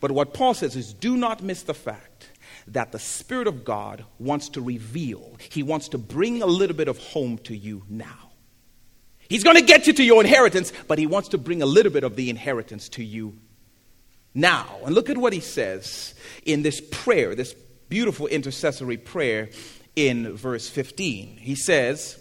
But 0.01 0.13
what 0.13 0.33
Paul 0.33 0.55
says 0.55 0.77
is 0.77 0.95
do 0.95 1.17
not 1.17 1.43
miss 1.43 1.63
the 1.63 1.75
fact 1.75 2.31
that 2.69 2.93
the 2.93 2.99
Spirit 2.99 3.47
of 3.47 3.65
God 3.65 4.05
wants 4.19 4.49
to 4.51 4.63
reveal, 4.63 5.37
he 5.51 5.63
wants 5.63 5.89
to 5.89 5.99
bring 5.99 6.43
a 6.43 6.47
little 6.47 6.77
bit 6.77 6.89
of 6.89 6.99
home 6.99 7.39
to 7.39 7.57
you 7.57 7.83
now. 7.89 8.24
He's 9.35 9.43
going 9.43 9.57
to 9.57 9.65
get 9.65 9.89
you 9.89 9.93
to 9.95 10.05
your 10.05 10.21
inheritance, 10.21 10.73
but 10.87 10.97
he 10.97 11.09
wants 11.09 11.31
to 11.31 11.39
bring 11.39 11.61
a 11.61 11.67
little 11.67 11.91
bit 11.91 12.05
of 12.05 12.15
the 12.15 12.31
inheritance 12.31 12.89
to 12.91 13.03
you 13.03 13.37
now. 14.33 14.79
And 14.87 14.95
look 14.95 15.11
at 15.11 15.19
what 15.19 15.33
he 15.33 15.41
says 15.41 16.15
in 16.45 16.63
this 16.63 16.81
prayer, 16.81 17.35
this 17.35 17.53
beautiful 17.89 18.29
intercessory 18.29 18.97
prayer 18.97 19.51
in 19.97 20.37
verse 20.37 20.69
15. 20.69 21.39
He 21.39 21.57
says, 21.57 22.17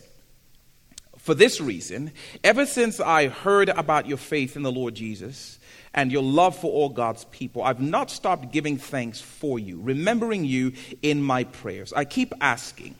For 1.20 1.36
this 1.36 1.62
reason, 1.62 2.14
ever 2.44 2.66
since 2.66 3.00
I 3.00 3.28
heard 3.28 3.70
about 3.70 4.08
your 4.08 4.18
faith 4.18 4.56
in 4.56 4.64
the 4.64 4.72
Lord 4.72 4.96
Jesus, 4.96 5.60
and 5.94 6.12
your 6.12 6.24
love 6.24 6.58
for 6.58 6.72
all 6.72 6.90
God's 6.90 7.26
people. 7.26 7.62
I've 7.62 7.80
not 7.80 8.10
stopped 8.10 8.52
giving 8.52 8.78
thanks 8.78 9.22
for 9.22 9.60
you, 9.60 9.80
remembering 9.80 10.46
you 10.46 10.74
in 11.04 11.22
my 11.22 11.44
prayers. 11.44 11.94
I 11.94 12.06
keep 12.06 12.34
asking 12.42 12.96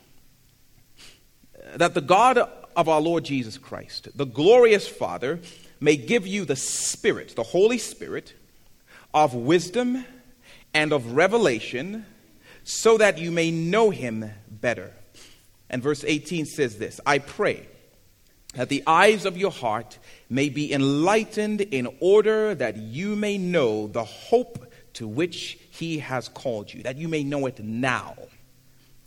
that 1.74 1.94
the 1.94 2.00
God 2.00 2.48
of 2.76 2.88
our 2.88 3.00
Lord 3.00 3.24
Jesus 3.24 3.58
Christ, 3.58 4.08
the 4.14 4.26
glorious 4.26 4.88
Father, 4.88 5.40
may 5.80 5.96
give 5.96 6.26
you 6.26 6.44
the 6.44 6.56
Spirit, 6.56 7.34
the 7.36 7.42
Holy 7.42 7.78
Spirit, 7.78 8.34
of 9.12 9.34
wisdom 9.34 10.04
and 10.72 10.92
of 10.92 11.12
revelation, 11.12 12.04
so 12.64 12.98
that 12.98 13.18
you 13.18 13.30
may 13.30 13.50
know 13.50 13.90
him 13.90 14.30
better. 14.48 14.92
And 15.70 15.82
verse 15.82 16.04
18 16.04 16.46
says 16.46 16.78
this 16.78 17.00
I 17.06 17.18
pray 17.18 17.68
that 18.54 18.68
the 18.68 18.82
eyes 18.86 19.24
of 19.24 19.36
your 19.36 19.50
heart 19.50 19.98
may 20.30 20.48
be 20.48 20.72
enlightened 20.72 21.60
in 21.60 21.88
order 22.00 22.54
that 22.54 22.76
you 22.76 23.16
may 23.16 23.38
know 23.38 23.86
the 23.88 24.04
hope 24.04 24.72
to 24.94 25.08
which 25.08 25.58
he 25.70 25.98
has 25.98 26.28
called 26.28 26.72
you, 26.72 26.82
that 26.84 26.96
you 26.96 27.08
may 27.08 27.24
know 27.24 27.46
it 27.46 27.58
now 27.58 28.14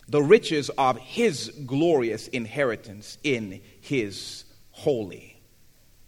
the 0.10 0.22
riches 0.22 0.70
of 0.78 0.98
his 0.98 1.52
glorious 1.66 2.28
inheritance 2.30 3.18
in 3.24 3.62
his 3.82 4.46
holy 4.72 5.40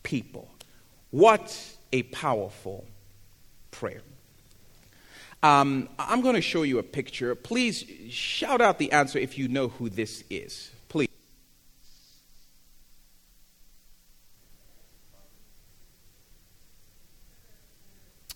people. 0.04 0.50
What 1.12 1.78
a 1.92 2.04
powerful 2.04 2.86
prayer. 3.72 4.02
Um, 5.42 5.90
I'm 5.98 6.22
going 6.22 6.36
to 6.36 6.42
show 6.42 6.64
you 6.64 6.80
a 6.80 6.84
picture. 6.84 7.34
Please 7.34 7.86
shout 8.10 8.62
out 8.62 8.78
the 8.78 8.92
answer 8.92 9.20
if 9.20 9.38
you 9.38 9.48
know 9.48 9.70
who 9.70 9.90
this 9.90 10.24
is. 10.30 10.70
Please. 10.90 11.08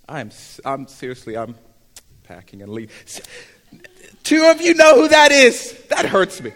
I'm, 0.07 0.32
I'm 0.64 0.88
seriously, 0.88 1.36
I'm 1.36 1.55
packing 2.24 2.61
and 2.61 2.72
leaving. 2.72 2.95
Two 4.24 4.45
of 4.45 4.61
you 4.61 4.74
know 4.74 4.95
who 4.95 5.07
that 5.09 5.32
is. 5.32 5.74
That 5.89 6.05
hurts 6.05 6.41
me. 6.41 6.51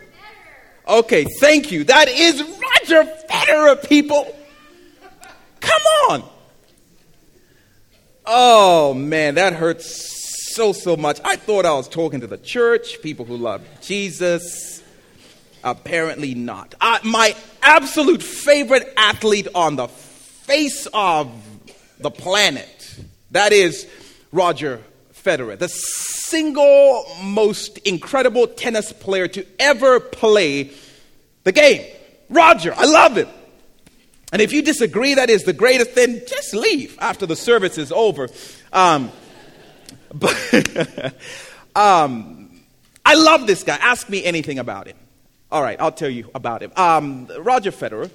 Okay, 0.88 1.26
thank 1.39 1.72
you. 1.72 1.84
That 1.84 2.07
is 2.07 2.41
Roger 2.41 3.03
Federer, 3.30 3.88
people. 3.89 4.34
Come 5.59 5.82
on. 6.09 6.24
Oh, 8.26 8.93
man, 8.93 9.36
that 9.36 9.53
hurts 9.53 10.55
so, 10.55 10.74
so 10.74 10.95
much. 10.95 11.20
I 11.24 11.36
thought 11.36 11.65
I 11.65 11.74
was 11.74 11.88
talking 11.88 12.22
to 12.22 12.28
the 12.28 12.38
church, 12.38 13.01
people 13.01 13.26
who 13.26 13.38
love 13.38 13.61
Jesus. 13.82 14.82
Apparently 15.63 16.36
not. 16.36 16.74
My 17.03 17.36
absolute 17.61 18.24
favorite 18.24 18.93
athlete 18.95 19.49
on 19.53 19.76
the 19.76 19.88
face 19.88 20.88
of 20.93 21.30
the 21.99 22.11
planet. 22.11 22.99
That 23.32 23.51
is 23.51 23.88
Roger 24.32 24.82
Federer, 25.28 25.59
the 25.59 25.67
single 25.67 27.05
most 27.21 27.80
incredible 27.80 28.47
tennis 28.47 28.93
player 28.93 29.28
to 29.28 29.45
ever 29.59 29.99
play 29.99 30.71
the 31.43 31.51
game. 31.51 31.86
Roger, 32.30 32.73
I 32.73 32.86
love 32.86 33.17
him. 33.17 33.28
And 34.32 34.41
if 34.41 34.53
you 34.53 34.61
disagree 34.61 35.15
that 35.15 35.30
is 35.30 35.43
the 35.43 35.51
greatest, 35.51 35.95
then 35.95 36.21
just 36.25 36.53
leave 36.53 36.97
after 36.99 37.25
the 37.25 37.36
service 37.36 37.78
is 37.78 37.91
over. 37.91 38.30
Um, 38.71 39.11
but 40.13 41.15
um, 41.75 42.61
I 43.05 43.15
love 43.15 43.45
this 43.45 43.63
guy. 43.63 43.75
Ask 43.75 44.09
me 44.09 44.23
anything 44.23 44.59
about 44.59 44.88
him. 44.88 44.95
All 45.51 45.61
right, 45.61 45.80
I'll 45.80 45.91
tell 45.91 46.09
you 46.09 46.30
about 46.34 46.61
him. 46.61 46.71
Um, 46.78 47.28
Roger 47.39 47.71
Federer 47.71 48.09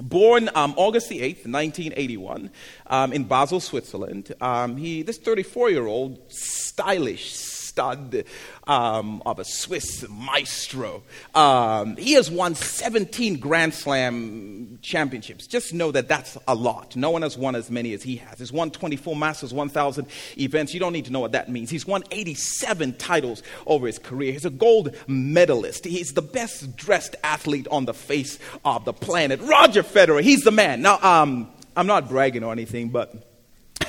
Born 0.00 0.50
um, 0.56 0.74
August 0.76 1.08
the 1.08 1.20
8th, 1.20 1.46
1981, 1.46 2.50
um, 2.88 3.12
in 3.12 3.24
Basel, 3.24 3.60
Switzerland, 3.60 4.34
um, 4.40 4.76
he, 4.76 5.02
this 5.02 5.18
34 5.18 5.70
year 5.70 5.86
old 5.86 6.18
stylish 6.28 7.53
stud 7.74 8.24
um, 8.68 9.20
of 9.26 9.40
a 9.40 9.44
Swiss 9.44 10.08
maestro. 10.08 11.02
Um, 11.34 11.96
he 11.96 12.12
has 12.12 12.30
won 12.30 12.54
17 12.54 13.40
Grand 13.40 13.74
Slam 13.74 14.78
championships. 14.80 15.48
Just 15.48 15.74
know 15.74 15.90
that 15.90 16.06
that's 16.06 16.38
a 16.46 16.54
lot. 16.54 16.94
No 16.94 17.10
one 17.10 17.22
has 17.22 17.36
won 17.36 17.56
as 17.56 17.72
many 17.72 17.92
as 17.92 18.04
he 18.04 18.16
has. 18.18 18.38
He's 18.38 18.52
won 18.52 18.70
24 18.70 19.16
Masters, 19.16 19.52
1,000 19.52 20.06
events. 20.38 20.72
You 20.72 20.78
don't 20.78 20.92
need 20.92 21.06
to 21.06 21.12
know 21.12 21.18
what 21.18 21.32
that 21.32 21.48
means. 21.48 21.68
He's 21.68 21.84
won 21.84 22.04
87 22.12 22.94
titles 22.94 23.42
over 23.66 23.88
his 23.88 23.98
career. 23.98 24.30
He's 24.30 24.44
a 24.44 24.50
gold 24.50 24.94
medalist. 25.08 25.84
He's 25.84 26.12
the 26.12 26.22
best 26.22 26.76
dressed 26.76 27.16
athlete 27.24 27.66
on 27.72 27.86
the 27.86 27.94
face 27.94 28.38
of 28.64 28.84
the 28.84 28.92
planet. 28.92 29.40
Roger 29.40 29.82
Federer, 29.82 30.22
he's 30.22 30.44
the 30.44 30.52
man. 30.52 30.80
Now, 30.80 31.00
um, 31.02 31.50
I'm 31.76 31.88
not 31.88 32.08
bragging 32.08 32.44
or 32.44 32.52
anything, 32.52 32.90
but 32.90 33.12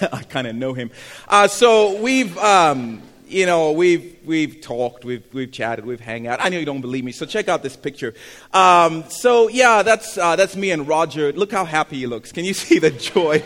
I 0.11 0.23
kind 0.23 0.47
of 0.47 0.55
know 0.55 0.73
him. 0.73 0.89
Uh, 1.27 1.47
so 1.47 2.01
we've. 2.01 2.35
Um, 2.39 3.03
you 3.27 3.45
know, 3.45 3.71
we've, 3.71 4.17
we've 4.25 4.61
talked, 4.61 5.05
we've, 5.05 5.23
we've 5.33 5.51
chatted, 5.51 5.85
we've 5.85 5.99
hung 5.99 6.27
out. 6.27 6.39
I 6.41 6.49
know 6.49 6.57
you 6.57 6.65
don't 6.65 6.81
believe 6.81 7.03
me, 7.03 7.11
so 7.11 7.25
check 7.25 7.47
out 7.47 7.63
this 7.63 7.75
picture. 7.75 8.13
Um, 8.53 9.03
so, 9.09 9.47
yeah, 9.47 9.83
that's, 9.83 10.17
uh, 10.17 10.35
that's 10.35 10.55
me 10.55 10.71
and 10.71 10.87
Roger. 10.87 11.31
Look 11.33 11.51
how 11.51 11.65
happy 11.65 11.97
he 11.97 12.07
looks. 12.07 12.31
Can 12.31 12.45
you 12.45 12.53
see 12.65 12.79
the 12.79 12.91
joy? 12.91 13.43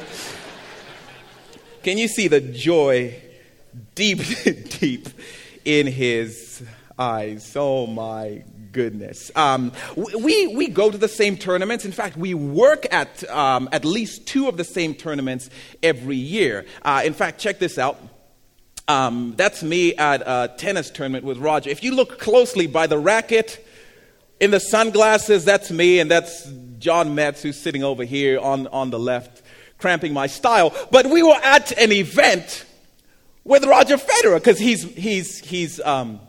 Can 1.83 1.97
you 1.97 2.07
see 2.07 2.27
the 2.27 2.41
joy 2.41 3.15
deep, 3.95 4.19
deep 4.79 5.09
in 5.65 5.87
his 5.87 6.63
eyes? 6.97 7.53
Oh, 7.55 7.87
my 7.87 8.43
goodness. 8.71 9.31
Um, 9.35 9.71
we, 9.95 10.47
we 10.47 10.67
go 10.67 10.91
to 10.91 10.97
the 10.97 11.07
same 11.07 11.37
tournaments. 11.37 11.85
In 11.85 11.91
fact, 11.91 12.17
we 12.17 12.33
work 12.33 12.85
at 12.91 13.27
um, 13.29 13.69
at 13.71 13.85
least 13.85 14.27
two 14.27 14.47
of 14.47 14.57
the 14.57 14.63
same 14.63 14.93
tournaments 14.93 15.49
every 15.81 16.17
year. 16.17 16.65
Uh, 16.83 17.01
in 17.05 17.13
fact, 17.13 17.39
check 17.39 17.59
this 17.59 17.77
out. 17.77 17.97
Um, 18.89 19.35
that's 19.37 19.61
me 19.61 19.93
at 19.95 20.23
a 20.25 20.51
tennis 20.57 20.89
tournament 20.89 21.23
with 21.23 21.37
Roger. 21.37 21.69
If 21.69 21.83
you 21.83 21.93
look 21.93 22.17
closely 22.17 22.65
by 22.65 22.87
the 22.87 22.97
racket, 22.97 23.63
in 24.39 24.49
the 24.49 24.59
sunglasses, 24.59 25.45
that's 25.45 25.69
me, 25.69 25.99
and 25.99 26.09
that's 26.09 26.51
John 26.79 27.13
Metz, 27.13 27.43
who's 27.43 27.55
sitting 27.55 27.83
over 27.83 28.03
here 28.03 28.39
on, 28.39 28.65
on 28.67 28.89
the 28.89 28.97
left, 28.97 29.43
cramping 29.77 30.11
my 30.11 30.25
style. 30.25 30.73
But 30.89 31.05
we 31.05 31.21
were 31.21 31.39
at 31.43 31.71
an 31.77 31.91
event 31.91 32.65
with 33.43 33.63
Roger 33.63 33.97
Federer 33.97 34.37
because 34.37 34.57
he's, 34.57 34.81
he's, 34.95 35.37
he's, 35.37 35.79
um, 35.81 36.19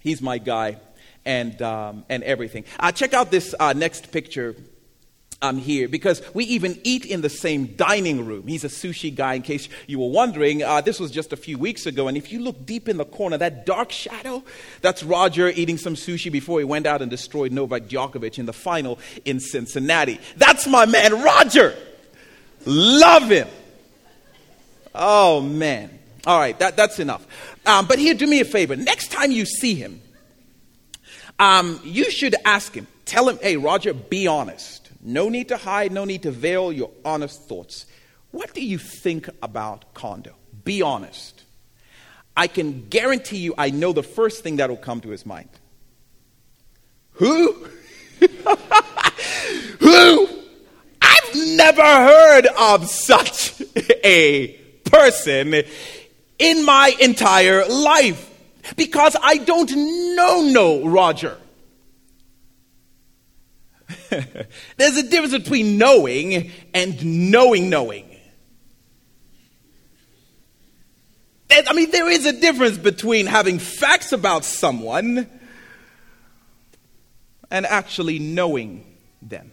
he's 0.00 0.20
my 0.20 0.38
guy 0.38 0.78
and, 1.24 1.62
um, 1.62 2.04
and 2.08 2.24
everything. 2.24 2.64
Uh, 2.80 2.90
check 2.90 3.14
out 3.14 3.30
this 3.30 3.54
uh, 3.60 3.74
next 3.74 4.10
picture 4.10 4.56
I'm 5.42 5.58
here 5.58 5.88
because 5.88 6.22
we 6.34 6.44
even 6.44 6.80
eat 6.84 7.04
in 7.04 7.20
the 7.20 7.28
same 7.28 7.74
dining 7.74 8.24
room. 8.24 8.46
He's 8.46 8.62
a 8.62 8.68
sushi 8.68 9.14
guy, 9.14 9.34
in 9.34 9.42
case 9.42 9.68
you 9.88 9.98
were 9.98 10.08
wondering. 10.08 10.62
Uh, 10.62 10.80
this 10.80 11.00
was 11.00 11.10
just 11.10 11.32
a 11.32 11.36
few 11.36 11.58
weeks 11.58 11.84
ago, 11.84 12.06
and 12.06 12.16
if 12.16 12.30
you 12.30 12.40
look 12.40 12.64
deep 12.64 12.88
in 12.88 12.96
the 12.96 13.04
corner, 13.04 13.36
that 13.38 13.66
dark 13.66 13.90
shadow, 13.90 14.44
that's 14.80 15.02
Roger 15.02 15.48
eating 15.48 15.78
some 15.78 15.94
sushi 15.94 16.30
before 16.30 16.60
he 16.60 16.64
went 16.64 16.86
out 16.86 17.02
and 17.02 17.10
destroyed 17.10 17.50
Novak 17.50 17.82
Djokovic 17.88 18.38
in 18.38 18.46
the 18.46 18.52
final 18.52 19.00
in 19.24 19.40
Cincinnati. 19.40 20.20
That's 20.36 20.66
my 20.68 20.86
man, 20.86 21.22
Roger. 21.22 21.74
Love 22.64 23.28
him. 23.28 23.48
Oh, 24.94 25.40
man. 25.40 25.98
All 26.24 26.38
right, 26.38 26.56
that, 26.60 26.76
that's 26.76 27.00
enough. 27.00 27.26
Um, 27.66 27.86
but 27.86 27.98
here, 27.98 28.14
do 28.14 28.28
me 28.28 28.40
a 28.40 28.44
favor. 28.44 28.76
Next 28.76 29.10
time 29.10 29.32
you 29.32 29.44
see 29.44 29.74
him, 29.74 30.00
um, 31.40 31.80
you 31.82 32.10
should 32.12 32.36
ask 32.44 32.72
him, 32.72 32.86
tell 33.06 33.28
him, 33.28 33.38
hey, 33.42 33.56
Roger, 33.56 33.92
be 33.92 34.28
honest. 34.28 34.81
No 35.02 35.28
need 35.28 35.48
to 35.48 35.56
hide, 35.56 35.90
no 35.90 36.04
need 36.04 36.22
to 36.22 36.30
veil 36.30 36.72
your 36.72 36.90
honest 37.04 37.42
thoughts. 37.48 37.86
What 38.30 38.54
do 38.54 38.64
you 38.64 38.78
think 38.78 39.28
about 39.42 39.92
Kondo? 39.94 40.34
Be 40.64 40.80
honest. 40.80 41.42
I 42.36 42.46
can 42.46 42.88
guarantee 42.88 43.38
you, 43.38 43.54
I 43.58 43.70
know 43.70 43.92
the 43.92 44.02
first 44.02 44.42
thing 44.42 44.56
that 44.56 44.70
will 44.70 44.76
come 44.76 45.00
to 45.00 45.10
his 45.10 45.26
mind. 45.26 45.50
Who? 47.14 47.52
Who? 49.80 50.28
I've 51.02 51.34
never 51.34 51.82
heard 51.82 52.46
of 52.58 52.88
such 52.88 53.60
a 54.04 54.56
person 54.84 55.62
in 56.38 56.64
my 56.64 56.94
entire 57.00 57.66
life 57.66 58.30
because 58.76 59.16
I 59.20 59.38
don't 59.38 59.70
know 60.16 60.42
no 60.42 60.86
Roger. 60.86 61.36
There's 64.76 64.96
a 64.96 65.02
difference 65.02 65.32
between 65.32 65.78
knowing 65.78 66.50
and 66.74 67.30
knowing 67.30 67.70
knowing. 67.70 68.08
I 71.50 71.74
mean, 71.74 71.90
there 71.90 72.08
is 72.08 72.24
a 72.24 72.32
difference 72.32 72.78
between 72.78 73.26
having 73.26 73.58
facts 73.58 74.12
about 74.12 74.44
someone 74.44 75.28
and 77.50 77.66
actually 77.66 78.18
knowing 78.18 78.86
them. 79.20 79.52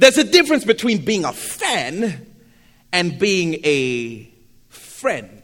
There's 0.00 0.18
a 0.18 0.24
difference 0.24 0.64
between 0.64 1.04
being 1.04 1.24
a 1.24 1.32
fan 1.32 2.26
and 2.92 3.18
being 3.18 3.54
a 3.64 4.28
friend. 4.68 5.35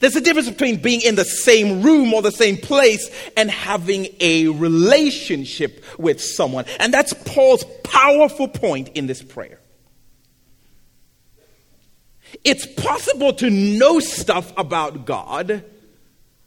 There's 0.00 0.16
a 0.16 0.20
difference 0.20 0.48
between 0.48 0.76
being 0.80 1.00
in 1.00 1.14
the 1.14 1.24
same 1.24 1.82
room 1.82 2.12
or 2.12 2.22
the 2.22 2.32
same 2.32 2.56
place 2.56 3.10
and 3.36 3.50
having 3.50 4.08
a 4.20 4.48
relationship 4.48 5.84
with 5.98 6.20
someone. 6.20 6.64
And 6.80 6.92
that's 6.92 7.12
Paul's 7.24 7.64
powerful 7.82 8.48
point 8.48 8.90
in 8.94 9.06
this 9.06 9.22
prayer. 9.22 9.60
It's 12.42 12.66
possible 12.66 13.32
to 13.34 13.50
know 13.50 14.00
stuff 14.00 14.52
about 14.56 15.04
God, 15.04 15.64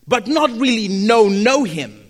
but 0.07 0.27
not 0.27 0.49
really 0.51 0.87
know 0.87 1.29
know 1.29 1.63
him. 1.63 2.03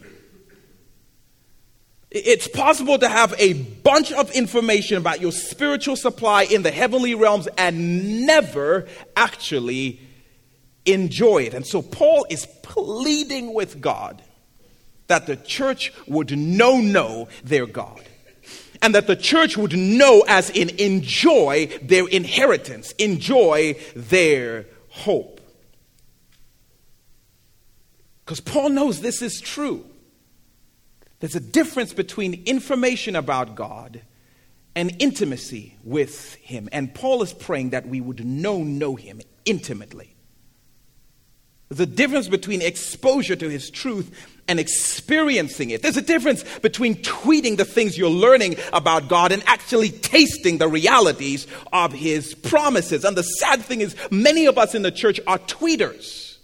It's 2.09 2.47
possible 2.47 2.97
to 2.97 3.09
have 3.09 3.35
a 3.37 3.53
bunch 3.53 4.11
of 4.13 4.31
information 4.31 4.97
about 4.97 5.21
your 5.21 5.33
spiritual 5.33 5.97
supply 5.97 6.43
in 6.43 6.63
the 6.63 6.71
heavenly 6.71 7.13
realms 7.15 7.47
and 7.57 8.25
never 8.25 8.87
actually 9.15 9.99
enjoy 10.87 11.43
it. 11.43 11.53
And 11.53 11.65
so 11.65 11.81
Paul 11.81 12.25
is 12.29 12.47
pleading 12.63 13.53
with 13.53 13.81
God 13.81 14.21
that 15.07 15.25
the 15.25 15.35
church 15.35 15.93
would 16.07 16.37
know 16.37 16.77
know 16.77 17.27
their 17.43 17.65
God. 17.65 18.01
And 18.81 18.93
that 18.93 19.07
the 19.07 19.15
church 19.15 19.57
would 19.57 19.75
know 19.75 20.23
as 20.27 20.49
in 20.51 20.69
enjoy 20.79 21.79
their 21.81 22.07
inheritance, 22.07 22.91
enjoy 22.93 23.75
their 23.95 24.67
hope. 24.89 25.41
Because 28.23 28.39
Paul 28.39 28.69
knows 28.69 29.01
this 29.01 29.21
is 29.21 29.39
true. 29.39 29.85
There's 31.19 31.35
a 31.35 31.39
difference 31.39 31.93
between 31.93 32.43
information 32.45 33.15
about 33.15 33.55
God 33.55 34.01
and 34.75 34.95
intimacy 34.99 35.75
with 35.83 36.35
Him. 36.35 36.69
And 36.71 36.93
Paul 36.93 37.23
is 37.23 37.33
praying 37.33 37.71
that 37.71 37.87
we 37.87 37.99
would 37.99 38.23
know 38.23 38.63
know 38.63 38.95
Him 38.95 39.21
intimately. 39.45 40.16
A 41.69 41.85
difference 41.85 42.27
between 42.27 42.61
exposure 42.61 43.35
to 43.35 43.49
His 43.49 43.69
truth 43.69 44.11
and 44.47 44.59
experiencing 44.59 45.71
it. 45.71 45.81
There's 45.81 45.97
a 45.97 46.01
difference 46.01 46.43
between 46.59 46.95
tweeting 46.95 47.57
the 47.57 47.65
things 47.65 47.97
you're 47.97 48.09
learning 48.09 48.55
about 48.71 49.09
God 49.09 49.33
and 49.33 49.43
actually 49.45 49.89
tasting 49.89 50.59
the 50.59 50.69
realities 50.69 51.45
of 51.73 51.91
His 51.91 52.33
promises. 52.33 53.03
And 53.03 53.17
the 53.17 53.23
sad 53.23 53.61
thing 53.61 53.81
is, 53.81 53.95
many 54.09 54.45
of 54.45 54.57
us 54.57 54.75
in 54.75 54.81
the 54.81 54.91
church 54.91 55.19
are 55.27 55.39
tweeters. 55.39 56.37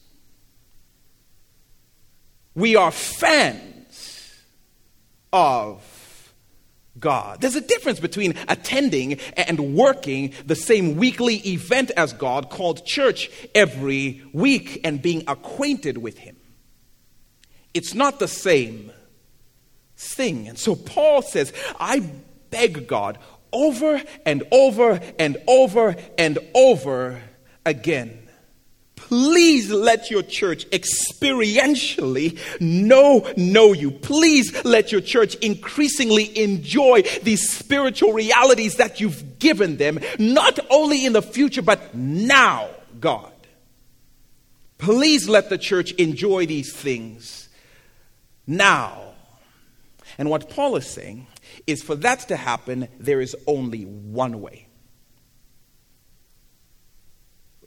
We 2.55 2.76
are 2.76 2.91
fans 2.91 4.34
of 5.32 5.82
God. 6.99 7.41
There's 7.41 7.55
a 7.55 7.61
difference 7.61 7.99
between 7.99 8.35
attending 8.47 9.19
and 9.35 9.75
working 9.75 10.33
the 10.45 10.55
same 10.55 10.95
weekly 10.95 11.37
event 11.37 11.91
as 11.97 12.13
God 12.13 12.49
called 12.49 12.85
church 12.85 13.29
every 13.55 14.23
week 14.31 14.81
and 14.83 15.01
being 15.01 15.23
acquainted 15.27 15.97
with 15.97 16.19
Him. 16.19 16.37
It's 17.73 17.93
not 17.93 18.19
the 18.19 18.27
same 18.27 18.91
thing. 19.97 20.47
And 20.47 20.57
so 20.57 20.75
Paul 20.75 21.21
says, 21.21 21.51
I 21.79 22.07
beg 22.51 22.87
God 22.87 23.17
over 23.51 24.01
and 24.25 24.43
over 24.51 24.99
and 25.17 25.37
over 25.47 25.95
and 26.17 26.37
over 26.53 27.21
again 27.65 28.22
Please 29.10 29.70
let 29.70 30.10
your 30.10 30.24
church 30.24 30.66
experientially 30.70 32.39
know, 32.62 33.28
know 33.36 33.74
you. 33.74 33.91
Please 33.91 34.64
let 34.64 34.93
your 34.93 35.01
church 35.01 35.36
increasingly 35.36 36.38
enjoy 36.41 37.01
these 37.22 37.51
spiritual 37.51 38.14
realities 38.14 38.78
that 38.78 39.01
you've 39.01 39.39
given 39.39 39.76
them, 39.76 39.99
not 40.18 40.58
only 40.70 41.06
in 41.06 41.12
the 41.12 41.22
future, 41.22 41.62
but 41.62 41.93
now, 41.93 42.70
God. 43.01 43.34
Please 44.78 45.28
let 45.28 45.49
the 45.49 45.58
church 45.58 45.91
enjoy 45.93 46.45
these 46.45 46.74
things 46.74 47.49
now. 48.47 49.16
And 50.18 50.30
what 50.30 50.49
Paul 50.49 50.78
is 50.78 50.88
saying 50.88 51.28
is 51.68 51.84
for 51.84 51.95
that 51.97 52.22
to 52.30 52.38
happen, 52.38 52.88
there 52.99 53.20
is 53.20 53.36
only 53.47 53.84
one 53.84 54.39
way. 54.39 54.68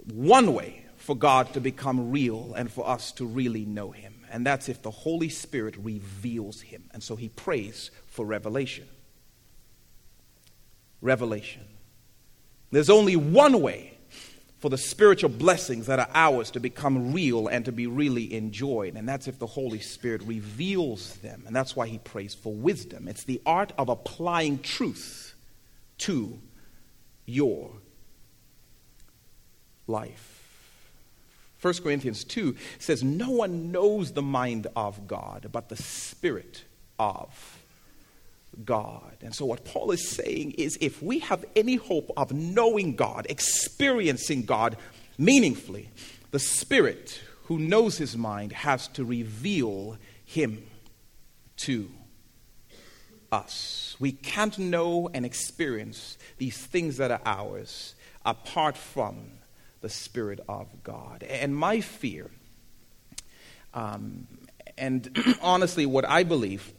One 0.06 0.54
way 0.54 0.85
for 1.06 1.14
God 1.16 1.54
to 1.54 1.60
become 1.60 2.10
real 2.10 2.52
and 2.54 2.70
for 2.70 2.86
us 2.86 3.12
to 3.12 3.24
really 3.24 3.64
know 3.64 3.92
Him. 3.92 4.24
And 4.30 4.44
that's 4.44 4.68
if 4.68 4.82
the 4.82 4.90
Holy 4.90 5.28
Spirit 5.28 5.76
reveals 5.78 6.60
Him. 6.60 6.90
And 6.92 7.00
so 7.00 7.14
he 7.14 7.28
prays 7.28 7.92
for 8.08 8.26
revelation. 8.26 8.88
Revelation. 11.00 11.64
There's 12.72 12.90
only 12.90 13.14
one 13.14 13.62
way 13.62 13.96
for 14.58 14.68
the 14.68 14.76
spiritual 14.76 15.30
blessings 15.30 15.86
that 15.86 16.00
are 16.00 16.08
ours 16.12 16.50
to 16.50 16.60
become 16.60 17.12
real 17.12 17.46
and 17.46 17.64
to 17.66 17.72
be 17.72 17.86
really 17.86 18.34
enjoyed. 18.34 18.96
And 18.96 19.08
that's 19.08 19.28
if 19.28 19.38
the 19.38 19.46
Holy 19.46 19.80
Spirit 19.80 20.22
reveals 20.22 21.14
them. 21.18 21.44
And 21.46 21.54
that's 21.54 21.76
why 21.76 21.86
he 21.86 21.98
prays 21.98 22.34
for 22.34 22.52
wisdom. 22.52 23.06
It's 23.06 23.22
the 23.22 23.40
art 23.46 23.72
of 23.78 23.88
applying 23.88 24.58
truth 24.58 25.34
to 25.98 26.40
your 27.26 27.70
life. 29.86 30.35
1 31.60 31.74
Corinthians 31.82 32.24
2 32.24 32.54
says, 32.78 33.02
No 33.02 33.30
one 33.30 33.72
knows 33.72 34.12
the 34.12 34.22
mind 34.22 34.66
of 34.76 35.06
God, 35.06 35.48
but 35.52 35.68
the 35.68 35.76
Spirit 35.76 36.64
of 36.98 37.62
God. 38.64 39.16
And 39.22 39.34
so, 39.34 39.46
what 39.46 39.64
Paul 39.64 39.90
is 39.90 40.08
saying 40.08 40.52
is 40.52 40.78
if 40.80 41.02
we 41.02 41.20
have 41.20 41.44
any 41.54 41.76
hope 41.76 42.10
of 42.16 42.32
knowing 42.32 42.94
God, 42.96 43.26
experiencing 43.28 44.44
God 44.44 44.76
meaningfully, 45.18 45.90
the 46.30 46.38
Spirit 46.38 47.20
who 47.44 47.58
knows 47.58 47.98
his 47.98 48.16
mind 48.16 48.52
has 48.52 48.88
to 48.88 49.04
reveal 49.04 49.96
him 50.24 50.66
to 51.56 51.90
us. 53.30 53.96
We 53.98 54.12
can't 54.12 54.58
know 54.58 55.08
and 55.14 55.24
experience 55.24 56.18
these 56.38 56.58
things 56.58 56.96
that 56.98 57.10
are 57.10 57.20
ours 57.24 57.94
apart 58.24 58.76
from 58.76 59.35
the 59.86 59.90
Spirit 59.90 60.40
of 60.48 60.66
God. 60.82 61.22
And 61.22 61.56
my 61.56 61.80
fear, 61.80 62.28
um, 63.72 64.26
and 64.76 65.16
honestly, 65.40 65.86
what 65.86 66.04
I 66.04 66.24
believe, 66.24 66.72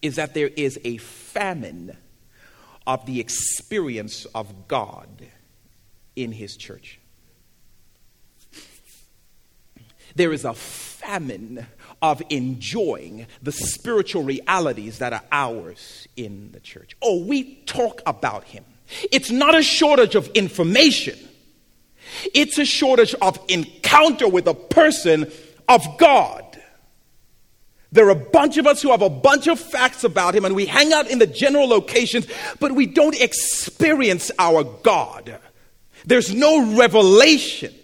is 0.00 0.16
that 0.16 0.32
there 0.32 0.48
is 0.48 0.80
a 0.82 0.96
famine 0.96 1.98
of 2.86 3.04
the 3.04 3.20
experience 3.20 4.24
of 4.34 4.68
God 4.68 5.26
in 6.16 6.32
His 6.32 6.56
church. 6.56 6.98
There 10.14 10.32
is 10.32 10.46
a 10.46 10.54
famine 10.54 11.66
of 12.00 12.22
enjoying 12.30 13.26
the 13.42 13.52
spiritual 13.52 14.22
realities 14.22 14.96
that 15.00 15.12
are 15.12 15.24
ours 15.30 16.08
in 16.16 16.52
the 16.52 16.60
church. 16.60 16.96
Oh, 17.02 17.22
we 17.22 17.56
talk 17.66 18.00
about 18.06 18.44
Him. 18.44 18.64
It's 19.12 19.30
not 19.30 19.54
a 19.54 19.62
shortage 19.62 20.14
of 20.14 20.28
information, 20.28 21.18
it's 22.34 22.58
a 22.58 22.64
shortage 22.64 23.14
of 23.22 23.38
encounter 23.48 24.28
with 24.28 24.46
a 24.46 24.54
person 24.54 25.30
of 25.68 25.82
God. 25.98 26.44
There 27.92 28.06
are 28.06 28.10
a 28.10 28.14
bunch 28.14 28.56
of 28.56 28.66
us 28.66 28.80
who 28.82 28.90
have 28.90 29.02
a 29.02 29.10
bunch 29.10 29.48
of 29.48 29.58
facts 29.58 30.04
about 30.04 30.34
him 30.34 30.44
and 30.44 30.54
we 30.54 30.66
hang 30.66 30.92
out 30.92 31.08
in 31.08 31.18
the 31.18 31.26
general 31.26 31.66
locations, 31.68 32.26
but 32.60 32.72
we 32.72 32.86
don't 32.86 33.20
experience 33.20 34.30
our 34.38 34.62
God. 34.62 35.38
There's 36.06 36.32
no 36.32 36.76
revelation. 36.76 37.74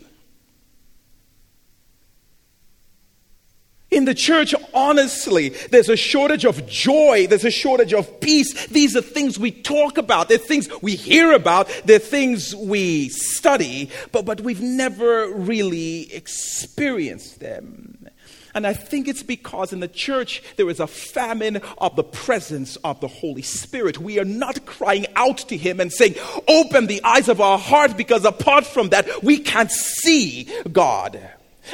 In 3.97 4.05
the 4.05 4.15
church, 4.15 4.55
honestly, 4.75 5.49
there's 5.71 5.89
a 5.89 5.97
shortage 5.97 6.45
of 6.45 6.67
joy. 6.67 7.27
There's 7.29 7.47
a 7.47 7.51
shortage 7.51 7.95
of 7.95 8.21
peace. 8.21 8.67
These 8.67 8.95
are 8.95 9.01
things 9.01 9.39
we 9.39 9.51
talk 9.51 9.97
about. 9.97 10.29
They're 10.29 10.37
things 10.37 10.69
we 10.83 10.97
hear 10.97 11.33
about. 11.33 11.71
They're 11.87 11.99
things 11.99 12.55
we 12.55 13.09
study, 13.09 13.89
but, 14.13 14.27
but 14.27 14.43
we've 14.43 14.61
never 14.61 15.33
really 15.33 16.13
experienced 16.13 17.41
them. 17.41 18.07
And 18.55 18.67
I 18.67 18.75
think 18.75 19.09
it's 19.09 19.23
because 19.23 19.73
in 19.73 19.81
the 19.81 19.89
church 19.89 20.43
there 20.57 20.69
is 20.69 20.79
a 20.79 20.87
famine 20.87 21.63
of 21.79 21.97
the 21.97 22.05
presence 22.05 22.77
of 22.77 23.01
the 23.01 23.09
Holy 23.09 23.41
Spirit. 23.41 23.97
We 23.97 24.19
are 24.19 24.27
not 24.27 24.67
crying 24.67 25.07
out 25.17 25.39
to 25.49 25.57
Him 25.57 25.81
and 25.81 25.91
saying, 25.91 26.17
Open 26.47 26.87
the 26.87 27.03
eyes 27.03 27.31
of 27.31 27.41
our 27.41 27.57
heart, 27.59 27.97
because 27.97 28.27
apart 28.27 28.67
from 28.67 28.91
that, 28.91 29.23
we 29.23 29.39
can't 29.39 29.71
see 29.71 30.51
God. 30.71 31.19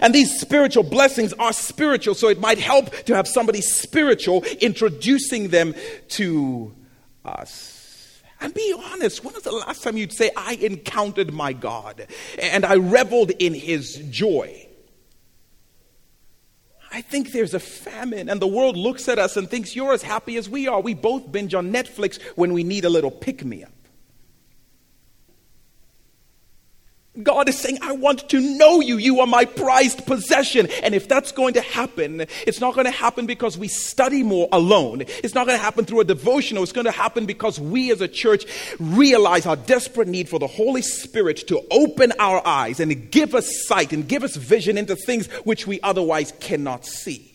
And 0.00 0.14
these 0.14 0.40
spiritual 0.40 0.84
blessings 0.84 1.32
are 1.34 1.52
spiritual, 1.52 2.14
so 2.14 2.28
it 2.28 2.40
might 2.40 2.58
help 2.58 2.90
to 3.04 3.14
have 3.14 3.28
somebody 3.28 3.60
spiritual 3.60 4.42
introducing 4.60 5.48
them 5.48 5.74
to 6.10 6.74
us. 7.24 8.20
And 8.40 8.52
be 8.52 8.74
honest, 8.92 9.24
when 9.24 9.34
was 9.34 9.44
the 9.44 9.52
last 9.52 9.82
time 9.82 9.96
you'd 9.96 10.12
say, 10.12 10.30
I 10.36 10.54
encountered 10.54 11.32
my 11.32 11.52
God 11.52 12.06
and 12.40 12.64
I 12.64 12.74
reveled 12.76 13.30
in 13.30 13.54
his 13.54 13.96
joy? 14.10 14.66
I 16.90 17.00
think 17.00 17.32
there's 17.32 17.54
a 17.54 17.60
famine, 17.60 18.28
and 18.28 18.40
the 18.40 18.46
world 18.46 18.76
looks 18.76 19.08
at 19.08 19.18
us 19.18 19.36
and 19.36 19.48
thinks 19.48 19.74
you're 19.74 19.94
as 19.94 20.02
happy 20.02 20.36
as 20.36 20.48
we 20.48 20.68
are. 20.68 20.80
We 20.80 20.92
both 20.92 21.32
binge 21.32 21.54
on 21.54 21.72
Netflix 21.72 22.20
when 22.36 22.52
we 22.52 22.64
need 22.64 22.84
a 22.84 22.90
little 22.90 23.10
pick 23.10 23.44
me 23.44 23.64
up. 23.64 23.72
God 27.20 27.46
is 27.50 27.58
saying, 27.58 27.78
I 27.82 27.92
want 27.92 28.30
to 28.30 28.40
know 28.40 28.80
you. 28.80 28.96
You 28.96 29.20
are 29.20 29.26
my 29.26 29.44
prized 29.44 30.06
possession. 30.06 30.68
And 30.82 30.94
if 30.94 31.08
that's 31.08 31.30
going 31.30 31.52
to 31.54 31.60
happen, 31.60 32.26
it's 32.46 32.58
not 32.58 32.74
going 32.74 32.86
to 32.86 32.90
happen 32.90 33.26
because 33.26 33.58
we 33.58 33.68
study 33.68 34.22
more 34.22 34.48
alone. 34.50 35.02
It's 35.02 35.34
not 35.34 35.46
going 35.46 35.58
to 35.58 35.62
happen 35.62 35.84
through 35.84 36.00
a 36.00 36.04
devotional. 36.04 36.62
It's 36.62 36.72
going 36.72 36.86
to 36.86 36.90
happen 36.90 37.26
because 37.26 37.60
we 37.60 37.92
as 37.92 38.00
a 38.00 38.08
church 38.08 38.46
realize 38.78 39.44
our 39.44 39.56
desperate 39.56 40.08
need 40.08 40.26
for 40.30 40.38
the 40.38 40.46
Holy 40.46 40.80
Spirit 40.80 41.36
to 41.48 41.62
open 41.70 42.14
our 42.18 42.46
eyes 42.46 42.80
and 42.80 43.10
give 43.10 43.34
us 43.34 43.66
sight 43.66 43.92
and 43.92 44.08
give 44.08 44.24
us 44.24 44.36
vision 44.36 44.78
into 44.78 44.96
things 44.96 45.26
which 45.44 45.66
we 45.66 45.82
otherwise 45.82 46.32
cannot 46.40 46.86
see. 46.86 47.28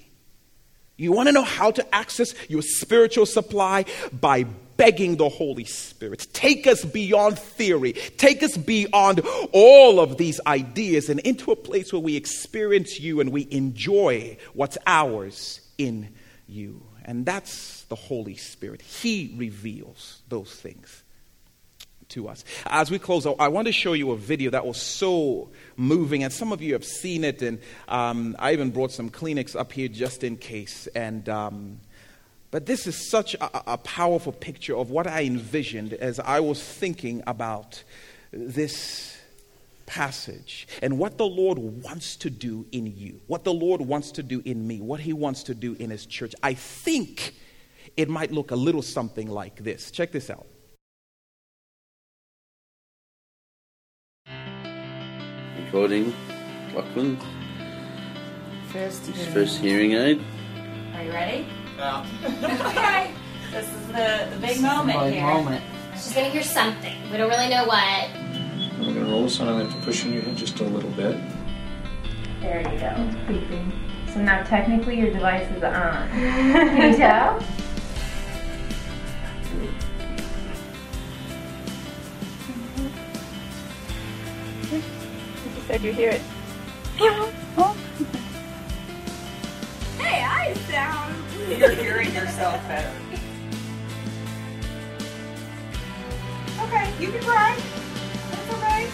You 0.95 1.11
want 1.11 1.27
to 1.27 1.33
know 1.33 1.43
how 1.43 1.69
to 1.69 1.95
access 1.95 2.33
your 2.49 2.63
spiritual 2.63 3.27
supply? 3.27 3.85
By 4.11 4.47
begging 4.77 5.17
the 5.17 5.29
Holy 5.29 5.65
Spirit. 5.65 6.27
Take 6.33 6.67
us 6.67 6.85
beyond 6.85 7.37
theory. 7.37 7.93
Take 7.93 8.43
us 8.43 8.55
beyond 8.55 9.21
all 9.51 9.99
of 9.99 10.17
these 10.17 10.39
ideas 10.47 11.09
and 11.09 11.19
into 11.21 11.51
a 11.51 11.55
place 11.55 11.91
where 11.91 12.01
we 12.01 12.15
experience 12.15 12.99
you 12.99 13.19
and 13.19 13.31
we 13.31 13.47
enjoy 13.51 14.37
what's 14.53 14.77
ours 14.85 15.61
in 15.77 16.09
you. 16.47 16.81
And 17.03 17.25
that's 17.25 17.83
the 17.85 17.95
Holy 17.95 18.35
Spirit. 18.35 18.81
He 18.81 19.33
reveals 19.37 20.21
those 20.27 20.53
things 20.53 21.03
to 22.09 22.27
us. 22.27 22.43
As 22.65 22.89
we 22.89 22.99
close, 22.99 23.25
I 23.25 23.47
want 23.47 23.67
to 23.67 23.73
show 23.73 23.93
you 23.93 24.11
a 24.11 24.17
video 24.17 24.51
that 24.51 24.65
was 24.65 24.81
so 24.81 25.49
moving, 25.75 26.23
and 26.23 26.31
some 26.31 26.51
of 26.51 26.61
you 26.61 26.73
have 26.73 26.85
seen 26.85 27.23
it. 27.23 27.41
And 27.41 27.59
um, 27.87 28.35
I 28.39 28.53
even 28.53 28.71
brought 28.71 28.91
some 28.91 29.09
Kleenex 29.09 29.55
up 29.55 29.71
here 29.71 29.87
just 29.87 30.23
in 30.23 30.37
case. 30.37 30.87
And 30.87 31.27
um, 31.27 31.79
but 32.51 32.65
this 32.65 32.87
is 32.87 33.09
such 33.09 33.33
a, 33.35 33.73
a, 33.73 33.77
powerful 33.77 34.31
picture 34.31 34.75
of 34.75 34.89
what 34.89 35.05
I 35.05 35.23
envisioned 35.23 35.93
as 35.93 36.19
I 36.19 36.39
was 36.39 36.63
thinking 36.63 37.21
about 37.27 37.83
this 38.31 39.17
passage 39.85 40.67
and 40.81 40.97
what 40.97 41.17
the 41.17 41.25
Lord 41.25 41.57
wants 41.57 42.15
to 42.17 42.29
do 42.29 42.65
in 42.71 42.85
you, 42.85 43.19
what 43.27 43.43
the 43.43 43.53
Lord 43.53 43.81
wants 43.81 44.11
to 44.13 44.23
do 44.23 44.41
in 44.45 44.65
me, 44.65 44.79
what 44.79 44.99
He 44.99 45.13
wants 45.13 45.43
to 45.43 45.55
do 45.55 45.75
in 45.79 45.89
His 45.89 46.05
church. 46.05 46.33
I 46.41 46.53
think 46.53 47.35
it 47.97 48.09
might 48.09 48.31
look 48.31 48.51
a 48.51 48.55
little 48.55 48.81
something 48.81 49.27
like 49.29 49.63
this. 49.63 49.91
Check 49.91 50.11
this 50.11 50.29
out. 50.29 50.45
Recording, 55.65 56.13
Lachlan. 56.73 57.17
First 58.69 59.05
hearing. 59.05 59.33
First 59.33 59.57
hearing 59.59 59.91
aid. 59.93 60.23
Are 60.93 61.03
you 61.03 61.11
ready? 61.11 61.45
Yeah. 61.77 62.05
okay. 62.25 63.11
This 63.51 63.67
is 63.71 63.87
the, 63.87 64.27
the 64.31 64.37
big 64.41 64.61
moment 64.61 64.99
Big 64.99 65.13
here. 65.13 65.23
moment. 65.23 65.63
She's 65.93 66.13
gonna 66.13 66.29
hear 66.29 66.43
something. 66.43 66.95
We 67.11 67.17
don't 67.17 67.29
really 67.29 67.49
know 67.49 67.65
what. 67.65 68.09
We're 68.79 68.93
gonna 68.93 69.11
roll 69.11 69.23
this 69.23 69.39
on. 69.39 69.47
I'm 69.47 69.67
gonna 69.69 69.85
push 69.85 70.03
in 70.05 70.13
your 70.13 70.23
head 70.23 70.35
just 70.35 70.59
a 70.59 70.63
little 70.63 70.89
bit. 70.91 71.17
There 72.41 72.59
you 72.61 72.79
go. 72.79 72.93
Beeping. 73.27 73.71
So 74.13 74.21
now 74.21 74.43
technically 74.43 74.99
your 74.99 75.11
device 75.11 75.49
is 75.51 75.63
on. 75.63 76.09
Can 76.09 76.91
you 76.91 76.97
tell? 76.97 77.41
You 84.71 85.61
said 85.67 85.81
you 85.81 85.93
hear 85.93 86.09
it. 86.11 86.21
Hey, 89.99 90.23
I 90.23 90.53
sound. 90.69 91.15
You're 91.47 91.71
hearing 91.71 92.13
yourself 92.13 92.67
better. 92.67 92.91
Okay, 96.61 96.93
you 96.99 97.11
can 97.11 97.23
cry. 97.23 97.57
That's 98.31 98.53
okay. 98.53 98.89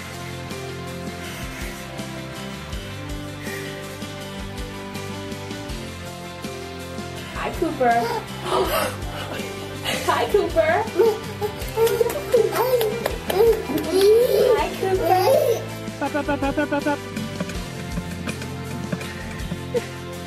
Hi, 7.33 7.49
Cooper. 7.59 7.89
Hi, 10.05 10.25
Cooper. 10.31 10.83
Hi, 14.55 14.69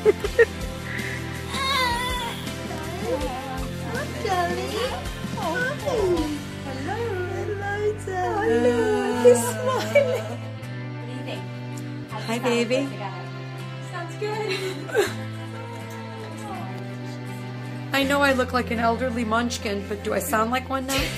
Cooper. 0.03 0.63
What 4.47 4.55
do 11.05 11.11
you 11.11 11.23
think? 11.23 11.41
Hi, 12.09 12.39
baby. 12.39 12.87
Sounds 13.91 14.15
good. 14.19 14.47
I 17.93 18.03
know 18.03 18.21
I 18.21 18.33
look 18.33 18.53
like 18.53 18.71
an 18.71 18.79
elderly 18.79 19.25
munchkin, 19.25 19.83
but 19.89 20.03
do 20.03 20.13
I 20.13 20.19
sound 20.19 20.51
like 20.51 20.69
one 20.69 20.85
now? 20.87 20.95
Is 20.95 21.09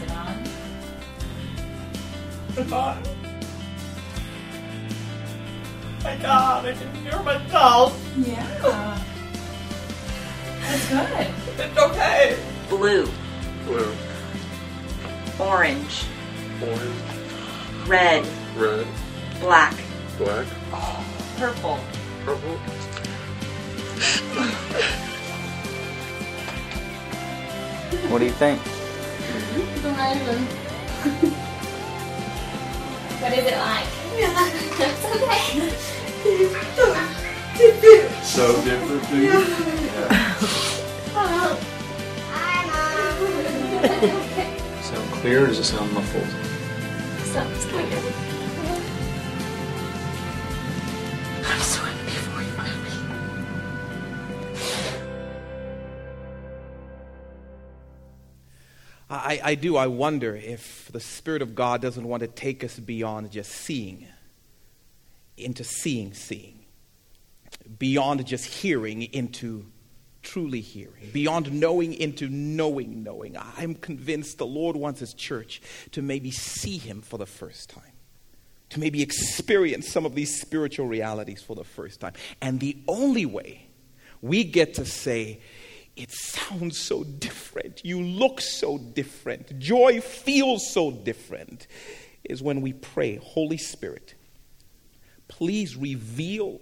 it 0.00 0.10
on? 2.72 3.02
My 6.04 6.16
God, 6.16 6.66
I 6.66 6.72
can 6.72 6.94
hear 6.96 7.22
myself. 7.22 7.98
Yeah. 8.16 8.98
That's 10.72 10.88
good. 10.88 11.28
It's 11.58 11.78
okay. 11.78 12.38
blue, 12.70 13.06
Blue, 13.66 13.92
orange, 15.38 16.06
orange, 16.62 17.02
red, 17.86 18.26
red, 18.56 18.86
black, 19.38 19.74
black, 20.16 20.46
oh, 20.72 21.04
purple, 21.36 21.78
purple, 22.24 22.56
What 28.08 28.18
do 28.20 28.24
you 28.24 28.32
think? 28.32 28.58
Amazing. 29.84 30.46
what 33.20 33.32
is 33.34 33.44
it 33.44 33.58
like? 33.58 33.88
That's 34.78 35.04
okay. 35.16 35.68
So 38.22 38.62
different, 38.64 39.10
dude. 39.10 39.78
Sound 44.82 45.12
clear 45.12 45.44
or 45.44 45.46
does 45.48 45.58
it 45.58 45.64
sound 45.64 45.92
muffled? 45.92 46.26
Sounds 47.26 47.64
clear. 47.66 47.84
I'm 51.44 51.60
so 51.60 51.82
happy 51.82 52.10
for 52.10 52.42
you, 52.42 52.52
Mommy. 52.56 52.90
I, 59.10 59.40
I 59.44 59.54
do. 59.54 59.76
I 59.76 59.86
wonder 59.88 60.34
if 60.34 60.90
the 60.90 61.00
Spirit 61.00 61.42
of 61.42 61.54
God 61.54 61.82
doesn't 61.82 62.08
want 62.08 62.22
to 62.22 62.28
take 62.28 62.64
us 62.64 62.78
beyond 62.78 63.30
just 63.30 63.52
seeing, 63.52 64.06
into 65.36 65.64
seeing, 65.64 66.14
seeing, 66.14 66.60
beyond 67.78 68.24
just 68.26 68.46
hearing, 68.46 69.02
into 69.02 69.66
truly 70.22 70.60
hearing, 70.60 71.10
beyond 71.12 71.52
knowing, 71.52 71.94
into 71.94 72.28
knowing, 72.28 73.02
knowing. 73.02 73.36
I'm 73.36 73.74
convinced 73.74 74.38
the 74.38 74.46
Lord 74.46 74.76
wants 74.76 75.00
His 75.00 75.14
church 75.14 75.60
to 75.92 76.02
maybe 76.02 76.30
see 76.30 76.78
Him 76.78 77.02
for 77.02 77.18
the 77.18 77.26
first 77.26 77.70
time, 77.70 77.92
to 78.70 78.80
maybe 78.80 79.02
experience 79.02 79.88
some 79.90 80.06
of 80.06 80.14
these 80.14 80.40
spiritual 80.40 80.86
realities 80.86 81.42
for 81.42 81.56
the 81.56 81.64
first 81.64 82.00
time. 82.00 82.14
And 82.40 82.60
the 82.60 82.76
only 82.88 83.26
way 83.26 83.66
we 84.20 84.44
get 84.44 84.74
to 84.74 84.86
say, 84.86 85.40
it 85.96 86.10
sounds 86.10 86.78
so 86.78 87.04
different. 87.04 87.84
You 87.84 88.00
look 88.00 88.40
so 88.40 88.78
different. 88.78 89.58
Joy 89.58 90.00
feels 90.00 90.72
so 90.72 90.90
different. 90.90 91.66
Is 92.24 92.40
when 92.40 92.60
we 92.60 92.72
pray, 92.72 93.16
Holy 93.16 93.58
Spirit, 93.58 94.14
please 95.26 95.76
reveal 95.76 96.60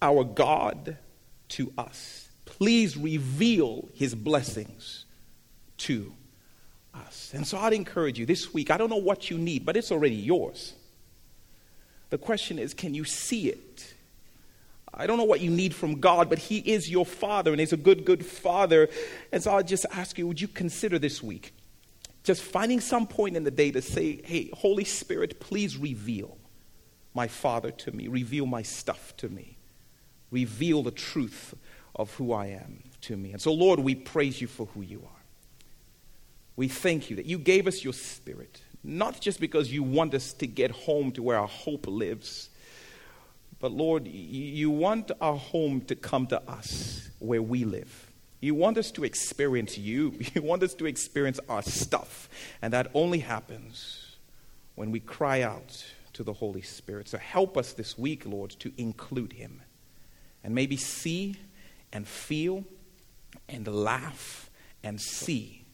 our 0.00 0.24
God 0.24 0.96
to 1.48 1.72
us. 1.76 2.29
Please 2.50 2.96
reveal 2.96 3.88
his 3.94 4.14
blessings 4.14 5.04
to 5.78 6.12
us. 6.92 7.30
And 7.32 7.46
so 7.46 7.56
I'd 7.56 7.72
encourage 7.72 8.18
you 8.18 8.26
this 8.26 8.52
week, 8.52 8.70
I 8.70 8.76
don't 8.76 8.90
know 8.90 8.96
what 8.96 9.30
you 9.30 9.38
need, 9.38 9.64
but 9.64 9.76
it's 9.76 9.92
already 9.92 10.16
yours. 10.16 10.74
The 12.10 12.18
question 12.18 12.58
is, 12.58 12.74
can 12.74 12.92
you 12.92 13.04
see 13.04 13.48
it? 13.48 13.94
I 14.92 15.06
don't 15.06 15.16
know 15.16 15.24
what 15.24 15.40
you 15.40 15.50
need 15.50 15.74
from 15.74 16.00
God, 16.00 16.28
but 16.28 16.40
He 16.40 16.58
is 16.58 16.90
your 16.90 17.06
Father, 17.06 17.52
and 17.52 17.60
He's 17.60 17.72
a 17.72 17.76
good, 17.78 18.04
good 18.04 18.26
Father. 18.26 18.88
And 19.30 19.40
so 19.40 19.52
I'll 19.52 19.62
just 19.62 19.86
ask 19.92 20.18
you, 20.18 20.26
would 20.26 20.40
you 20.40 20.48
consider 20.48 20.98
this 20.98 21.22
week 21.22 21.54
just 22.24 22.42
finding 22.42 22.80
some 22.80 23.06
point 23.06 23.36
in 23.36 23.44
the 23.44 23.50
day 23.50 23.70
to 23.70 23.80
say, 23.80 24.20
hey, 24.24 24.50
Holy 24.52 24.84
Spirit, 24.84 25.38
please 25.38 25.78
reveal 25.78 26.36
my 27.14 27.28
Father 27.28 27.70
to 27.70 27.92
me, 27.92 28.08
reveal 28.08 28.44
my 28.44 28.62
stuff 28.62 29.16
to 29.18 29.28
me, 29.28 29.56
reveal 30.32 30.82
the 30.82 30.90
truth 30.90 31.54
of 31.96 32.12
who 32.14 32.32
I 32.32 32.46
am 32.46 32.82
to 33.02 33.16
me. 33.16 33.32
And 33.32 33.40
so, 33.40 33.52
Lord, 33.52 33.80
we 33.80 33.94
praise 33.94 34.40
you 34.40 34.46
for 34.46 34.66
who 34.66 34.82
you 34.82 35.02
are. 35.04 35.22
We 36.56 36.68
thank 36.68 37.10
you 37.10 37.16
that 37.16 37.26
you 37.26 37.38
gave 37.38 37.66
us 37.66 37.82
your 37.82 37.92
Spirit, 37.92 38.62
not 38.84 39.20
just 39.20 39.40
because 39.40 39.72
you 39.72 39.82
want 39.82 40.14
us 40.14 40.32
to 40.34 40.46
get 40.46 40.70
home 40.70 41.12
to 41.12 41.22
where 41.22 41.38
our 41.38 41.48
hope 41.48 41.86
lives 41.86 42.50
but 43.60 43.72
Lord, 43.72 44.08
you 44.08 44.70
want 44.70 45.12
our 45.20 45.36
home 45.36 45.82
to 45.82 45.94
come 45.94 46.26
to 46.28 46.42
us 46.50 47.10
where 47.18 47.42
we 47.42 47.64
live. 47.64 48.10
You 48.40 48.54
want 48.54 48.78
us 48.78 48.90
to 48.92 49.04
experience 49.04 49.78
you. 49.78 50.18
You 50.34 50.42
want 50.42 50.62
us 50.62 50.74
to 50.74 50.86
experience 50.86 51.38
our 51.48 51.62
stuff. 51.62 52.28
And 52.62 52.72
that 52.72 52.90
only 52.94 53.18
happens 53.18 54.16
when 54.74 54.90
we 54.90 54.98
cry 54.98 55.42
out 55.42 55.84
to 56.14 56.24
the 56.24 56.32
Holy 56.32 56.62
Spirit. 56.62 57.08
So 57.08 57.18
help 57.18 57.58
us 57.58 57.74
this 57.74 57.98
week, 57.98 58.24
Lord, 58.24 58.50
to 58.60 58.72
include 58.78 59.34
Him 59.34 59.60
and 60.42 60.54
maybe 60.54 60.78
see 60.78 61.36
and 61.92 62.06
feel 62.06 62.64
and 63.48 63.66
laugh 63.66 64.50
and 64.82 65.00
see 65.00 65.64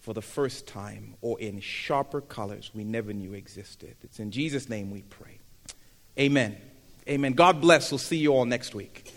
for 0.00 0.14
the 0.14 0.22
first 0.22 0.66
time 0.66 1.14
or 1.20 1.38
in 1.40 1.60
sharper 1.60 2.20
colors 2.20 2.70
we 2.74 2.84
never 2.84 3.12
knew 3.12 3.34
existed. 3.34 3.96
It's 4.02 4.18
in 4.18 4.30
Jesus' 4.30 4.68
name 4.68 4.90
we 4.90 5.02
pray. 5.02 5.38
Amen. 6.18 6.56
Amen. 7.08 7.32
God 7.32 7.60
bless. 7.60 7.90
We'll 7.90 7.98
see 7.98 8.16
you 8.16 8.32
all 8.32 8.44
next 8.44 8.74
week. 8.74 9.12